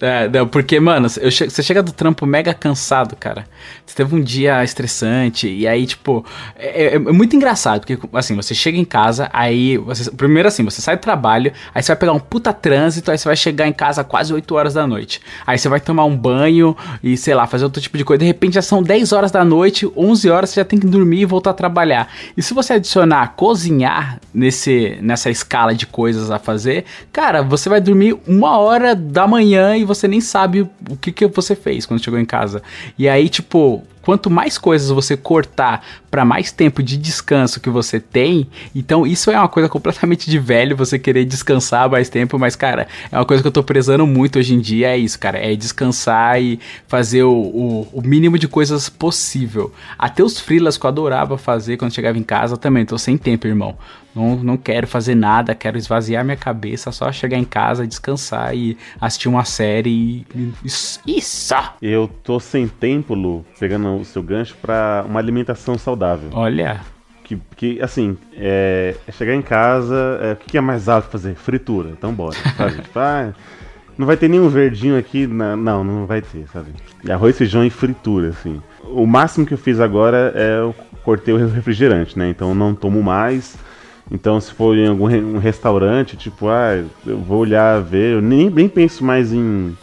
É, 0.00 0.28
não, 0.28 0.48
porque, 0.48 0.80
mano, 0.80 1.08
eu 1.20 1.30
che- 1.30 1.48
você 1.50 1.62
chega 1.62 1.82
do 1.82 1.92
trampo 1.92 2.24
mega 2.24 2.54
cansado, 2.54 3.14
cara. 3.16 3.44
Você 3.84 3.94
teve 3.94 4.14
um 4.16 4.20
dia 4.22 4.64
estressante, 4.64 5.46
e 5.48 5.68
aí, 5.68 5.86
tipo, 5.86 6.24
é, 6.56 6.86
é- 6.86 6.94
é 6.94 6.98
muito 6.98 7.36
engraçado, 7.36 7.80
porque, 7.84 7.98
assim, 8.14 8.34
você 8.34 8.54
chega 8.54 8.78
em 8.78 8.84
casa, 8.84 9.28
aí, 9.32 9.76
você, 9.76 10.10
primeiro 10.10 10.48
assim, 10.48 10.64
você 10.64 10.80
sai 10.80 10.96
do 10.96 11.00
trabalho, 11.00 11.52
aí 11.74 11.82
você 11.82 11.88
vai 11.88 11.96
pegar 11.96 12.12
um 12.12 12.18
puta 12.20 12.52
trânsito, 12.52 13.10
aí 13.10 13.18
você 13.18 13.28
vai 13.28 13.36
chegar 13.36 13.66
em 13.66 13.72
casa 13.72 14.02
quase 14.02 14.32
8 14.32 14.54
horas 14.54 14.74
da 14.74 14.86
noite. 14.86 15.20
Aí 15.46 15.58
você 15.58 15.68
vai 15.68 15.80
tomar 15.80 16.04
um 16.06 16.16
banho 16.16 16.74
e, 17.02 17.16
sei 17.16 17.34
lá, 17.34 17.46
fazer 17.46 17.64
outro 17.64 17.80
tipo 17.82 17.98
de 17.98 18.04
coisa. 18.04 18.20
De 18.20 18.24
repente 18.26 18.54
já 18.54 18.62
são 18.62 18.82
10 18.82 19.12
horas 19.12 19.30
da 19.30 19.44
noite, 19.44 19.90
11 19.96 20.29
horas, 20.30 20.50
você 20.50 20.60
já 20.60 20.64
tem 20.64 20.78
que 20.78 20.86
dormir 20.86 21.20
e 21.20 21.24
voltar 21.24 21.50
a 21.50 21.54
trabalhar. 21.54 22.08
E 22.36 22.42
se 22.42 22.54
você 22.54 22.74
adicionar 22.74 23.34
cozinhar 23.36 24.20
nesse, 24.32 24.98
nessa 25.00 25.30
escala 25.30 25.74
de 25.74 25.86
coisas 25.86 26.30
a 26.30 26.38
fazer, 26.38 26.84
cara, 27.12 27.42
você 27.42 27.68
vai 27.68 27.80
dormir 27.80 28.16
uma 28.26 28.58
hora 28.58 28.94
da 28.94 29.26
manhã 29.26 29.76
e 29.76 29.84
você 29.84 30.06
nem 30.06 30.20
sabe 30.20 30.62
o 30.62 30.96
que, 31.00 31.12
que 31.12 31.26
você 31.26 31.54
fez 31.54 31.86
quando 31.86 32.02
chegou 32.02 32.18
em 32.18 32.24
casa. 32.24 32.62
E 32.98 33.08
aí, 33.08 33.28
tipo, 33.28 33.82
quanto 34.10 34.28
mais 34.28 34.58
coisas 34.58 34.90
você 34.90 35.16
cortar 35.16 35.86
para 36.10 36.24
mais 36.24 36.50
tempo 36.50 36.82
de 36.82 36.96
descanso 36.96 37.60
que 37.60 37.70
você 37.70 38.00
tem, 38.00 38.48
então 38.74 39.06
isso 39.06 39.30
é 39.30 39.38
uma 39.38 39.48
coisa 39.48 39.68
completamente 39.68 40.28
de 40.28 40.36
velho, 40.36 40.76
você 40.76 40.98
querer 40.98 41.24
descansar 41.24 41.88
mais 41.88 42.08
tempo, 42.08 42.36
mas 42.36 42.56
cara, 42.56 42.88
é 43.12 43.16
uma 43.16 43.24
coisa 43.24 43.40
que 43.40 43.46
eu 43.46 43.52
tô 43.52 43.62
prezando 43.62 44.04
muito 44.08 44.40
hoje 44.40 44.52
em 44.52 44.58
dia, 44.58 44.88
é 44.88 44.98
isso, 44.98 45.16
cara, 45.16 45.38
é 45.38 45.54
descansar 45.54 46.42
e 46.42 46.58
fazer 46.88 47.22
o, 47.22 47.30
o, 47.30 47.88
o 47.92 48.02
mínimo 48.02 48.36
de 48.36 48.48
coisas 48.48 48.88
possível. 48.88 49.72
Até 49.96 50.24
os 50.24 50.40
freelas 50.40 50.76
que 50.76 50.84
eu 50.84 50.88
adorava 50.88 51.38
fazer 51.38 51.76
quando 51.76 51.94
chegava 51.94 52.18
em 52.18 52.24
casa 52.24 52.56
também, 52.56 52.84
tô 52.84 52.98
sem 52.98 53.16
tempo, 53.16 53.46
irmão. 53.46 53.78
Não, 54.14 54.36
não 54.36 54.56
quero 54.56 54.86
fazer 54.86 55.14
nada, 55.14 55.54
quero 55.54 55.78
esvaziar 55.78 56.24
minha 56.24 56.36
cabeça, 56.36 56.90
só 56.90 57.12
chegar 57.12 57.36
em 57.38 57.44
casa, 57.44 57.86
descansar 57.86 58.54
e 58.56 58.76
assistir 59.00 59.28
uma 59.28 59.44
série 59.44 60.24
e. 60.34 60.52
Isso! 60.64 61.00
isso. 61.06 61.54
Eu 61.80 62.08
tô 62.24 62.40
sem 62.40 62.66
tempo, 62.66 63.14
Lu, 63.14 63.44
pegando 63.58 63.96
o 63.96 64.04
seu 64.04 64.22
gancho, 64.22 64.56
pra 64.60 65.04
uma 65.08 65.20
alimentação 65.20 65.78
saudável. 65.78 66.30
Olha, 66.32 66.80
Que, 67.24 67.38
que 67.56 67.80
assim, 67.80 68.18
é, 68.36 68.96
é 69.06 69.12
chegar 69.12 69.34
em 69.34 69.42
casa, 69.42 70.18
é, 70.20 70.32
o 70.32 70.36
que 70.36 70.50
que 70.50 70.58
é 70.58 70.60
mais 70.60 70.88
alto 70.88 71.08
fazer? 71.08 71.36
Fritura, 71.36 71.90
então 71.90 72.12
bora, 72.12 72.36
sabe? 72.56 72.82
Tipo, 72.82 72.98
ah, 72.98 73.32
não 73.96 74.04
vai 74.06 74.16
ter 74.16 74.28
nenhum 74.28 74.48
verdinho 74.48 74.98
aqui, 74.98 75.26
na- 75.28 75.54
não, 75.56 75.84
não 75.84 76.06
vai 76.06 76.20
ter, 76.22 76.46
sabe? 76.52 76.70
E 77.04 77.12
arroz, 77.12 77.38
feijão 77.38 77.64
e 77.64 77.70
fritura, 77.70 78.30
assim. 78.30 78.60
O 78.82 79.06
máximo 79.06 79.46
que 79.46 79.54
eu 79.54 79.58
fiz 79.58 79.78
agora 79.78 80.32
é 80.34 80.58
eu 80.58 80.74
cortei 81.04 81.32
o 81.32 81.36
refrigerante, 81.46 82.18
né? 82.18 82.28
Então 82.30 82.48
eu 82.48 82.54
não 82.56 82.74
tomo 82.74 83.00
mais. 83.00 83.56
Então 84.10 84.40
se 84.40 84.52
for 84.52 84.76
em 84.76 84.88
algum 84.88 85.06
re- 85.06 85.22
um 85.22 85.38
restaurante, 85.38 86.16
tipo, 86.16 86.48
ah, 86.48 86.82
eu 87.06 87.18
vou 87.18 87.38
olhar, 87.38 87.80
ver, 87.80 88.14
eu 88.14 88.20
nem, 88.22 88.50
nem 88.50 88.68
penso 88.68 89.04
mais 89.04 89.32
em 89.32 89.76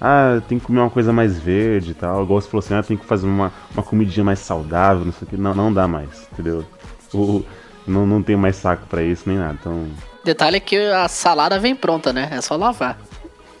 ah, 0.00 0.40
tem 0.48 0.58
que 0.58 0.64
comer 0.66 0.80
uma 0.80 0.90
coisa 0.90 1.12
mais 1.12 1.38
verde 1.38 1.90
e 1.90 1.94
tal. 1.94 2.22
Igual 2.22 2.40
você 2.40 2.48
falou 2.48 2.64
assim, 2.64 2.74
ah, 2.74 2.82
tem 2.82 2.96
que 2.96 3.04
fazer 3.04 3.26
uma, 3.26 3.52
uma 3.74 3.82
comidinha 3.82 4.24
mais 4.24 4.38
saudável, 4.38 5.04
não 5.04 5.12
sei 5.12 5.26
o 5.26 5.30
que. 5.30 5.36
Não, 5.36 5.54
não 5.54 5.72
dá 5.72 5.86
mais, 5.86 6.26
entendeu? 6.32 6.64
O, 7.12 7.42
não, 7.86 8.06
não 8.06 8.22
tem 8.22 8.36
mais 8.36 8.56
saco 8.56 8.86
pra 8.88 9.02
isso 9.02 9.24
nem 9.26 9.36
nada. 9.38 9.56
Então, 9.60 9.86
Detalhe 10.24 10.56
é 10.56 10.60
que 10.60 10.76
a 10.76 11.06
salada 11.08 11.58
vem 11.58 11.74
pronta, 11.74 12.12
né? 12.12 12.28
É 12.32 12.40
só 12.40 12.56
lavar. 12.56 12.98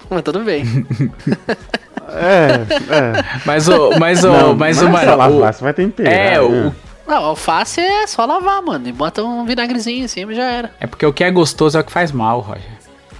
Mas 0.08 0.22
tudo 0.22 0.40
bem. 0.40 0.64
é, 2.08 2.54
é. 2.94 3.24
mas 3.44 3.68
o. 3.68 3.98
Mas 3.98 4.24
o. 4.24 4.28
Não, 4.28 4.56
mas 4.56 4.80
não 4.80 4.90
o, 4.92 4.96
é 4.96 5.00
só 5.04 5.06
mano. 5.06 5.12
o- 5.12 5.16
lavar, 5.38 5.54
você 5.54 5.64
vai 5.64 5.72
temperar. 5.74 6.12
é, 6.12 6.30
né? 6.32 6.40
o, 6.40 6.74
Não, 7.10 7.24
alface 7.24 7.80
é 7.80 8.06
só 8.06 8.24
lavar, 8.24 8.62
mano. 8.62 8.86
E 8.86 8.92
bota 8.92 9.22
um 9.24 9.44
vinagrezinho 9.44 10.04
em 10.04 10.08
cima 10.08 10.32
e 10.32 10.36
já 10.36 10.44
era. 10.44 10.72
é 10.78 10.86
porque 10.86 11.04
o 11.04 11.12
que 11.12 11.24
é 11.24 11.30
gostoso 11.30 11.76
é 11.76 11.80
o 11.80 11.84
que 11.84 11.90
faz 11.90 12.12
mal, 12.12 12.38
Roger. 12.38 12.70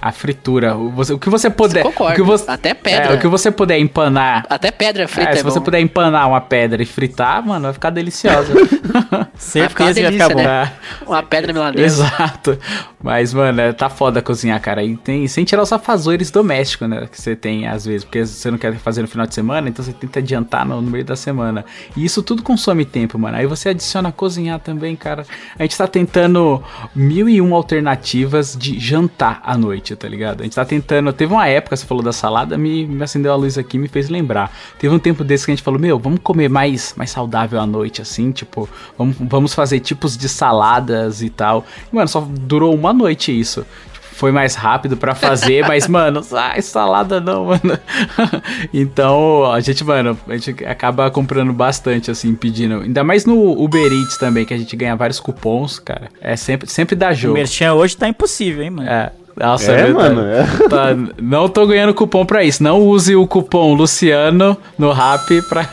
A 0.01 0.11
fritura. 0.11 0.75
O, 0.75 0.89
você- 0.89 1.13
o 1.13 1.19
que 1.19 1.29
você 1.29 1.49
puder. 1.49 1.83
Concordo. 1.83 2.13
O 2.13 2.15
que 2.15 2.21
você, 2.23 2.49
Até 2.49 2.73
pedra. 2.73 3.13
É, 3.13 3.15
o 3.15 3.19
que 3.19 3.27
você 3.27 3.51
puder 3.51 3.77
empanar. 3.79 4.45
Até 4.49 4.71
pedra 4.71 5.07
frita 5.07 5.29
É, 5.29 5.33
é, 5.33 5.35
se 5.35 5.43
você 5.43 5.59
puder 5.61 5.79
empanar 5.79 6.27
uma 6.27 6.41
pedra 6.41 6.81
e 6.81 6.85
fritar, 6.85 7.45
mano, 7.45 7.65
vai 7.65 7.73
ficar 7.73 7.89
deliciosa. 7.91 8.51
Certeza 9.35 9.75
que 9.75 9.83
vai 9.83 9.93
delícia, 9.93 10.11
ficar 10.27 10.33
bom. 10.35 10.43
né? 10.43 10.71
Uma 11.05 11.23
pedra 11.23 11.53
milanesa. 11.53 11.85
Exato. 12.05 12.57
Mas, 13.01 13.33
mano, 13.33 13.73
tá 13.73 13.89
foda 13.89 14.21
cozinhar, 14.21 14.59
cara. 14.61 14.83
E 14.83 14.95
tem, 14.97 15.27
sem 15.27 15.43
tirar 15.43 15.61
os 15.63 15.71
afazeres 15.73 16.29
domésticos, 16.31 16.87
né? 16.89 17.07
Que 17.11 17.19
você 17.19 17.35
tem 17.35 17.67
às 17.67 17.85
vezes. 17.85 18.03
Porque 18.03 18.25
você 18.25 18.49
não 18.51 18.57
quer 18.57 18.73
fazer 18.75 19.01
no 19.01 19.07
final 19.07 19.25
de 19.25 19.33
semana, 19.33 19.69
então 19.69 19.83
você 19.83 19.93
tenta 19.93 20.19
adiantar 20.19 20.65
no, 20.65 20.81
no 20.81 20.89
meio 20.89 21.05
da 21.05 21.15
semana. 21.15 21.63
E 21.95 22.03
isso 22.05 22.21
tudo 22.21 22.43
consome 22.43 22.85
tempo, 22.85 23.17
mano. 23.17 23.37
Aí 23.37 23.45
você 23.45 23.69
adiciona 23.69 24.11
cozinhar 24.11 24.59
também, 24.59 24.95
cara. 24.95 25.25
A 25.57 25.63
gente 25.63 25.77
tá 25.77 25.87
tentando 25.87 26.63
mil 26.95 27.27
e 27.29 27.41
um 27.41 27.53
alternativas 27.55 28.55
de 28.57 28.79
jantar 28.79 29.41
à 29.43 29.57
noite, 29.57 29.90
tá 29.95 30.07
ligado? 30.07 30.41
A 30.41 30.43
gente 30.43 30.55
tá 30.55 30.65
tentando. 30.65 31.11
Teve 31.13 31.33
uma 31.33 31.47
época, 31.47 31.75
você 31.75 31.85
falou 31.85 32.03
da 32.03 32.11
salada, 32.13 32.57
me, 32.57 32.85
me 32.85 33.03
acendeu 33.03 33.31
a 33.31 33.35
luz 33.35 33.57
aqui 33.57 33.77
me 33.77 33.87
fez 33.87 34.09
lembrar. 34.09 34.51
Teve 34.79 34.93
um 34.93 34.99
tempo 34.99 35.23
desse 35.23 35.45
que 35.45 35.51
a 35.51 35.55
gente 35.55 35.63
falou, 35.63 35.79
meu, 35.79 35.97
vamos 35.99 36.19
comer 36.23 36.49
mais, 36.49 36.93
mais 36.97 37.11
saudável 37.11 37.59
à 37.59 37.65
noite, 37.65 38.01
assim, 38.01 38.31
tipo, 38.31 38.67
vamos, 38.97 39.15
vamos 39.19 39.53
fazer 39.53 39.79
tipos 39.79 40.17
de 40.17 40.27
saladas 40.29 41.21
e 41.21 41.29
tal. 41.29 41.65
E, 41.91 41.95
mano, 41.95 42.07
só 42.07 42.21
durou 42.21 42.73
uma 42.75 42.93
noite 42.93 43.37
isso. 43.37 43.65
Tipo, 43.93 44.05
Foi 44.15 44.31
mais 44.31 44.53
rápido 44.55 44.95
pra 44.97 45.15
fazer, 45.15 45.65
mas, 45.67 45.87
mano, 45.87 46.21
ai, 46.33 46.61
salada 46.61 47.19
não, 47.19 47.45
mano. 47.45 47.79
então, 48.73 49.51
a 49.51 49.59
gente, 49.59 49.83
mano, 49.83 50.17
a 50.27 50.37
gente 50.37 50.63
acaba 50.65 51.09
comprando 51.09 51.51
bastante, 51.53 52.11
assim, 52.11 52.35
pedindo. 52.35 52.81
Ainda 52.81 53.03
mais 53.03 53.25
no 53.25 53.51
Uber 53.61 53.91
Eats 53.91 54.17
também, 54.17 54.45
que 54.45 54.53
a 54.53 54.57
gente 54.57 54.75
ganha 54.75 54.95
vários 54.95 55.19
cupons, 55.19 55.79
cara. 55.79 56.09
É 56.19 56.35
sempre, 56.35 56.69
sempre 56.69 56.95
dá 56.95 57.09
O 57.09 57.13
jogo. 57.13 57.33
merchan 57.33 57.73
hoje 57.73 57.97
tá 57.97 58.07
impossível, 58.07 58.63
hein, 58.63 58.69
mano? 58.69 58.89
É. 58.89 59.11
Nossa, 59.37 59.71
É, 59.71 59.85
verdade. 59.85 59.93
mano, 60.15 60.21
é. 60.27 60.43
Tá, 60.69 60.87
não 61.21 61.47
tô 61.49 61.65
ganhando 61.65 61.93
cupom 61.93 62.25
pra 62.25 62.43
isso. 62.43 62.61
Não 62.61 62.79
use 62.81 63.15
o 63.15 63.25
cupom 63.27 63.73
Luciano 63.73 64.57
no 64.77 64.91
Rap 64.91 65.41
pra. 65.43 65.67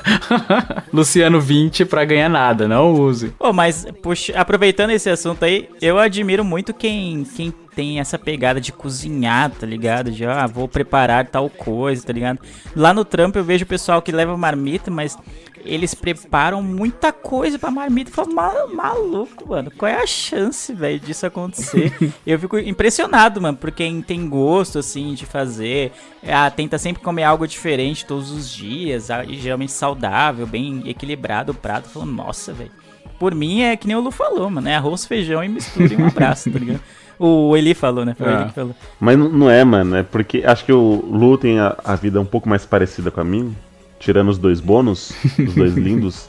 Luciano20 0.95 1.85
pra 1.87 2.05
ganhar 2.05 2.29
nada. 2.29 2.67
Não 2.69 2.93
use. 2.93 3.33
Pô, 3.39 3.53
mas 3.53 3.87
puxa, 4.03 4.33
aproveitando 4.37 4.91
esse 4.91 5.09
assunto 5.11 5.45
aí, 5.45 5.69
eu 5.81 5.99
admiro 5.99 6.45
muito 6.45 6.73
quem, 6.75 7.25
quem 7.37 7.53
tem 7.79 8.01
essa 8.01 8.19
pegada 8.19 8.61
de 8.61 8.73
cozinhar, 8.73 9.53
tá 9.53 9.65
ligado? 9.65 10.11
De, 10.11 10.25
ah, 10.27 10.49
vou 10.49 10.67
preparar 10.67 11.29
tal 11.29 11.49
coisa, 11.49 12.05
tá 12.05 12.13
ligado? 12.13 12.41
Lá 12.75 12.93
no 12.93 13.05
trampo 13.05 13.39
eu 13.39 13.45
vejo 13.45 13.63
o 13.65 13.69
pessoal 13.69 14.03
que 14.03 14.11
leva 14.11 14.37
marmita, 14.37 14.91
mas 14.91 15.17
eles 15.65 15.95
preparam 15.95 16.61
muita 16.61 17.13
coisa 17.13 17.57
pra 17.57 17.71
marmita. 17.71 18.11
Eu 18.11 18.15
falo, 18.15 18.35
"Ma- 18.35 18.67
maluco, 18.67 19.49
mano, 19.49 19.71
qual 19.71 19.89
é 19.89 20.03
a 20.03 20.07
chance, 20.09 20.73
velho, 20.75 20.99
disso 20.99 21.25
acontecer? 21.25 21.93
eu 22.27 22.37
fico 22.37 22.59
impressionado, 22.59 23.41
mano, 23.41 23.57
por 23.57 23.71
quem 23.71 24.03
tem 24.03 24.29
gosto, 24.29 24.81
assim, 24.81 25.15
de 25.15 25.25
fazer. 25.25 25.93
Ah, 26.27 26.51
tenta 26.51 26.79
sempre 26.79 27.01
comer 27.01 27.23
algo 27.23 27.47
diferente 27.47 28.05
todos 28.05 28.33
os 28.33 28.51
dias, 28.53 29.09
ah, 29.09 29.25
e 29.25 29.37
geralmente 29.37 29.71
saudável, 29.71 30.49
bem 30.49 30.83
equilibrado 30.85 31.53
o 31.53 31.55
prato. 31.55 31.89
Falando, 31.89 32.11
nossa, 32.11 32.53
velho. 32.53 32.73
Por 33.21 33.37
mim 33.37 33.63
é 33.63 33.77
que 33.77 33.87
nem 33.87 33.95
o 33.97 34.01
Lu 34.01 34.11
falou, 34.11 34.51
mano. 34.51 34.69
É 34.69 34.75
arroz, 34.75 35.05
feijão 35.07 35.45
e 35.45 35.49
mistura 35.49 35.95
e 35.95 35.97
um 35.97 36.07
abraço, 36.09 36.51
tá 36.51 36.59
ligado? 36.59 36.81
O 37.19 37.57
Eli 37.57 37.75
falou, 37.75 38.05
né? 38.05 38.15
Foi 38.17 38.27
o 38.27 38.31
É. 38.31 38.35
Eli 38.37 38.45
que 38.49 38.55
falou. 38.55 38.75
Mas 39.01 39.19
não- 39.19 39.51
é, 39.51 39.65
mano. 39.65 39.97
É 39.97 40.03
porque 40.03 40.43
acho 40.47 40.65
que 40.65 40.73
o 40.73 41.05
Lu 41.11 41.37
tem 41.37 41.59
a, 41.59 41.77
a 41.85 41.95
vida 41.97 42.21
um 42.21 42.25
pouco 42.25 42.49
mais 42.49 42.65
parecida 42.65 43.11
com 43.11 43.21
a 43.21 43.25
minha. 43.25 43.51
Tirando 43.99 44.29
os 44.29 44.39
dois 44.39 44.61
bônus, 44.61 45.13
os 45.39 45.55
dois 45.55 45.75
lindos. 45.77 46.29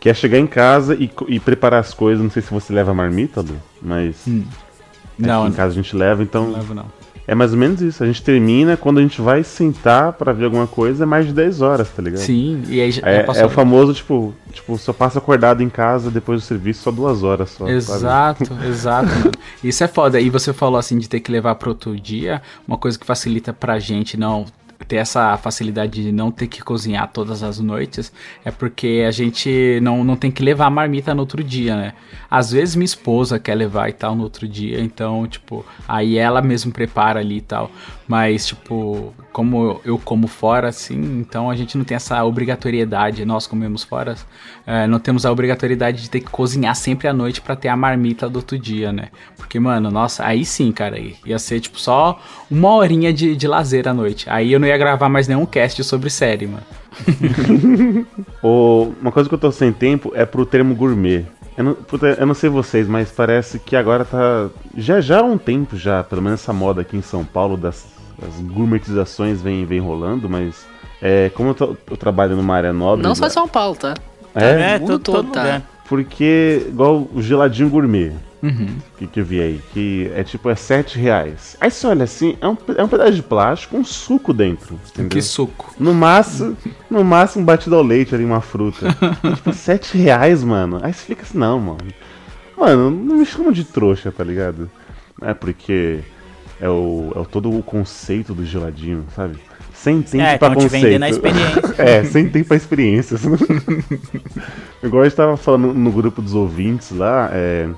Que 0.00 0.08
é 0.10 0.14
chegar 0.14 0.38
em 0.38 0.46
casa 0.46 0.94
e, 0.94 1.10
e 1.28 1.38
preparar 1.40 1.80
as 1.80 1.94
coisas. 1.94 2.22
Não 2.22 2.30
sei 2.30 2.42
se 2.42 2.52
você 2.52 2.72
leva 2.72 2.92
marmita, 2.92 3.40
Lu, 3.40 3.56
mas. 3.80 4.16
Hum. 4.26 4.44
aqui 5.14 5.26
Não, 5.26 5.46
em 5.46 5.48
não, 5.50 5.56
casa 5.56 5.72
a 5.72 5.74
gente 5.74 5.96
leva, 5.96 6.22
então. 6.22 6.46
não 6.48 6.52
levo 6.54 6.74
não. 6.74 6.86
É 7.26 7.34
mais 7.34 7.52
ou 7.52 7.58
menos 7.58 7.80
isso. 7.80 8.02
A 8.02 8.06
gente 8.06 8.22
termina, 8.22 8.76
quando 8.76 8.98
a 8.98 9.02
gente 9.02 9.20
vai 9.20 9.42
sentar 9.42 10.12
pra 10.12 10.32
ver 10.32 10.44
alguma 10.44 10.66
coisa, 10.66 11.04
é 11.04 11.06
mais 11.06 11.26
de 11.26 11.32
10 11.32 11.62
horas, 11.62 11.88
tá 11.90 12.02
ligado? 12.02 12.20
Sim, 12.20 12.62
e 12.68 12.80
aí 12.80 12.90
já, 12.90 13.06
É, 13.06 13.22
passou. 13.22 13.42
é 13.42 13.46
o 13.46 13.48
famoso, 13.48 13.94
tipo, 13.94 14.34
tipo, 14.52 14.76
só 14.78 14.92
passa 14.92 15.18
acordado 15.18 15.62
em 15.62 15.68
casa 15.70 16.10
depois 16.10 16.42
do 16.42 16.44
serviço 16.46 16.82
só 16.82 16.90
duas 16.90 17.22
horas 17.22 17.50
só. 17.50 17.64
sabe? 17.64 17.72
Exato, 17.72 18.44
exato, 18.68 19.08
mano. 19.08 19.30
Isso 19.62 19.82
é 19.82 19.88
foda. 19.88 20.20
E 20.20 20.28
você 20.28 20.52
falou 20.52 20.78
assim 20.78 20.98
de 20.98 21.08
ter 21.08 21.20
que 21.20 21.32
levar 21.32 21.54
pro 21.54 21.70
outro 21.70 21.98
dia, 21.98 22.42
uma 22.68 22.76
coisa 22.76 22.98
que 22.98 23.06
facilita 23.06 23.52
pra 23.52 23.78
gente 23.78 24.16
não 24.18 24.44
ter 24.84 24.96
essa 24.96 25.36
facilidade 25.36 26.02
de 26.02 26.12
não 26.12 26.30
ter 26.30 26.46
que 26.46 26.62
cozinhar 26.62 27.10
todas 27.12 27.42
as 27.42 27.58
noites 27.58 28.12
é 28.44 28.50
porque 28.50 29.04
a 29.06 29.10
gente 29.10 29.78
não, 29.82 30.04
não 30.04 30.16
tem 30.16 30.30
que 30.30 30.42
levar 30.42 30.66
a 30.66 30.70
marmita 30.70 31.14
no 31.14 31.20
outro 31.20 31.42
dia, 31.42 31.76
né? 31.76 31.94
Às 32.30 32.52
vezes 32.52 32.76
minha 32.76 32.84
esposa 32.84 33.38
quer 33.38 33.54
levar 33.54 33.88
e 33.88 33.92
tal 33.92 34.14
no 34.14 34.22
outro 34.22 34.46
dia, 34.46 34.80
então, 34.80 35.26
tipo, 35.26 35.64
aí 35.86 36.18
ela 36.18 36.42
mesmo 36.42 36.72
prepara 36.72 37.20
ali 37.20 37.38
e 37.38 37.40
tal. 37.40 37.70
Mas, 38.06 38.46
tipo, 38.46 39.14
como 39.32 39.80
eu, 39.84 39.98
como 39.98 40.26
fora, 40.26 40.68
assim, 40.68 41.20
então 41.20 41.50
a 41.50 41.56
gente 41.56 41.78
não 41.78 41.84
tem 41.84 41.96
essa 41.96 42.22
obrigatoriedade, 42.22 43.24
nós 43.24 43.46
comemos 43.46 43.82
fora, 43.82 44.14
é, 44.66 44.86
não 44.86 44.98
temos 44.98 45.24
a 45.24 45.32
obrigatoriedade 45.32 46.02
de 46.02 46.10
ter 46.10 46.20
que 46.20 46.30
cozinhar 46.30 46.74
sempre 46.76 47.08
à 47.08 47.12
noite 47.12 47.40
pra 47.40 47.56
ter 47.56 47.68
a 47.68 47.76
marmita 47.76 48.28
do 48.28 48.36
outro 48.36 48.58
dia, 48.58 48.92
né? 48.92 49.08
Porque, 49.36 49.58
mano, 49.58 49.90
nossa, 49.90 50.24
aí 50.24 50.44
sim, 50.44 50.70
cara, 50.70 50.98
ia 50.98 51.38
ser, 51.38 51.60
tipo, 51.60 51.80
só 51.80 52.20
uma 52.50 52.74
horinha 52.74 53.12
de, 53.12 53.34
de 53.34 53.48
lazer 53.48 53.88
à 53.88 53.94
noite. 53.94 54.28
Aí 54.28 54.52
eu 54.52 54.60
não 54.60 54.68
ia 54.68 54.73
gravar 54.76 55.08
mais 55.08 55.26
nenhum 55.28 55.46
cast 55.46 55.82
sobre 55.84 56.10
série, 56.10 56.46
mano. 56.46 56.62
O- 58.42 58.92
uma 59.00 59.10
coisa 59.12 59.28
que 59.28 59.34
eu 59.34 59.38
tô 59.38 59.50
sem 59.50 59.72
tempo 59.72 60.12
é 60.14 60.24
pro 60.24 60.44
termo 60.46 60.74
gourmet. 60.74 61.24
Eu 61.56 61.64
não, 61.64 61.74
puta, 61.74 62.06
eu 62.08 62.26
não 62.26 62.34
sei 62.34 62.50
vocês, 62.50 62.88
mas 62.88 63.10
parece 63.10 63.58
que 63.58 63.76
agora 63.76 64.04
tá. 64.04 64.48
Já 64.76 65.00
já 65.00 65.20
há 65.20 65.22
um 65.22 65.38
tempo 65.38 65.76
já, 65.76 66.02
pelo 66.02 66.20
menos 66.22 66.40
essa 66.40 66.52
moda 66.52 66.80
aqui 66.82 66.96
em 66.96 67.02
São 67.02 67.24
Paulo 67.24 67.56
das, 67.56 67.86
das 68.20 68.34
gourmetizações 68.52 69.40
vem, 69.40 69.64
vem 69.64 69.80
rolando, 69.80 70.28
mas. 70.28 70.66
É, 71.00 71.30
como 71.34 71.50
eu, 71.50 71.54
tô- 71.54 71.76
eu 71.90 71.96
trabalho 71.96 72.34
numa 72.36 72.54
área 72.56 72.72
nobre. 72.72 73.02
Não 73.06 73.14
só 73.14 73.26
em 73.26 73.30
São 73.30 73.46
Paulo, 73.46 73.76
tá? 73.76 73.94
É, 74.34 74.74
É, 74.74 74.78
mundo 74.78 74.98
todo, 74.98 75.00
todo 75.02 75.14
todo 75.24 75.32
tá. 75.32 75.42
lugar. 75.42 75.62
porque 75.88 76.64
igual 76.68 77.06
o 77.14 77.20
geladinho 77.22 77.68
gourmet. 77.68 78.12
Uhum. 78.44 78.76
que, 78.98 79.06
que 79.06 79.20
eu 79.20 79.24
vi 79.24 79.40
aí, 79.40 79.60
que 79.72 80.10
é 80.14 80.22
tipo, 80.22 80.50
é 80.50 80.54
7 80.54 80.98
reais. 80.98 81.56
Aí 81.60 81.70
você 81.70 81.86
olha 81.86 82.04
assim, 82.04 82.36
é 82.40 82.46
um, 82.46 82.56
é 82.76 82.84
um 82.84 82.88
pedaço 82.88 83.12
de 83.12 83.22
plástico 83.22 83.74
com 83.74 83.80
um 83.80 83.84
suco 83.84 84.34
dentro. 84.34 84.78
Entendeu? 84.90 85.08
Que 85.08 85.22
suco. 85.22 85.74
No 85.78 85.94
máximo, 85.94 86.56
no 86.90 87.02
máximo 87.02 87.44
batido 87.44 87.74
ao 87.74 87.82
leite 87.82 88.14
ali, 88.14 88.24
uma 88.24 88.40
fruta. 88.42 88.88
tipo, 89.36 89.52
7 89.52 89.96
reais, 89.96 90.44
mano. 90.44 90.78
Aí 90.82 90.92
você 90.92 91.06
fica 91.06 91.22
assim, 91.22 91.38
não, 91.38 91.58
mano. 91.58 91.86
Mano, 92.56 92.90
não 92.90 93.16
me 93.16 93.24
chama 93.26 93.50
de 93.50 93.64
trouxa, 93.64 94.12
tá 94.12 94.22
ligado? 94.22 94.70
É 95.22 95.32
porque 95.32 96.00
é 96.60 96.68
o, 96.68 97.12
é 97.14 97.18
o 97.18 97.24
todo 97.24 97.50
o 97.56 97.62
conceito 97.62 98.34
do 98.34 98.44
geladinho, 98.44 99.06
sabe? 99.16 99.36
Sem 99.72 100.00
tempo 100.02 100.22
É, 100.24 100.38
pra 100.38 100.50
te 100.50 100.54
conceito. 100.54 100.82
vendendo 100.84 101.02
a 101.02 101.10
experiência. 101.10 101.74
é, 101.78 102.04
sem 102.04 102.28
tempo 102.28 102.48
pra 102.48 102.56
experiência. 102.56 103.16
Igual 104.82 105.02
a 105.02 105.08
gente 105.08 105.16
tava 105.16 105.36
falando 105.36 105.74
no 105.74 105.90
grupo 105.90 106.22
dos 106.22 106.34
ouvintes 106.34 106.90
lá, 106.90 107.28
é, 107.32 107.68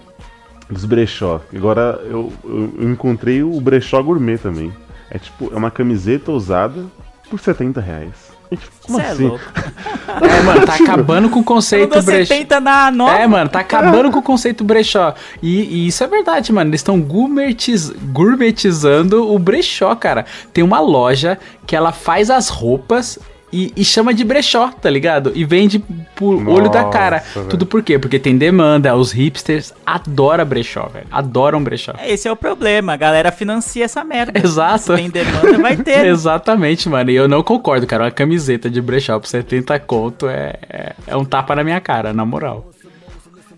dos 0.70 0.84
brechó. 0.84 1.40
Agora 1.54 2.00
eu, 2.04 2.32
eu, 2.44 2.74
eu 2.78 2.90
encontrei 2.90 3.42
o 3.42 3.60
brechó 3.60 4.02
gourmet 4.02 4.38
também. 4.38 4.72
É 5.10 5.18
tipo, 5.18 5.52
é 5.52 5.56
uma 5.56 5.70
camiseta 5.70 6.32
usada 6.32 6.84
por 7.30 7.38
70 7.38 7.80
reais. 7.80 8.36
E, 8.50 8.56
tipo, 8.56 8.72
como 8.82 8.98
Você 8.98 9.04
é 9.04 9.10
assim? 9.10 9.28
louco. 9.28 9.44
É, 10.16 10.42
mano, 10.42 10.64
tá 10.64 10.74
acabando 10.76 11.28
com 11.28 11.40
o 11.40 11.44
conceito 11.44 12.00
brechó. 12.02 12.32
70 12.32 12.60
na 12.60 12.90
nova. 12.90 13.18
É, 13.18 13.26
mano, 13.26 13.50
tá 13.50 13.58
acabando 13.58 14.10
com 14.10 14.20
o 14.20 14.22
conceito 14.22 14.64
brechó. 14.64 15.14
E, 15.42 15.62
e 15.62 15.86
isso 15.88 16.02
é 16.02 16.06
verdade, 16.06 16.52
mano. 16.52 16.70
Eles 16.70 16.80
estão 16.80 17.00
gourmetiz, 17.00 17.90
gourmetizando 17.90 19.30
o 19.30 19.38
brechó, 19.38 19.94
cara. 19.96 20.24
Tem 20.52 20.62
uma 20.64 20.80
loja 20.80 21.38
que 21.66 21.74
ela 21.74 21.92
faz 21.92 22.30
as 22.30 22.48
roupas 22.48 23.18
e, 23.56 23.72
e 23.74 23.84
chama 23.84 24.12
de 24.12 24.22
brechó, 24.22 24.68
tá 24.68 24.90
ligado? 24.90 25.32
E 25.34 25.42
vende 25.42 25.78
por 26.14 26.46
olho 26.46 26.68
da 26.68 26.84
cara. 26.84 27.16
Nossa, 27.16 27.38
velho. 27.38 27.48
Tudo 27.48 27.64
por 27.64 27.82
quê? 27.82 27.98
Porque 27.98 28.18
tem 28.18 28.36
demanda. 28.36 28.94
Os 28.94 29.12
hipsters 29.12 29.72
adoram 29.84 30.44
brechó, 30.44 30.88
velho. 30.92 31.06
Adoram 31.10 31.64
brechó. 31.64 31.94
Esse 32.04 32.28
é 32.28 32.32
o 32.32 32.36
problema, 32.36 32.92
a 32.92 32.96
galera 32.96 33.32
financia 33.32 33.86
essa 33.86 34.04
merda. 34.04 34.38
Exato. 34.44 34.82
Se 34.82 34.96
tem 34.96 35.08
demanda, 35.08 35.56
vai 35.58 35.74
ter. 35.74 36.02
né? 36.02 36.08
Exatamente, 36.12 36.86
mano. 36.86 37.10
E 37.10 37.14
eu 37.14 37.26
não 37.26 37.42
concordo, 37.42 37.86
cara. 37.86 38.04
Uma 38.04 38.10
camiseta 38.10 38.68
de 38.68 38.82
brechó 38.82 39.18
por 39.18 39.26
70 39.26 39.78
conto 39.80 40.28
é, 40.28 40.54
é, 40.68 40.92
é 41.06 41.16
um 41.16 41.24
tapa 41.24 41.56
na 41.56 41.64
minha 41.64 41.80
cara, 41.80 42.12
na 42.12 42.26
moral. 42.26 42.70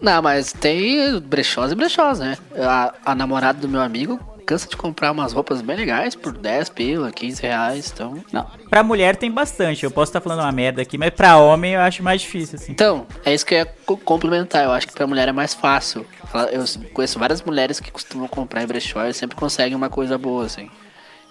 Não, 0.01 0.23
mas 0.23 0.53
tem 0.53 1.19
brechós 1.19 1.73
e 1.73 1.75
brechós, 1.75 2.21
né? 2.21 2.39
A, 2.57 2.95
a 3.05 3.15
namorada 3.17 3.59
do 3.59 3.69
meu 3.69 3.81
amigo 3.81 4.21
cansa 4.49 4.67
de 4.67 4.79
comprar 4.79 5.13
umas 5.13 5.35
roupas 5.35 5.61
bem 5.61 5.77
legais 5.77 6.15
por 6.15 6.33
10 6.33 6.71
pila, 6.71 7.13
15 7.13 7.43
reais, 7.43 7.93
então... 7.95 8.15
Não, 8.33 8.47
pra 8.71 8.83
mulher 8.83 9.15
tem 9.15 9.31
bastante. 9.31 9.85
Eu 9.85 9.91
posso 9.91 10.09
estar 10.09 10.23
falando 10.23 10.41
uma 10.41 10.51
merda 10.51 10.81
aqui, 10.81 10.97
mas 10.97 11.11
pra 11.11 11.37
homem 11.37 11.75
eu 11.75 11.81
acho 11.83 12.03
mais 12.03 12.23
difícil, 12.23 12.57
assim. 12.59 12.73
Então, 12.73 13.07
é 13.27 13.35
isso 13.35 13.45
que 13.45 13.53
eu 13.55 13.59
ia 13.59 13.67
co- 13.85 13.99
complementar. 13.99 14.65
Eu 14.65 14.73
acho 14.73 14.87
que 14.87 14.95
pra 14.95 15.07
mulher 15.07 15.29
é 15.29 15.33
mais 15.33 15.53
fácil. 15.53 16.07
Eu 16.51 16.65
conheço 16.95 17.19
várias 17.19 17.43
mulheres 17.43 17.79
que 17.79 17.91
costumam 17.91 18.27
comprar 18.27 18.63
em 18.63 18.67
brechó 18.67 19.05
e 19.07 19.13
sempre 19.13 19.37
conseguem 19.37 19.75
uma 19.77 19.91
coisa 19.91 20.17
boa, 20.17 20.47
assim. 20.47 20.71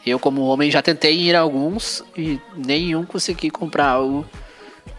Eu, 0.05 0.19
como 0.19 0.41
homem, 0.43 0.69
já 0.69 0.83
tentei 0.83 1.17
ir 1.17 1.35
a 1.35 1.39
alguns 1.39 2.03
e 2.15 2.39
nenhum 2.55 3.03
consegui 3.03 3.49
comprar 3.49 3.87
algo 3.87 4.25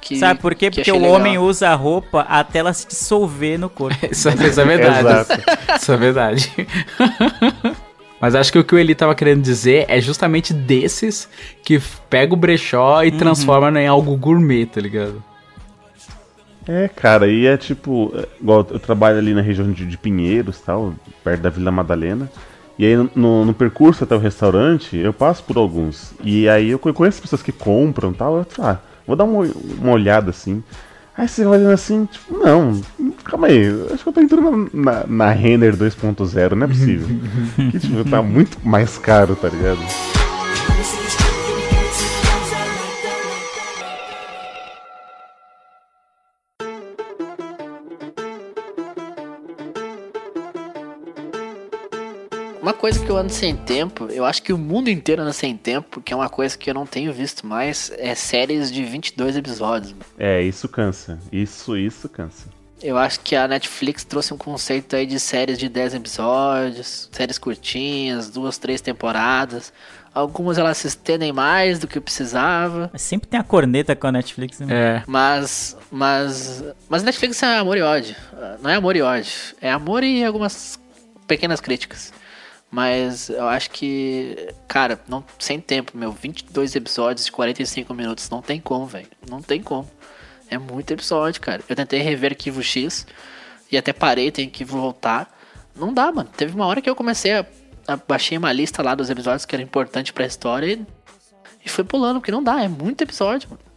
que. 0.01 0.17
Sabe 0.17 0.41
por 0.41 0.55
quê? 0.57 0.71
que 0.71 0.77
Porque 0.79 0.91
o 0.93 0.97
legal. 0.97 1.13
homem 1.13 1.39
usa 1.39 1.69
a 1.71 1.75
roupa 1.77 2.23
até 2.29 2.59
ela 2.59 2.73
se 2.73 2.89
dissolver 2.89 3.59
no 3.59 3.71
corpo. 3.71 3.97
Isso, 4.11 4.29
isso 4.29 4.61
é 4.61 4.65
verdade. 4.65 5.29
Isso 5.81 5.93
é 5.93 5.97
verdade. 5.97 6.53
Mas 8.21 8.35
acho 8.35 8.53
que 8.53 8.59
o 8.59 8.65
que 8.65 8.75
o 8.75 8.79
Eli 8.79 8.95
tava 8.95 9.15
querendo 9.15 9.43
dizer 9.43 9.87
é 9.89 10.01
justamente 10.01 10.53
desses 10.53 11.29
que 11.63 11.81
pega 12.11 12.35
o 12.35 12.37
brechó 12.37 13.03
e 13.05 13.13
transforma 13.13 13.71
em 13.81 13.87
algo 13.87 14.17
gourmet, 14.17 14.67
tá 14.67 14.81
ligado? 14.81 15.23
É, 16.67 16.87
cara, 16.89 17.27
e 17.29 17.47
é 17.47 17.57
tipo, 17.57 18.13
é, 18.15 18.27
igual 18.41 18.67
eu 18.71 18.79
trabalho 18.79 19.19
ali 19.19 19.33
na 19.33 19.41
região 19.41 19.71
de, 19.73 19.87
de 19.87 19.97
Pinheiros, 19.97 20.61
tal, 20.61 20.95
perto 21.25 21.41
da 21.41 21.49
Vila 21.49 21.71
Madalena. 21.71 22.31
E 22.79 22.85
aí 22.85 22.97
no, 23.15 23.45
no 23.45 23.55
percurso 23.55 24.05
até 24.05 24.15
o 24.15 24.19
restaurante, 24.19 24.97
eu 24.97 25.13
passo 25.13 25.43
por 25.45 25.57
alguns. 25.57 26.13
E 26.23 26.49
aí 26.49 26.71
eu 26.71 26.79
co- 26.79 26.93
conheço 26.93 27.23
pessoas 27.23 27.43
que 27.43 27.53
compram 27.53 28.13
tal. 28.13 28.39
Eu 28.39 28.45
falo, 28.45 28.69
ah, 28.69 28.81
vou 29.07 29.17
dar 29.17 29.25
uma, 29.25 29.45
uma 29.81 29.93
olhada 29.93 30.31
assim. 30.31 30.63
Aí 31.17 31.27
você 31.27 31.43
vai 31.45 31.59
olhando 31.59 31.73
assim, 31.73 32.05
tipo, 32.07 32.37
não, 32.39 32.81
calma 33.25 33.49
aí, 33.49 33.67
acho 33.93 34.03
que 34.03 34.09
eu 34.09 34.13
tô 34.13 34.21
entrando 34.21 34.71
na, 34.73 34.93
na, 34.93 35.07
na 35.07 35.31
Renner 35.31 35.77
2.0, 35.77 36.53
não 36.53 36.65
é 36.65 36.69
possível. 36.69 37.07
que 37.71 37.79
tipo, 37.79 38.09
tá 38.09 38.23
muito 38.23 38.59
mais 38.67 38.99
caro, 38.99 39.37
tá 39.37 39.49
ligado? 39.49 39.81
Uma 52.61 52.75
coisa 52.75 53.03
que 53.03 53.11
eu 53.11 53.17
ando 53.17 53.33
sem 53.33 53.57
tempo, 53.57 54.09
eu 54.11 54.27
acho 54.27 54.43
que 54.43 54.53
o 54.53 54.59
mundo 54.59 54.91
inteiro 54.91 55.23
anda 55.23 55.33
sem 55.33 55.57
tempo, 55.57 55.89
porque 55.91 56.13
é 56.13 56.17
uma 56.17 56.29
coisa 56.29 56.57
que 56.57 56.69
eu 56.69 56.75
não 56.75 56.85
tenho 56.85 57.11
visto 57.15 57.47
mais, 57.47 57.91
é 57.97 58.15
séries 58.15 58.71
de 58.71 58.85
22 58.85 59.39
episódios. 59.39 59.95
É, 60.19 60.43
isso 60.43 60.69
cansa. 60.69 61.19
Isso, 61.33 61.79
isso 61.79 62.09
cansa. 62.11 62.58
Eu 62.83 62.97
acho 62.97 63.21
que 63.21 63.35
a 63.35 63.49
Netflix 63.49 64.05
trouxe 64.05 64.33
um 64.33 64.39
conceito 64.39 64.95
aí 64.95 65.05
de 65.05 65.19
séries 65.19 65.59
de 65.59 65.69
10 65.69 65.95
episódios, 65.95 67.09
séries 67.11 67.39
curtinhas, 67.39 68.31
duas, 68.31 68.57
três 68.59 68.81
temporadas. 68.81 69.73
Algumas 70.15 70.59
elas 70.59 70.79
se 70.79 70.89
estendem 70.89 71.33
mais 71.33 71.79
do 71.79 71.87
que 71.87 72.01
precisava. 72.01 72.91
Mas 72.93 73.03
sempre 73.03 73.29
tem 73.29 73.39
a 73.39 73.43
corneta 73.43 73.95
com 73.95 74.07
a 74.07 74.13
Netflix, 74.13 74.59
né? 74.61 74.67
É. 74.71 75.03
Mas, 75.07 75.77
mas, 75.91 76.65
mas 76.89 77.03
Netflix 77.03 77.43
é 77.43 77.59
amor 77.59 77.77
e 77.77 77.83
ódio. 77.83 78.17
Não 78.61 78.71
é 78.71 78.75
amor 78.77 78.97
e 78.97 79.03
ódio. 79.03 79.33
É 79.61 79.71
amor 79.71 80.03
e 80.03 80.25
algumas 80.25 80.79
pequenas 81.27 81.61
críticas. 81.61 82.13
Mas 82.71 83.31
eu 83.31 83.49
acho 83.49 83.71
que, 83.71 84.53
cara, 84.67 85.01
não, 85.09 85.25
sem 85.39 85.61
tempo, 85.61 85.97
meu. 85.97 86.13
22 86.13 86.77
episódios 86.77 87.27
de 87.27 87.33
45 87.33 87.95
minutos. 87.95 88.29
Não 88.29 88.43
tem 88.43 88.61
como, 88.61 88.87
velho. 88.87 89.09
Não 89.29 89.41
tem 89.41 89.63
como. 89.63 89.89
É 90.51 90.59
muito 90.59 90.91
episódio, 90.93 91.41
cara. 91.41 91.63
Eu 91.69 91.77
tentei 91.77 92.01
rever 92.01 92.33
Arquivo 92.33 92.63
X 92.63 93.07
e 93.71 93.77
até 93.77 93.93
parei, 93.93 94.31
tenho 94.31 94.51
que 94.51 94.65
voltar. 94.65 95.33
Não 95.77 95.93
dá, 95.93 96.11
mano. 96.11 96.29
Teve 96.37 96.55
uma 96.55 96.67
hora 96.67 96.81
que 96.81 96.89
eu 96.89 96.97
comecei 96.97 97.35
a. 97.35 97.47
a 97.87 97.97
baixei 97.97 98.39
uma 98.39 98.53
lista 98.53 98.83
lá 98.83 98.95
dos 98.95 99.11
episódios 99.11 99.45
que 99.45 99.55
era 99.55 99.63
importante 99.63 100.13
pra 100.13 100.27
história 100.27 100.73
e, 100.73 100.87
e 101.65 101.69
fui 101.69 101.85
pulando, 101.85 102.21
porque 102.21 102.33
não 102.33 102.43
dá. 102.43 102.63
É 102.63 102.69
muito 102.69 103.03
episódio, 103.03 103.51
mano. 103.51 103.69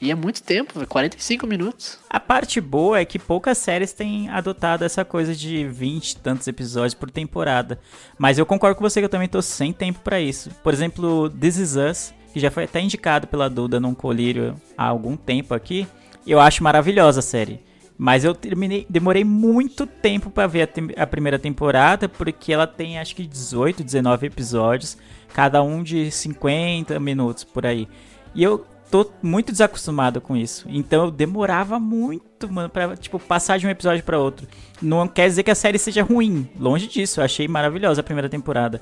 E 0.00 0.12
é 0.12 0.14
muito 0.14 0.42
tempo, 0.42 0.74
velho. 0.74 0.86
45 0.86 1.46
minutos. 1.46 1.98
A 2.08 2.20
parte 2.20 2.60
boa 2.60 3.00
é 3.00 3.04
que 3.04 3.18
poucas 3.18 3.58
séries 3.58 3.92
têm 3.92 4.28
adotado 4.28 4.84
essa 4.84 5.04
coisa 5.04 5.34
de 5.34 5.66
20 5.66 6.10
e 6.10 6.16
tantos 6.18 6.46
episódios 6.46 6.94
por 6.94 7.10
temporada. 7.10 7.80
Mas 8.16 8.38
eu 8.38 8.46
concordo 8.46 8.76
com 8.76 8.88
você 8.88 9.00
que 9.00 9.06
eu 9.06 9.10
também 9.10 9.28
tô 9.28 9.42
sem 9.42 9.72
tempo 9.72 9.98
pra 10.00 10.20
isso. 10.20 10.50
Por 10.62 10.72
exemplo, 10.72 11.28
This 11.30 11.56
Is 11.56 11.76
Us, 11.76 12.14
que 12.32 12.38
já 12.38 12.50
foi 12.50 12.64
até 12.64 12.80
indicado 12.80 13.26
pela 13.26 13.50
Duda 13.50 13.80
num 13.80 13.94
colírio 13.94 14.54
há 14.76 14.86
algum 14.86 15.16
tempo 15.16 15.52
aqui. 15.52 15.86
Eu 16.28 16.40
acho 16.40 16.62
maravilhosa 16.62 17.20
a 17.20 17.22
série. 17.22 17.60
Mas 17.96 18.22
eu 18.24 18.32
terminei, 18.34 18.86
demorei 18.88 19.24
muito 19.24 19.84
tempo 19.84 20.30
pra 20.30 20.46
ver 20.46 20.62
a, 20.62 20.66
tem- 20.68 20.90
a 20.96 21.06
primeira 21.06 21.38
temporada, 21.38 22.08
porque 22.08 22.52
ela 22.52 22.66
tem 22.66 22.98
acho 22.98 23.16
que 23.16 23.26
18, 23.26 23.82
19 23.82 24.26
episódios, 24.26 24.96
cada 25.34 25.62
um 25.62 25.82
de 25.82 26.08
50 26.10 27.00
minutos 27.00 27.42
por 27.42 27.66
aí. 27.66 27.88
E 28.36 28.42
eu 28.44 28.64
tô 28.88 29.10
muito 29.20 29.50
desacostumado 29.50 30.20
com 30.20 30.36
isso. 30.36 30.64
Então 30.68 31.06
eu 31.06 31.10
demorava 31.10 31.80
muito, 31.80 32.48
mano, 32.52 32.68
pra, 32.68 32.96
tipo, 32.96 33.18
passar 33.18 33.58
de 33.58 33.66
um 33.66 33.70
episódio 33.70 34.04
pra 34.04 34.18
outro. 34.18 34.46
Não 34.80 35.08
quer 35.08 35.26
dizer 35.28 35.42
que 35.42 35.50
a 35.50 35.54
série 35.56 35.76
seja 35.78 36.04
ruim. 36.04 36.48
Longe 36.56 36.86
disso. 36.86 37.18
Eu 37.20 37.24
achei 37.24 37.48
maravilhosa 37.48 38.00
a 38.00 38.04
primeira 38.04 38.28
temporada. 38.28 38.80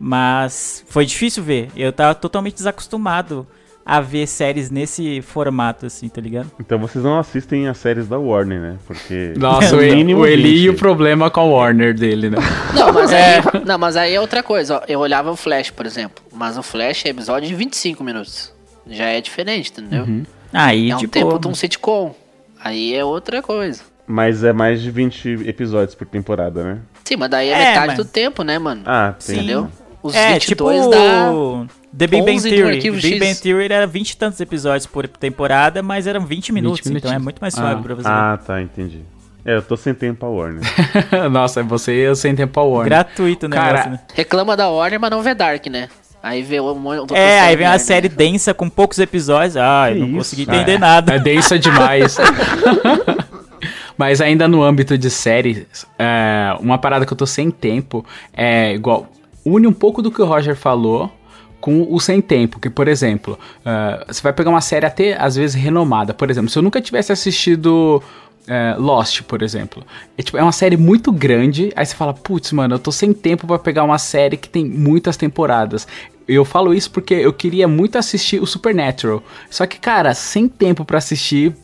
Mas 0.00 0.84
foi 0.88 1.06
difícil 1.06 1.42
ver. 1.44 1.70
Eu 1.76 1.92
tava 1.92 2.14
totalmente 2.14 2.54
desacostumado 2.54 3.46
a 3.90 4.02
ver 4.02 4.26
séries 4.26 4.70
nesse 4.70 5.22
formato, 5.22 5.86
assim, 5.86 6.10
tá 6.10 6.20
ligado? 6.20 6.50
Então 6.60 6.78
vocês 6.78 7.02
não 7.02 7.18
assistem 7.18 7.66
as 7.68 7.78
séries 7.78 8.06
da 8.06 8.18
Warner, 8.18 8.60
né? 8.60 8.76
Porque. 8.86 9.32
Nossa, 9.38 9.74
no 9.74 9.80
o, 9.80 9.84
Eli, 9.84 9.96
mínimo 9.96 10.20
o 10.20 10.26
Eli 10.26 10.48
e 10.56 10.66
20. 10.66 10.68
o 10.68 10.74
problema 10.74 11.30
com 11.30 11.40
a 11.40 11.44
Warner 11.44 11.94
dele, 11.94 12.28
né? 12.28 12.36
Não, 12.76 12.92
mas 12.92 13.10
aí, 13.10 13.64
não, 13.64 13.78
mas 13.78 13.96
aí 13.96 14.14
é 14.14 14.20
outra 14.20 14.42
coisa. 14.42 14.76
Ó. 14.76 14.82
Eu 14.86 15.00
olhava 15.00 15.30
o 15.30 15.36
Flash, 15.36 15.70
por 15.70 15.86
exemplo. 15.86 16.22
Mas 16.30 16.58
o 16.58 16.62
Flash 16.62 17.06
é 17.06 17.08
episódio 17.08 17.48
de 17.48 17.54
25 17.54 18.04
minutos. 18.04 18.52
Já 18.86 19.06
é 19.06 19.22
diferente, 19.22 19.70
entendeu? 19.72 20.06
Aí, 20.52 20.90
É 20.90 20.94
um 20.96 20.98
tipo, 20.98 21.12
tempo 21.12 21.38
de 21.38 21.48
um 21.48 21.54
sitcom. 21.54 22.14
Aí 22.62 22.94
é 22.94 23.02
outra 23.02 23.40
coisa. 23.40 23.82
Mas 24.06 24.44
é 24.44 24.52
mais 24.52 24.82
de 24.82 24.90
20 24.90 25.48
episódios 25.48 25.94
por 25.94 26.06
temporada, 26.06 26.62
né? 26.62 26.78
Sim, 27.04 27.16
mas 27.16 27.30
daí 27.30 27.48
é, 27.48 27.52
É, 27.52 27.68
metade 27.70 27.86
mas- 27.88 27.96
do 27.96 28.04
tempo, 28.04 28.42
né, 28.42 28.58
mano? 28.58 28.82
Ah. 28.84 29.14
Sim. 29.18 29.34
Entendeu? 29.36 29.68
Os 30.02 30.14
é, 30.14 30.38
tipo 30.38 30.68
22 30.68 30.90
dá... 30.90 31.66
The 31.96 32.06
Big 32.06 32.22
Bang 32.22 32.32
11 32.36 32.50
do 32.50 32.54
Theory. 32.56 32.76
Arquivo 32.76 33.00
Big. 33.00 33.18
Bang 33.18 33.34
Theory 33.40 33.72
era 33.72 33.86
20 33.86 34.10
e 34.10 34.16
tantos 34.16 34.40
episódios 34.40 34.86
por 34.86 35.06
temporada, 35.08 35.82
mas 35.82 36.06
eram 36.06 36.24
20 36.26 36.52
minutos, 36.52 36.86
então 36.90 37.12
é 37.12 37.18
muito 37.18 37.40
mais 37.40 37.54
suave 37.54 37.80
Ah. 37.80 37.82
pra 37.82 37.94
você. 37.94 38.08
Ah, 38.08 38.38
tá, 38.44 38.60
entendi. 38.62 39.00
É, 39.44 39.56
eu 39.56 39.62
tô 39.62 39.76
sem 39.76 39.94
tempo 39.94 40.20
pra 40.20 40.28
Warner. 40.28 40.62
Nossa, 41.30 41.60
é 41.60 41.62
você 41.62 41.92
e 41.94 42.00
eu 42.00 42.14
sem 42.14 42.34
tempo 42.34 42.58
a 42.60 42.62
Warner. 42.62 42.84
Gratuito 42.90 43.46
o 43.46 43.48
negócio, 43.48 43.74
Cara, 43.74 43.90
né? 43.90 44.00
Reclama 44.14 44.56
da 44.56 44.68
Warner, 44.68 45.00
mas 45.00 45.10
não 45.10 45.22
vê 45.22 45.34
Dark, 45.34 45.66
né? 45.68 45.88
Aí 46.22 46.42
vê 46.42 46.60
um 46.60 46.74
monte 46.74 47.14
É, 47.14 47.40
aí 47.40 47.56
vem 47.56 47.66
uma 47.66 47.78
série 47.78 48.08
né? 48.08 48.14
densa 48.14 48.52
com 48.52 48.68
poucos 48.68 48.98
episódios. 48.98 49.56
Ah, 49.56 49.90
eu 49.90 50.00
não 50.00 50.06
isso? 50.08 50.16
consegui 50.16 50.46
Ah, 50.48 50.54
entender 50.56 50.72
é. 50.72 50.78
nada. 50.78 51.14
É 51.14 51.18
densa 51.18 51.58
demais. 51.58 52.16
Mas 53.96 54.20
ainda 54.20 54.46
no 54.46 54.62
âmbito 54.62 54.96
de 54.96 55.10
séries, 55.10 55.86
é, 55.98 56.54
uma 56.60 56.78
parada 56.78 57.04
que 57.04 57.12
eu 57.12 57.16
tô 57.16 57.26
sem 57.26 57.50
tempo 57.50 58.04
é 58.32 58.72
igual. 58.74 59.08
Une 59.44 59.66
um 59.66 59.72
pouco 59.72 60.02
do 60.02 60.10
que 60.10 60.20
o 60.20 60.24
Roger 60.24 60.54
falou 60.54 61.10
com 61.60 61.86
o 61.90 62.00
sem 62.00 62.20
tempo. 62.20 62.60
Que, 62.60 62.70
por 62.70 62.88
exemplo, 62.88 63.38
é, 63.64 64.04
você 64.06 64.22
vai 64.22 64.32
pegar 64.32 64.50
uma 64.50 64.60
série 64.60 64.86
até 64.86 65.20
às 65.20 65.36
vezes 65.36 65.54
renomada. 65.54 66.14
Por 66.14 66.30
exemplo, 66.30 66.50
se 66.50 66.58
eu 66.58 66.62
nunca 66.62 66.80
tivesse 66.80 67.12
assistido. 67.12 68.02
é, 68.46 68.74
Lost, 68.78 69.22
por 69.22 69.42
exemplo. 69.42 69.84
É, 70.16 70.22
tipo, 70.22 70.38
é 70.38 70.42
uma 70.42 70.52
série 70.52 70.76
muito 70.76 71.12
grande. 71.12 71.72
Aí 71.76 71.84
você 71.84 71.94
fala, 71.94 72.14
putz, 72.14 72.52
mano, 72.52 72.74
eu 72.74 72.78
tô 72.78 72.90
sem 72.90 73.12
tempo 73.12 73.46
pra 73.46 73.58
pegar 73.58 73.84
uma 73.84 73.98
série 73.98 74.36
que 74.36 74.48
tem 74.48 74.64
muitas 74.64 75.16
temporadas. 75.16 75.86
Eu 76.26 76.44
falo 76.44 76.74
isso 76.74 76.90
porque 76.90 77.14
eu 77.14 77.32
queria 77.32 77.66
muito 77.66 77.96
assistir 77.96 78.40
o 78.40 78.46
Supernatural. 78.46 79.22
Só 79.50 79.66
que, 79.66 79.78
cara, 79.78 80.12
sem 80.14 80.46
tempo 80.46 80.84
pra 80.84 80.98
assistir 80.98 81.54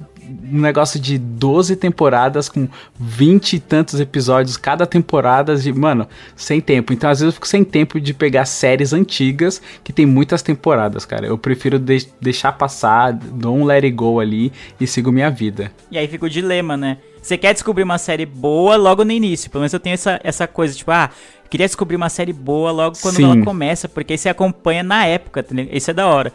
um 0.52 0.60
negócio 0.60 0.98
de 1.00 1.18
12 1.18 1.76
temporadas 1.76 2.48
com 2.48 2.68
20 2.98 3.54
e 3.54 3.60
tantos 3.60 4.00
episódios 4.00 4.56
cada 4.56 4.86
temporada, 4.86 5.56
de, 5.56 5.72
mano, 5.72 6.06
sem 6.36 6.60
tempo. 6.60 6.92
Então, 6.92 7.10
às 7.10 7.20
vezes 7.20 7.32
eu 7.32 7.34
fico 7.34 7.46
sem 7.48 7.62
tempo 7.64 8.00
de 8.00 8.14
pegar 8.14 8.44
séries 8.44 8.92
antigas 8.92 9.60
que 9.82 9.92
tem 9.92 10.06
muitas 10.06 10.42
temporadas, 10.42 11.04
cara. 11.04 11.26
Eu 11.26 11.36
prefiro 11.38 11.78
de- 11.78 12.08
deixar 12.20 12.52
passar, 12.52 13.12
dou 13.12 13.56
um 13.56 13.64
let 13.64 13.84
it 13.84 13.94
go 13.94 14.20
ali 14.20 14.52
e 14.80 14.86
sigo 14.86 15.12
minha 15.12 15.30
vida. 15.30 15.70
E 15.90 15.98
aí 15.98 16.06
fica 16.08 16.26
o 16.26 16.30
dilema, 16.30 16.76
né? 16.76 16.98
Você 17.20 17.38
quer 17.38 17.52
descobrir 17.54 17.82
uma 17.84 17.96
série 17.98 18.26
boa 18.26 18.76
logo 18.76 19.04
no 19.04 19.10
início. 19.12 19.50
Pelo 19.50 19.62
menos 19.62 19.72
eu 19.72 19.80
tenho 19.80 19.94
essa, 19.94 20.20
essa 20.22 20.46
coisa, 20.46 20.74
tipo, 20.74 20.90
ah, 20.90 21.08
queria 21.48 21.66
descobrir 21.66 21.96
uma 21.96 22.10
série 22.10 22.32
boa 22.34 22.70
logo 22.70 22.96
quando 23.00 23.16
Sim. 23.16 23.24
ela 23.24 23.42
começa, 23.42 23.88
porque 23.88 24.12
aí 24.12 24.18
você 24.18 24.28
acompanha 24.28 24.82
na 24.82 25.06
época, 25.06 25.42
tá? 25.42 25.54
Isso 25.72 25.90
é 25.90 25.94
da 25.94 26.06
hora. 26.06 26.32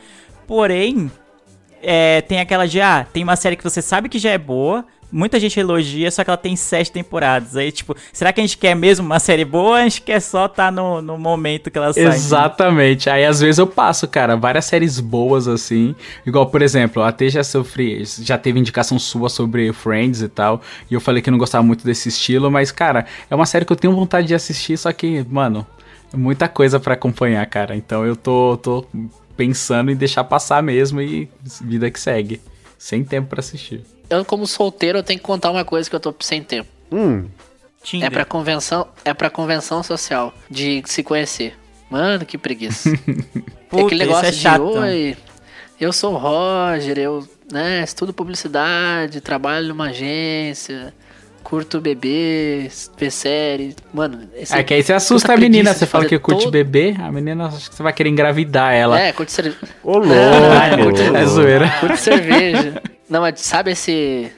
Porém, 0.48 1.12
é, 1.82 2.22
tem 2.22 2.40
aquela 2.40 2.68
de, 2.68 2.82
ah, 2.82 3.06
tem 3.12 3.24
uma 3.24 3.36
série 3.36 3.56
que 3.56 3.64
você 3.64 3.82
sabe 3.82 4.10
que 4.10 4.20
já 4.20 4.32
é 4.32 4.38
boa, 4.38 4.86
muita 5.12 5.40
gente 5.40 5.60
elogia, 5.60 6.10
só 6.12 6.24
que 6.24 6.30
ela 6.30 6.38
tem 6.38 6.56
sete 6.56 6.92
temporadas. 6.92 7.56
Aí, 7.56 7.72
tipo, 7.72 7.96
será 8.14 8.32
que 8.32 8.40
a 8.40 8.44
gente 8.44 8.58
quer 8.58 8.76
mesmo 8.76 9.06
uma 9.06 9.20
série 9.20 9.44
boa 9.46 9.70
ou 9.70 9.74
a 9.74 9.84
gente 9.84 10.02
quer 10.02 10.20
só 10.20 10.46
estar 10.46 10.72
no, 10.72 11.02
no 11.02 11.18
momento 11.18 11.72
que 11.72 11.78
ela 11.78 11.92
sai? 11.94 12.04
Exatamente. 12.04 13.10
Aí 13.10 13.26
às 13.26 13.40
vezes 13.40 13.58
eu 13.58 13.68
passo, 13.68 14.08
cara, 14.08 14.36
várias 14.36 14.66
séries 14.66 15.00
boas 15.00 15.48
assim. 15.48 15.96
Igual, 16.26 16.48
por 16.48 16.62
exemplo, 16.62 17.02
até 17.04 17.30
já 17.30 17.44
sofri, 17.44 18.04
já 18.22 18.38
teve 18.38 18.60
indicação 18.60 19.00
sua 19.00 19.30
sobre 19.30 19.74
Friends 19.74 20.22
e 20.22 20.30
tal. 20.30 20.62
E 20.90 20.94
eu 20.94 21.02
falei 21.02 21.22
que 21.22 21.32
não 21.32 21.38
gostava 21.38 21.64
muito 21.64 21.84
desse 21.84 22.10
estilo, 22.10 22.52
mas, 22.52 22.72
cara, 22.72 23.06
é 23.30 23.36
uma 23.36 23.46
série 23.46 23.66
que 23.66 23.74
eu 23.74 23.78
tenho 23.78 23.96
vontade 23.96 24.28
de 24.28 24.36
assistir, 24.36 24.78
só 24.78 24.92
que, 24.92 25.26
mano, 25.30 25.66
muita 26.14 26.48
coisa 26.48 26.80
pra 26.80 26.94
acompanhar, 26.94 27.46
cara. 27.48 27.76
Então 27.76 28.06
eu 28.06 28.16
tô, 28.16 28.58
tô 28.58 28.86
pensando 29.40 29.90
em 29.90 29.96
deixar 29.96 30.26
passar 30.26 30.62
mesmo 30.62 31.02
e 31.02 31.30
vida 31.62 31.90
que 31.90 31.98
segue. 31.98 32.42
Sem 32.78 33.06
tempo 33.06 33.30
pra 33.30 33.40
assistir. 33.40 33.86
Eu, 34.10 34.26
como 34.26 34.46
solteiro, 34.46 34.98
eu 34.98 35.04
tenho 35.04 35.18
que 35.18 35.24
contar 35.24 35.50
uma 35.50 35.64
coisa 35.64 35.90
que 35.90 35.96
eu 35.96 36.00
tô 36.00 36.14
sem 36.20 36.44
tempo. 36.44 36.68
Hum, 36.92 37.26
Tinder. 37.82 38.08
É 38.08 38.10
pra 38.10 38.26
convenção, 38.26 38.88
é 39.06 39.14
pra 39.14 39.30
convenção 39.30 39.82
social 39.82 40.34
de 40.52 40.84
se 40.86 41.04
conhecer. 41.04 41.58
Mano, 41.90 42.26
que 42.26 42.38
preguiça. 42.38 42.90
Puta, 43.70 43.82
é 43.82 43.86
aquele 43.86 44.04
isso 44.04 44.12
negócio 44.12 44.28
é 44.28 44.32
de 44.32 44.38
chato. 44.38 44.62
oi, 44.62 45.18
eu 45.80 45.94
sou 45.94 46.16
o 46.16 46.18
Roger, 46.18 46.98
eu 46.98 47.26
né, 47.50 47.82
estudo 47.82 48.14
publicidade, 48.14 49.22
trabalho 49.22 49.70
numa 49.70 49.86
agência, 49.86 50.94
curto 51.50 51.82
beber, 51.82 52.70
ver 52.98 53.12
série. 53.12 53.76
Mano, 53.94 54.30
esse 54.36 54.54
É 54.56 54.64
que 54.64 54.74
aí 54.74 54.84
você 54.84 54.94
assusta 54.94 55.34
a 55.34 55.38
menina, 55.38 55.74
você 55.74 55.86
fala 55.86 56.06
que 56.06 56.18
curte 56.20 56.44
todo- 56.44 56.52
beber, 56.52 57.02
a 57.02 57.12
menina 57.12 57.48
acha 57.48 57.70
que 57.70 57.76
você 57.76 57.82
vai 57.82 57.92
querer 57.92 58.10
engravidar 58.10 58.74
ela. 58.74 59.00
É, 59.00 59.12
curte 59.12 59.32
série. 59.32 59.56
Ô, 59.84 59.98
louco! 59.98 61.18
É 61.18 61.26
zoeira. 61.26 61.70
Curte 61.80 61.98
cerveja. 62.00 62.82
Não, 63.10 63.22
mas 63.22 63.40
sabe 63.42 63.72
esse, 63.72 64.32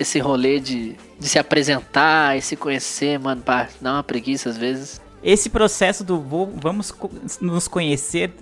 esse 0.00 0.18
rolê 0.18 0.58
de, 0.58 0.96
de 1.20 1.28
se 1.28 1.38
apresentar 1.38 2.36
e 2.36 2.42
se 2.42 2.56
conhecer, 2.56 3.18
mano, 3.20 3.40
pá, 3.42 3.68
dá 3.80 3.92
uma 3.94 4.02
preguiça 4.02 4.50
às 4.50 4.56
vezes. 4.58 5.00
Esse 5.22 5.48
processo 5.48 6.04
do 6.04 6.20
vamos 6.20 6.92
nos 7.40 7.66
conhecer 7.68 8.32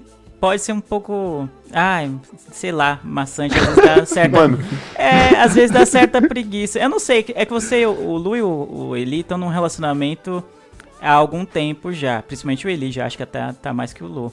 pode 0.41 0.61
ser 0.63 0.73
um 0.73 0.81
pouco, 0.81 1.49
ai, 1.73 2.11
sei 2.53 2.73
lá, 2.73 3.01
maçante, 3.03 3.57
às 3.59 3.67
vezes 3.67 3.85
dá 3.85 4.07
certa, 4.07 4.37
Mano. 4.37 4.59
é, 4.95 5.37
às 5.41 5.55
vezes 5.55 5.71
dá 5.71 5.87
certa 5.87 6.21
preguiça. 6.21 6.79
Eu 6.79 6.89
não 6.89 6.99
sei, 6.99 7.25
é 7.35 7.45
que 7.45 7.53
você, 7.53 7.87
o, 7.87 8.17
Lu 8.17 8.37
e 8.37 8.43
o, 8.43 8.49
o 8.49 8.97
Eli 8.97 9.21
estão 9.21 9.39
num 9.39 9.49
relacionamento 9.49 10.43
há 11.05 11.13
algum 11.13 11.45
tempo 11.45 11.93
já, 11.93 12.23
principalmente 12.23 12.67
o 12.67 12.71
Eli, 12.71 12.91
já 12.91 13.07
acho 13.07 13.17
que 13.17 13.23
até 13.23 13.53
tá 13.53 13.73
mais 13.73 13.93
que 13.93 14.03
o 14.03 14.07
Lu. 14.07 14.33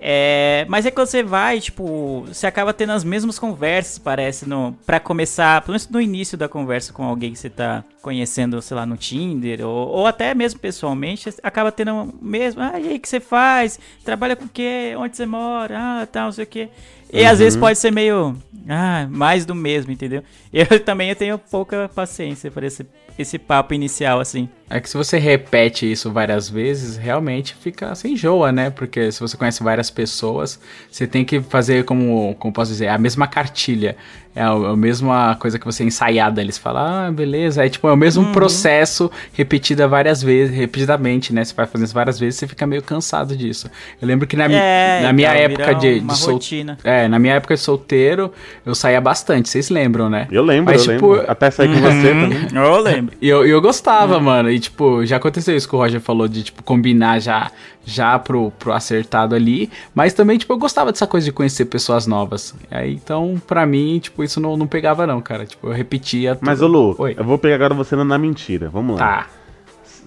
É, 0.00 0.64
mas 0.68 0.86
é 0.86 0.90
que 0.90 0.96
você 0.96 1.22
vai, 1.22 1.60
tipo, 1.60 2.24
você 2.26 2.46
acaba 2.46 2.72
tendo 2.72 2.92
as 2.92 3.04
mesmas 3.04 3.38
conversas, 3.38 3.98
parece, 3.98 4.48
no, 4.48 4.72
pra 4.86 5.00
começar, 5.00 5.60
pelo 5.62 5.72
menos 5.72 5.88
no 5.88 6.00
início 6.00 6.38
da 6.38 6.48
conversa 6.48 6.92
com 6.92 7.02
alguém 7.02 7.32
que 7.32 7.38
você 7.38 7.50
tá 7.50 7.84
conhecendo, 8.00 8.62
sei 8.62 8.76
lá, 8.76 8.86
no 8.86 8.96
Tinder, 8.96 9.66
ou, 9.66 9.88
ou 9.88 10.06
até 10.06 10.32
mesmo 10.32 10.60
pessoalmente, 10.60 11.28
acaba 11.42 11.72
tendo 11.72 11.92
o 11.92 12.14
mesmo, 12.22 12.62
ah, 12.62 12.78
e 12.78 12.88
aí, 12.88 12.96
o 12.96 13.00
que 13.00 13.08
você 13.08 13.18
faz? 13.18 13.80
Trabalha 14.04 14.36
com 14.36 14.44
o 14.44 14.48
quê? 14.48 14.94
Onde 14.96 15.16
você 15.16 15.26
mora? 15.26 15.76
Ah, 15.76 16.06
tal, 16.06 16.26
não 16.26 16.32
sei 16.32 16.44
o 16.44 16.46
quê. 16.46 16.68
E 17.12 17.24
às 17.24 17.38
vezes 17.38 17.56
pode 17.56 17.78
ser 17.78 17.90
meio, 17.90 18.36
ah, 18.68 19.06
mais 19.10 19.44
do 19.46 19.54
mesmo, 19.54 19.92
entendeu? 19.92 20.22
Eu 20.52 20.80
também 20.80 21.14
tenho 21.14 21.38
pouca 21.38 21.88
paciência 21.94 22.50
para 22.50 22.66
esse, 22.66 22.86
esse 23.18 23.38
papo 23.38 23.74
inicial, 23.74 24.20
assim. 24.20 24.48
É 24.68 24.80
que 24.80 24.90
se 24.90 24.96
você 24.96 25.18
repete 25.18 25.90
isso 25.90 26.10
várias 26.12 26.48
vezes, 26.48 26.96
realmente 26.96 27.54
fica 27.54 27.94
sem 27.94 28.14
enjoa, 28.14 28.50
né? 28.50 28.70
Porque 28.70 29.12
se 29.12 29.20
você 29.20 29.36
conhece 29.36 29.62
várias 29.62 29.90
pessoas, 29.90 30.58
você 30.90 31.06
tem 31.06 31.24
que 31.24 31.40
fazer 31.40 31.84
como, 31.84 32.34
como 32.36 32.52
posso 32.52 32.72
dizer, 32.72 32.88
a 32.88 32.98
mesma 32.98 33.26
cartilha. 33.26 33.96
É 34.36 34.42
a, 34.42 34.50
a 34.50 34.76
mesma 34.76 35.34
coisa 35.40 35.58
que 35.58 35.64
você 35.64 35.82
ensaiada. 35.82 36.40
Eles 36.42 36.58
falam, 36.58 36.82
ah, 37.06 37.10
beleza. 37.10 37.64
É 37.64 37.68
tipo, 37.68 37.88
é 37.88 37.92
o 37.92 37.96
mesmo 37.96 38.32
processo 38.32 39.10
repetida 39.32 39.88
várias 39.88 40.22
vezes, 40.22 40.54
repetidamente, 40.54 41.32
né? 41.32 41.42
Você 41.44 41.54
vai 41.54 41.66
fazendo 41.66 41.86
isso 41.86 41.94
várias 41.94 42.20
vezes, 42.20 42.38
você 42.38 42.46
fica 42.46 42.66
meio 42.66 42.82
cansado 42.82 43.34
disso. 43.36 43.70
Eu 44.00 44.06
lembro 44.06 44.26
que 44.26 44.36
na, 44.36 44.44
É, 44.44 45.00
na 45.02 45.12
minha 45.12 45.28
então, 45.28 45.64
época 45.64 45.74
de, 45.74 46.00
de 46.00 46.16
sol- 46.18 46.34
rotina. 46.34 46.76
É, 46.84 47.08
na 47.08 47.18
minha 47.18 47.34
época 47.34 47.54
de 47.54 47.60
solteiro, 47.60 48.30
eu 48.64 48.74
saía 48.74 49.00
bastante, 49.00 49.48
vocês 49.48 49.70
lembram, 49.70 50.10
né? 50.10 50.28
Eu 50.30 50.44
lembro, 50.44 50.72
Mas, 50.74 50.86
eu 50.86 50.94
tipo, 50.94 51.12
lembro. 51.14 51.30
Até 51.30 51.50
sair 51.50 51.68
com 51.68 51.80
você 51.80 52.08
também. 52.10 52.48
Eu 52.54 52.78
lembro. 52.80 53.16
E 53.20 53.28
eu, 53.28 53.46
e 53.46 53.50
eu 53.50 53.60
gostava, 53.62 54.20
mano. 54.20 54.50
E, 54.50 54.58
tipo, 54.60 55.04
já 55.06 55.16
aconteceu 55.16 55.56
isso 55.56 55.66
que 55.68 55.74
o 55.74 55.78
Roger 55.78 56.00
falou 56.00 56.28
de, 56.28 56.42
tipo, 56.42 56.62
combinar 56.62 57.20
já, 57.20 57.50
já 57.88 58.18
pro, 58.18 58.50
pro 58.58 58.72
acertado 58.72 59.34
ali. 59.34 59.70
Mas 59.94 60.12
também, 60.12 60.36
tipo, 60.36 60.52
eu 60.52 60.58
gostava 60.58 60.90
dessa 60.90 61.06
coisa 61.06 61.24
de 61.24 61.32
conhecer 61.32 61.66
pessoas 61.66 62.06
novas. 62.06 62.52
Aí, 62.70 62.92
então, 62.94 63.40
pra 63.46 63.64
mim, 63.64 63.98
tipo, 64.00 64.24
isso 64.24 64.40
não, 64.40 64.56
não 64.56 64.66
pegava, 64.66 65.06
não, 65.06 65.20
cara. 65.22 65.46
Tipo, 65.46 65.68
eu 65.68 65.72
repetia. 65.72 66.34
tudo. 66.34 66.44
Mas, 66.44 66.60
ô 66.60 66.66
Lu, 66.66 66.96
Oi. 66.98 67.14
eu 67.16 67.24
vou 67.24 67.38
pegar 67.38 67.54
agora 67.54 67.74
você 67.74 67.94
na- 67.94 68.04
na 68.04 68.18
mentira. 68.18 68.68
Vamos 68.68 68.98
lá. 68.98 69.06
Tá. 69.22 69.26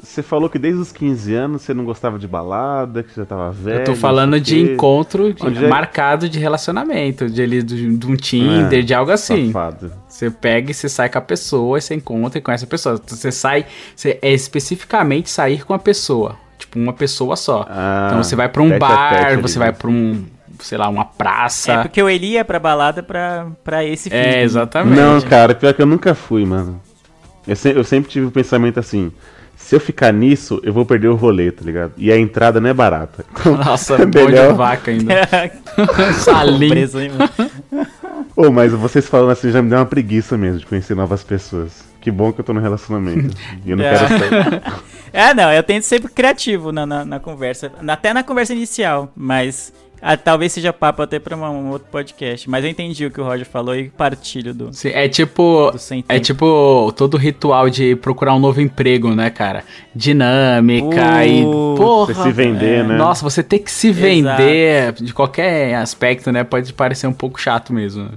Você 0.01 0.23
falou 0.23 0.49
que 0.49 0.57
desde 0.57 0.79
os 0.79 0.93
15 0.93 1.33
anos 1.35 1.61
você 1.61 1.73
não 1.73 1.83
gostava 1.83 2.17
de 2.17 2.25
balada, 2.25 3.03
que 3.03 3.13
já 3.13 3.25
tava 3.25 3.51
velho. 3.51 3.79
Eu 3.79 3.83
tô 3.83 3.95
falando 3.95 4.39
de 4.39 4.57
encontro 4.57 5.33
de- 5.33 5.65
é- 5.65 5.67
marcado 5.67 6.29
de 6.29 6.39
relacionamento, 6.39 7.29
de, 7.29 7.41
ali, 7.41 7.61
de, 7.61 7.97
de 7.97 8.07
um 8.07 8.15
Tinder, 8.15 8.79
É, 8.79 8.81
de 8.81 8.93
algo 8.93 9.11
assim. 9.11 9.47
Safado. 9.47 9.91
Você 10.07 10.31
pega 10.31 10.71
e 10.71 10.73
você 10.73 10.87
sai 10.87 11.09
com 11.09 11.17
a 11.17 11.21
pessoa, 11.21 11.77
e 11.77 11.81
você 11.81 11.95
encontra 11.95 12.39
e 12.39 12.41
conhece 12.41 12.63
a 12.63 12.67
pessoa. 12.67 12.99
Você 13.05 13.29
sai, 13.29 13.65
você 13.93 14.17
é 14.21 14.31
especificamente 14.33 15.29
sair 15.29 15.65
com 15.65 15.73
a 15.73 15.79
pessoa. 15.79 16.37
Tipo, 16.69 16.79
uma 16.79 16.93
pessoa 16.93 17.35
só. 17.35 17.65
Ah, 17.67 18.07
então 18.09 18.23
você 18.23 18.35
vai 18.35 18.47
pra 18.47 18.61
um 18.61 18.77
bar, 18.77 19.09
tete 19.25 19.41
você 19.41 19.57
né? 19.57 19.65
vai 19.65 19.73
pra 19.73 19.89
um, 19.89 20.23
sei 20.59 20.77
lá, 20.77 20.87
uma 20.87 21.03
praça. 21.05 21.71
É 21.73 21.81
porque 21.81 22.01
o 22.01 22.07
Eli 22.07 22.33
ia 22.33 22.45
pra 22.45 22.59
balada 22.59 23.01
pra, 23.01 23.47
pra 23.63 23.83
esse 23.83 24.09
fim. 24.09 24.15
É, 24.15 24.43
exatamente. 24.43 24.95
Não, 24.99 25.19
cara, 25.21 25.55
pior 25.55 25.73
que 25.73 25.81
eu 25.81 25.87
nunca 25.87 26.13
fui, 26.13 26.45
mano. 26.45 26.79
Eu, 27.47 27.55
se- 27.55 27.71
eu 27.75 27.83
sempre 27.83 28.11
tive 28.11 28.27
o 28.27 28.31
pensamento 28.31 28.79
assim: 28.79 29.11
se 29.57 29.75
eu 29.75 29.79
ficar 29.79 30.13
nisso, 30.13 30.59
eu 30.63 30.71
vou 30.71 30.85
perder 30.85 31.07
o 31.07 31.15
rolê, 31.15 31.51
tá 31.51 31.65
ligado? 31.65 31.93
E 31.97 32.11
a 32.11 32.17
entrada 32.19 32.61
não 32.61 32.69
é 32.69 32.73
barata. 32.73 33.25
Então, 33.39 33.57
Nossa, 33.57 33.95
é 34.01 34.05
bom 34.05 34.11
de 34.11 34.25
melhor. 34.25 34.53
vaca 34.53 34.91
ainda. 34.91 35.15
Salim. 36.19 36.69
Preso, 36.69 36.99
hein, 36.99 37.11
mano? 37.17 37.85
Ô, 38.35 38.51
mas 38.51 38.71
vocês 38.73 39.07
falando 39.07 39.31
assim 39.31 39.49
já 39.51 39.61
me 39.61 39.69
deu 39.69 39.79
uma 39.79 39.85
preguiça 39.85 40.37
mesmo 40.37 40.59
de 40.59 40.65
conhecer 40.67 40.95
novas 40.95 41.23
pessoas. 41.23 41.83
Que 41.99 42.09
bom 42.11 42.31
que 42.31 42.39
eu 42.39 42.45
tô 42.45 42.53
no 42.53 42.61
relacionamento. 42.61 43.35
e 43.65 43.71
eu 43.71 43.75
não 43.77 43.83
É. 43.83 43.97
quero 43.97 44.07
sair. 44.07 44.61
É, 45.13 45.33
não, 45.33 45.51
eu 45.51 45.63
tento 45.63 45.83
ser 45.83 45.95
sempre 45.95 46.11
criativo 46.11 46.71
na, 46.71 46.85
na, 46.85 47.05
na 47.05 47.19
conversa. 47.19 47.71
Até 47.87 48.13
na 48.13 48.23
conversa 48.23 48.53
inicial, 48.53 49.11
mas 49.15 49.73
ah, 50.01 50.15
talvez 50.15 50.53
seja 50.53 50.71
papo 50.71 51.01
até 51.01 51.19
pra 51.19 51.35
uma- 51.35 51.49
um 51.49 51.71
outro 51.71 51.87
podcast. 51.91 52.49
Mas 52.49 52.63
eu 52.63 52.69
entendi 52.69 53.05
o 53.05 53.11
que 53.11 53.19
o 53.19 53.23
Roger 53.25 53.45
falou 53.45 53.75
e 53.75 53.89
partilho 53.89 54.53
do. 54.53 54.73
Sim, 54.73 54.89
É 54.93 55.09
tipo. 55.09 55.71
Do 55.71 55.77
sem 55.77 56.03
É 56.07 56.19
tipo 56.19 56.93
todo 56.95 57.17
ritual 57.17 57.69
de 57.69 57.95
procurar 57.97 58.33
um 58.33 58.39
novo 58.39 58.61
emprego, 58.61 59.13
né, 59.13 59.29
cara? 59.29 59.63
Dinâmica 59.93 61.25
e. 61.25 61.43
Uh, 61.45 61.75
Porra, 61.75 62.13
Você 62.13 62.23
se 62.23 62.31
vender, 62.31 62.83
né? 62.85 62.95
Nossa, 62.97 63.23
você 63.23 63.43
ter 63.43 63.59
que 63.59 63.71
se 63.71 63.91
vender 63.91 64.93
de 64.93 65.13
qualquer 65.13 65.75
aspecto, 65.75 66.31
né? 66.31 66.43
Pode 66.43 66.71
parecer 66.73 67.07
um 67.07 67.13
pouco 67.13 67.39
chato 67.39 67.73
mesmo. 67.73 68.03
né? 68.03 68.11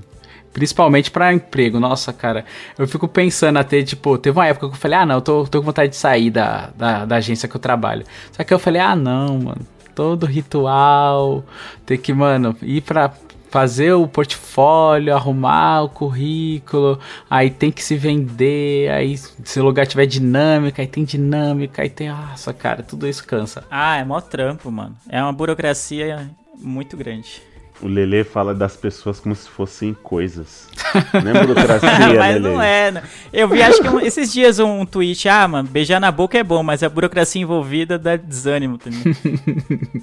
Principalmente 0.52 1.10
pra 1.10 1.32
emprego. 1.32 1.80
Nossa, 1.80 2.12
cara, 2.12 2.44
eu 2.78 2.86
fico 2.86 3.08
pensando 3.08 3.58
até, 3.58 3.82
tipo, 3.82 4.18
teve 4.18 4.38
uma 4.38 4.46
época 4.46 4.68
que 4.68 4.74
eu 4.74 4.78
falei, 4.78 4.98
ah, 4.98 5.06
não, 5.06 5.16
eu 5.16 5.22
tô, 5.22 5.44
tô 5.44 5.58
com 5.60 5.66
vontade 5.66 5.90
de 5.90 5.96
sair 5.96 6.30
da, 6.30 6.70
da, 6.76 7.04
da 7.04 7.16
agência 7.16 7.48
que 7.48 7.56
eu 7.56 7.60
trabalho. 7.60 8.04
Só 8.32 8.44
que 8.44 8.52
eu 8.52 8.58
falei, 8.58 8.80
ah, 8.80 8.94
não, 8.94 9.38
mano, 9.38 9.66
todo 9.94 10.26
ritual, 10.26 11.44
ter 11.86 11.98
que, 11.98 12.12
mano, 12.12 12.56
ir 12.62 12.82
pra 12.82 13.12
fazer 13.52 13.92
o 13.92 14.08
portfólio, 14.08 15.14
arrumar 15.14 15.82
o 15.82 15.88
currículo, 15.90 16.98
aí 17.28 17.50
tem 17.50 17.70
que 17.70 17.84
se 17.84 17.96
vender, 17.96 18.90
aí 18.90 19.14
se 19.18 19.60
o 19.60 19.62
lugar 19.62 19.86
tiver 19.86 20.06
dinâmica, 20.06 20.80
aí 20.80 20.88
tem 20.88 21.04
dinâmica, 21.04 21.82
aí 21.82 21.90
tem, 21.90 22.08
nossa, 22.08 22.54
cara, 22.54 22.82
tudo 22.82 23.06
isso 23.06 23.26
cansa. 23.26 23.62
Ah, 23.70 23.98
é 23.98 24.04
mó 24.04 24.22
trampo, 24.22 24.72
mano. 24.72 24.96
É 25.06 25.22
uma 25.22 25.34
burocracia 25.34 26.30
muito 26.58 26.96
grande. 26.96 27.42
O 27.82 27.88
Lelê 27.88 28.22
fala 28.22 28.54
das 28.54 28.76
pessoas 28.76 29.18
como 29.18 29.34
se 29.34 29.48
fossem 29.48 29.92
coisas. 29.92 30.68
Não 31.24 31.30
é 31.32 31.44
burocracia, 31.46 31.88
mas 32.16 32.34
Lelê. 32.34 32.38
não 32.38 32.62
é, 32.62 32.90
né? 32.92 33.02
Eu 33.32 33.48
vi, 33.48 33.60
acho 33.60 33.80
que 33.82 33.88
um- 33.88 33.98
esses 34.00 34.32
dias 34.32 34.58
um 34.60 34.86
tweet, 34.86 35.28
ah, 35.28 35.48
mano, 35.48 35.68
beijar 35.68 35.98
na 36.00 36.12
boca 36.12 36.38
é 36.38 36.44
bom, 36.44 36.62
mas 36.62 36.82
a 36.84 36.88
burocracia 36.88 37.42
envolvida 37.42 37.98
dá 37.98 38.14
desânimo 38.16 38.78
também. 38.78 39.02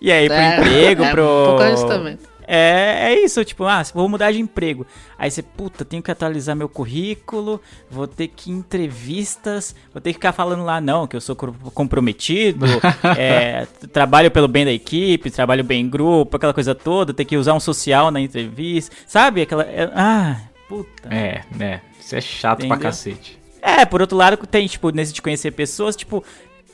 e 0.00 0.12
aí, 0.12 0.26
pro 0.28 0.36
É, 0.36 0.56
emprego, 0.58 1.04
é 1.04 1.10
pro. 1.10 1.22
um 1.24 1.46
pouco 1.46 1.64
isso 1.64 1.86
também. 1.88 2.18
É, 2.46 3.12
é 3.12 3.24
isso, 3.24 3.44
tipo, 3.44 3.64
ah, 3.64 3.82
vou 3.92 4.08
mudar 4.08 4.30
de 4.30 4.40
emprego. 4.40 4.86
Aí 5.18 5.30
você, 5.30 5.42
puta, 5.42 5.84
tenho 5.84 6.02
que 6.02 6.10
atualizar 6.10 6.54
meu 6.54 6.68
currículo, 6.68 7.60
vou 7.90 8.06
ter 8.06 8.28
que 8.28 8.50
ir 8.50 8.54
em 8.54 8.58
entrevistas, 8.58 9.74
vou 9.92 10.00
ter 10.00 10.10
que 10.10 10.14
ficar 10.14 10.32
falando 10.32 10.64
lá, 10.64 10.80
não, 10.80 11.06
que 11.06 11.16
eu 11.16 11.20
sou 11.20 11.34
comprometido, 11.36 12.66
é, 13.18 13.66
trabalho 13.92 14.30
pelo 14.30 14.48
bem 14.48 14.64
da 14.64 14.72
equipe, 14.72 15.30
trabalho 15.30 15.64
bem 15.64 15.82
em 15.82 15.88
grupo, 15.88 16.36
aquela 16.36 16.54
coisa 16.54 16.74
toda, 16.74 17.12
ter 17.12 17.24
que 17.24 17.36
usar 17.36 17.54
um 17.54 17.60
social 17.60 18.10
na 18.10 18.20
entrevista, 18.20 18.94
sabe? 19.06 19.42
Aquela. 19.42 19.64
é- 19.64 19.90
ah, 19.94 20.40
puta. 20.68 21.08
É, 21.12 21.42
né, 21.54 21.80
isso 21.98 22.14
é 22.14 22.20
chato 22.20 22.58
pra 22.58 22.66
Entendeu? 22.66 22.82
cacete. 22.82 23.38
É, 23.62 23.84
por 23.84 24.00
outro 24.00 24.16
lado, 24.16 24.36
tem, 24.46 24.64
tipo, 24.68 24.90
nesse 24.90 25.12
de 25.12 25.20
conhecer 25.20 25.50
pessoas, 25.50 25.96
tipo, 25.96 26.22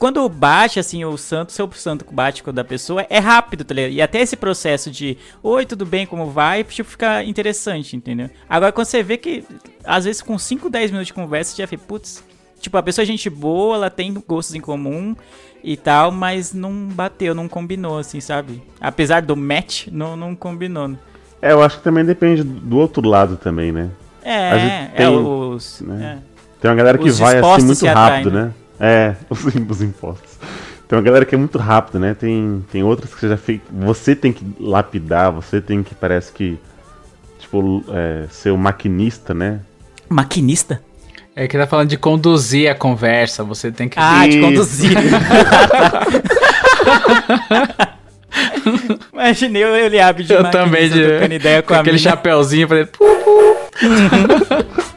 quando 0.03 0.29
bate, 0.29 0.81
assim, 0.81 1.05
o 1.05 1.17
santo, 1.17 1.53
seu 1.53 1.71
santo 1.75 2.05
bate 2.11 2.43
com 2.43 2.51
o 2.51 2.53
da 2.53 2.65
pessoa, 2.65 3.07
é 3.09 3.21
rápido, 3.21 3.63
tá 3.63 3.73
ligado? 3.73 3.93
E 3.93 4.03
até 4.03 4.21
esse 4.21 4.35
processo 4.35 4.91
de, 4.91 5.17
oi, 5.41 5.65
tudo 5.65 5.87
bem, 5.87 6.07
como 6.07 6.27
vai, 6.27 6.65
tipo, 6.65 6.91
fica 6.91 7.23
interessante, 7.23 7.95
entendeu? 7.95 8.29
Agora, 8.49 8.73
quando 8.73 8.87
você 8.87 9.01
vê 9.01 9.17
que, 9.17 9.45
às 9.85 10.05
vezes, 10.05 10.21
com 10.21 10.37
5, 10.37 10.69
10 10.69 10.91
minutos 10.91 11.07
de 11.07 11.13
conversa, 11.13 11.53
você 11.53 11.63
já 11.63 11.69
fica, 11.69 11.85
putz, 11.87 12.25
tipo, 12.61 12.77
a 12.77 12.83
pessoa 12.83 13.05
é 13.05 13.07
gente 13.07 13.31
boa, 13.31 13.77
ela 13.77 13.91
tem 13.91 14.13
gostos 14.27 14.57
em 14.57 14.61
comum 14.61 15.15
e 15.63 15.77
tal, 15.77 16.11
mas 16.11 16.53
não 16.53 16.73
bateu, 16.89 17.33
não 17.33 17.47
combinou, 17.47 17.97
assim, 17.97 18.19
sabe? 18.19 18.61
Apesar 18.81 19.23
do 19.23 19.37
match, 19.37 19.87
não, 19.87 20.17
não 20.17 20.35
combinou. 20.35 20.97
É, 21.41 21.53
eu 21.53 21.63
acho 21.63 21.79
que 21.79 21.85
também 21.85 22.05
depende 22.05 22.43
do 22.43 22.77
outro 22.77 23.09
lado 23.09 23.37
também, 23.37 23.71
né? 23.71 23.89
É, 24.25 24.33
é, 24.33 24.91
tem, 24.97 25.07
os... 25.07 25.81
né? 25.81 26.19
é. 26.19 26.33
Tem 26.61 26.69
uma 26.69 26.77
galera 26.77 26.99
que 26.99 27.11
vai 27.11 27.39
assim 27.39 27.67
muito 27.67 27.79
se 27.79 27.87
atraem, 27.87 28.25
rápido, 28.25 28.33
né? 28.33 28.53
É, 28.83 29.15
os, 29.31 29.45
os 29.45 29.81
impostos. 29.81 30.33
Tem 30.89 30.99
uma 30.99 31.05
galera 31.05 31.25
que 31.25 31.33
é 31.35 31.39
muito 31.39 31.57
rápido, 31.57 31.99
né? 32.01 32.15
Tem, 32.15 32.65
tem 32.71 32.83
outras 32.83 33.15
que 33.15 33.21
você 33.21 33.29
já 33.29 33.37
fez. 33.37 33.61
Você 33.71 34.17
tem 34.17 34.33
que 34.33 34.45
lapidar, 34.61 35.31
você 35.31 35.61
tem 35.61 35.83
que, 35.83 35.95
parece 35.95 36.33
que. 36.33 36.59
Tipo, 37.39 37.85
é, 37.89 38.27
ser 38.31 38.51
o 38.51 38.59
maquinista, 38.59 39.33
né? 39.33 39.61
Maquinista? 40.09 40.83
É 41.35 41.49
que 41.49 41.57
tá 41.57 41.67
falando 41.67 41.89
de 41.89 41.97
conduzir 41.97 42.71
a 42.71 42.75
conversa, 42.75 43.43
você 43.43 43.73
tem 43.73 43.89
que... 43.89 43.99
Ah, 43.99 44.29
de 44.29 44.39
conduzir. 44.39 44.93
Imaginei 49.11 49.65
o 49.65 49.75
Eliabe 49.75 50.25
de 50.25 50.35
Eu 50.35 50.51
também, 50.51 50.91
de, 50.91 51.01
ideia 51.35 51.63
com, 51.63 51.69
com 51.69 51.75
aquele 51.81 51.97
mina. 51.97 52.11
chapeuzinho 52.11 52.69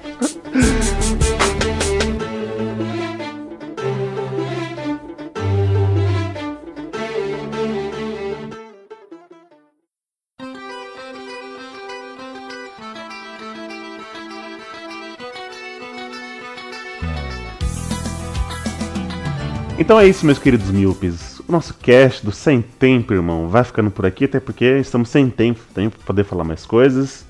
Então 19.85 19.99
é 19.99 20.07
isso, 20.07 20.25
meus 20.25 20.39
queridos 20.39 20.71
míopes. 20.71 21.39
O 21.47 21.51
nosso 21.51 21.75
cast 21.75 22.25
do 22.25 22.31
Sem 22.31 22.59
Tempo, 22.59 23.13
irmão, 23.13 23.47
vai 23.47 23.63
ficando 23.63 23.91
por 23.91 24.03
aqui, 24.03 24.25
até 24.25 24.39
porque 24.39 24.79
estamos 24.79 25.09
sem 25.09 25.29
tempo, 25.29 25.59
tempo 25.75 25.97
para 25.97 26.07
poder 26.07 26.23
falar 26.23 26.43
mais 26.43 26.65
coisas. 26.65 27.23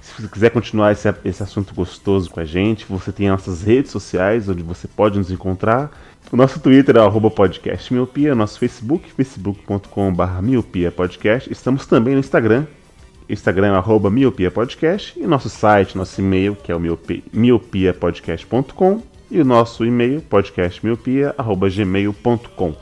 Se 0.00 0.22
você 0.22 0.26
quiser 0.26 0.48
continuar 0.48 0.92
esse, 0.92 1.14
esse 1.26 1.42
assunto 1.42 1.74
gostoso 1.74 2.30
com 2.30 2.40
a 2.40 2.44
gente, 2.46 2.86
você 2.88 3.12
tem 3.12 3.28
nossas 3.28 3.62
redes 3.62 3.90
sociais, 3.90 4.48
onde 4.48 4.62
você 4.62 4.88
pode 4.88 5.18
nos 5.18 5.30
encontrar. 5.30 5.90
O 6.32 6.38
nosso 6.38 6.58
Twitter 6.58 6.96
é 6.96 7.02
o 7.02 7.30
podcast 7.30 7.92
miopia, 7.92 8.34
nosso 8.34 8.58
Facebook, 8.58 9.12
facebook.com.br 9.12 10.42
miopia 10.42 10.90
podcast. 10.90 11.52
Estamos 11.52 11.84
também 11.84 12.14
no 12.14 12.20
Instagram, 12.20 12.64
Instagram 13.28 13.74
é 13.74 13.76
arroba 13.76 14.10
miopia 14.10 14.50
podcast, 14.50 15.20
e 15.20 15.26
nosso 15.26 15.50
site, 15.50 15.98
nosso 15.98 16.18
e-mail, 16.18 16.56
que 16.56 16.72
é 16.72 16.74
o 16.74 16.80
miopiapodcast.com, 17.30 19.02
e 19.30 19.40
o 19.40 19.44
nosso 19.44 19.84
e-mail, 19.84 20.20
podcastmiopia.gmail.com. 20.22 22.74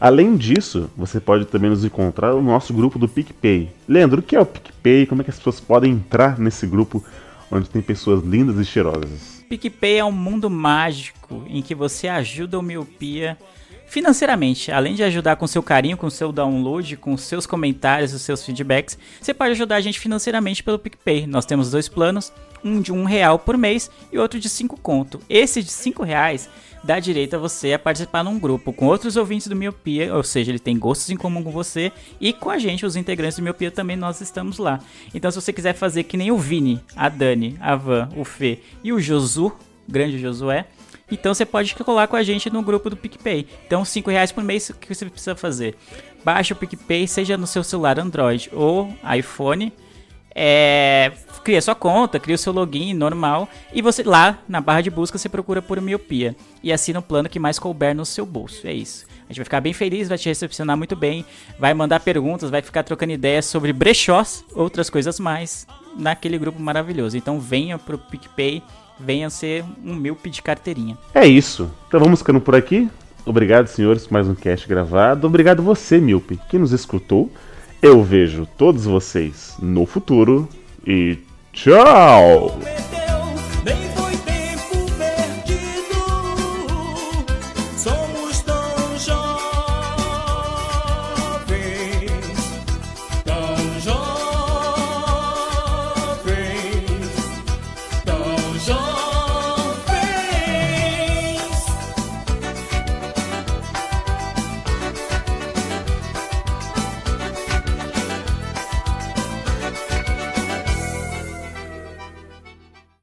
Além 0.00 0.36
disso, 0.36 0.88
você 0.96 1.18
pode 1.18 1.46
também 1.46 1.70
nos 1.70 1.84
encontrar 1.84 2.32
no 2.32 2.42
nosso 2.42 2.72
grupo 2.74 2.98
do 2.98 3.08
PicPay. 3.08 3.70
Leandro, 3.88 4.20
o 4.20 4.22
que 4.22 4.36
é 4.36 4.40
o 4.40 4.46
PicPay? 4.46 5.06
Como 5.06 5.22
é 5.22 5.24
que 5.24 5.30
as 5.30 5.38
pessoas 5.38 5.58
podem 5.58 5.92
entrar 5.92 6.38
nesse 6.38 6.66
grupo 6.66 7.02
onde 7.50 7.68
tem 7.68 7.82
pessoas 7.82 8.22
lindas 8.22 8.58
e 8.58 8.64
cheirosas? 8.64 9.44
PicPay 9.48 9.98
é 9.98 10.04
um 10.04 10.12
mundo 10.12 10.48
mágico 10.50 11.42
em 11.48 11.62
que 11.62 11.74
você 11.74 12.06
ajuda 12.06 12.58
o 12.58 12.62
Miopia 12.62 13.36
financeiramente. 13.88 14.70
Além 14.70 14.94
de 14.94 15.02
ajudar 15.02 15.36
com 15.36 15.46
seu 15.46 15.62
carinho, 15.62 15.96
com 15.96 16.08
seu 16.08 16.30
download, 16.30 16.96
com 16.96 17.16
seus 17.16 17.46
comentários, 17.46 18.12
os 18.12 18.22
seus 18.22 18.44
feedbacks, 18.44 18.98
você 19.20 19.34
pode 19.34 19.52
ajudar 19.52 19.76
a 19.76 19.80
gente 19.80 19.98
financeiramente 19.98 20.62
pelo 20.62 20.78
PicPay. 20.78 21.26
Nós 21.26 21.46
temos 21.46 21.70
dois 21.70 21.88
planos, 21.88 22.32
um 22.62 22.80
de 22.80 22.92
um 22.92 23.04
real 23.04 23.38
por 23.38 23.56
mês 23.56 23.90
e 24.12 24.18
outro 24.18 24.38
de 24.38 24.48
cinco 24.48 24.78
conto. 24.78 25.20
Esse 25.28 25.62
de 25.62 25.70
cinco 25.70 26.04
reais 26.04 26.48
dá 26.84 27.00
direito 27.00 27.34
a 27.34 27.38
você 27.38 27.72
a 27.72 27.78
participar 27.78 28.22
num 28.22 28.38
grupo 28.38 28.72
com 28.72 28.86
outros 28.86 29.16
ouvintes 29.16 29.48
do 29.48 29.56
Miopia, 29.56 30.14
ou 30.14 30.22
seja, 30.22 30.50
ele 30.50 30.58
tem 30.58 30.78
gostos 30.78 31.10
em 31.10 31.16
comum 31.16 31.42
com 31.42 31.50
você 31.50 31.90
e 32.20 32.32
com 32.32 32.50
a 32.50 32.58
gente, 32.58 32.86
os 32.86 32.94
integrantes 32.94 33.36
do 33.36 33.42
Miopia 33.42 33.70
também 33.70 33.96
nós 33.96 34.20
estamos 34.20 34.58
lá. 34.58 34.80
Então 35.12 35.30
se 35.30 35.40
você 35.40 35.52
quiser 35.52 35.74
fazer 35.74 36.04
que 36.04 36.16
nem 36.16 36.30
o 36.30 36.38
Vini, 36.38 36.80
a 36.94 37.08
Dani, 37.08 37.56
a 37.60 37.74
Van, 37.74 38.08
o 38.16 38.24
Fê 38.24 38.60
e 38.82 38.92
o 38.92 39.00
Josu, 39.00 39.52
grande 39.88 40.18
Josué, 40.18 40.66
então 41.10 41.32
você 41.32 41.44
pode 41.46 41.74
colar 41.74 42.06
com 42.06 42.16
a 42.16 42.22
gente 42.22 42.50
no 42.50 42.62
grupo 42.62 42.90
do 42.90 42.96
PicPay. 42.96 43.46
Então, 43.66 43.84
5 43.84 44.10
reais 44.10 44.32
por 44.32 44.44
mês, 44.44 44.68
o 44.70 44.74
que 44.74 44.94
você 44.94 45.06
precisa 45.06 45.34
fazer? 45.34 45.76
Baixa 46.24 46.54
o 46.54 46.56
PicPay, 46.56 47.06
seja 47.06 47.36
no 47.36 47.46
seu 47.46 47.64
celular 47.64 47.98
Android 47.98 48.50
ou 48.52 48.94
iPhone. 49.16 49.72
É, 50.34 51.10
cria 51.42 51.60
sua 51.60 51.74
conta, 51.74 52.20
cria 52.20 52.34
o 52.36 52.38
seu 52.38 52.52
login 52.52 52.94
normal 52.94 53.48
e 53.72 53.82
você 53.82 54.04
lá 54.04 54.38
na 54.46 54.60
barra 54.60 54.82
de 54.82 54.90
busca 54.90 55.18
você 55.18 55.28
procura 55.28 55.60
por 55.60 55.80
miopia 55.80 56.36
e 56.62 56.72
assina 56.72 57.00
o 57.00 57.02
plano 57.02 57.28
que 57.28 57.40
mais 57.40 57.58
couber 57.58 57.92
no 57.94 58.04
seu 58.04 58.24
bolso. 58.24 58.66
É 58.66 58.72
isso. 58.72 59.04
A 59.24 59.32
gente 59.32 59.38
vai 59.38 59.44
ficar 59.44 59.60
bem 59.60 59.72
feliz, 59.72 60.08
vai 60.08 60.16
te 60.16 60.28
recepcionar 60.28 60.76
muito 60.76 60.94
bem, 60.94 61.24
vai 61.58 61.74
mandar 61.74 62.00
perguntas, 62.00 62.50
vai 62.50 62.62
ficar 62.62 62.82
trocando 62.82 63.12
ideias 63.12 63.46
sobre 63.46 63.72
brechós, 63.72 64.44
outras 64.54 64.88
coisas 64.88 65.18
mais 65.18 65.66
naquele 65.96 66.38
grupo 66.38 66.60
maravilhoso. 66.60 67.16
Então 67.16 67.40
venha 67.40 67.78
pro 67.78 67.98
PicPay 67.98 68.62
venha 68.98 69.30
ser 69.30 69.64
um 69.84 69.94
míope 69.94 70.30
de 70.30 70.42
carteirinha. 70.42 70.96
É 71.14 71.26
isso. 71.26 71.70
Então 71.86 72.00
vamos 72.00 72.20
ficando 72.20 72.40
por 72.40 72.54
aqui. 72.54 72.88
Obrigado, 73.24 73.66
senhores, 73.66 74.06
por 74.06 74.14
mais 74.14 74.28
um 74.28 74.34
cast 74.34 74.66
gravado. 74.66 75.26
Obrigado 75.26 75.62
você, 75.62 75.98
míope, 75.98 76.38
que 76.48 76.58
nos 76.58 76.72
escutou. 76.72 77.30
Eu 77.80 78.02
vejo 78.02 78.46
todos 78.56 78.84
vocês 78.84 79.54
no 79.60 79.86
futuro 79.86 80.48
e 80.86 81.18
tchau! 81.52 82.58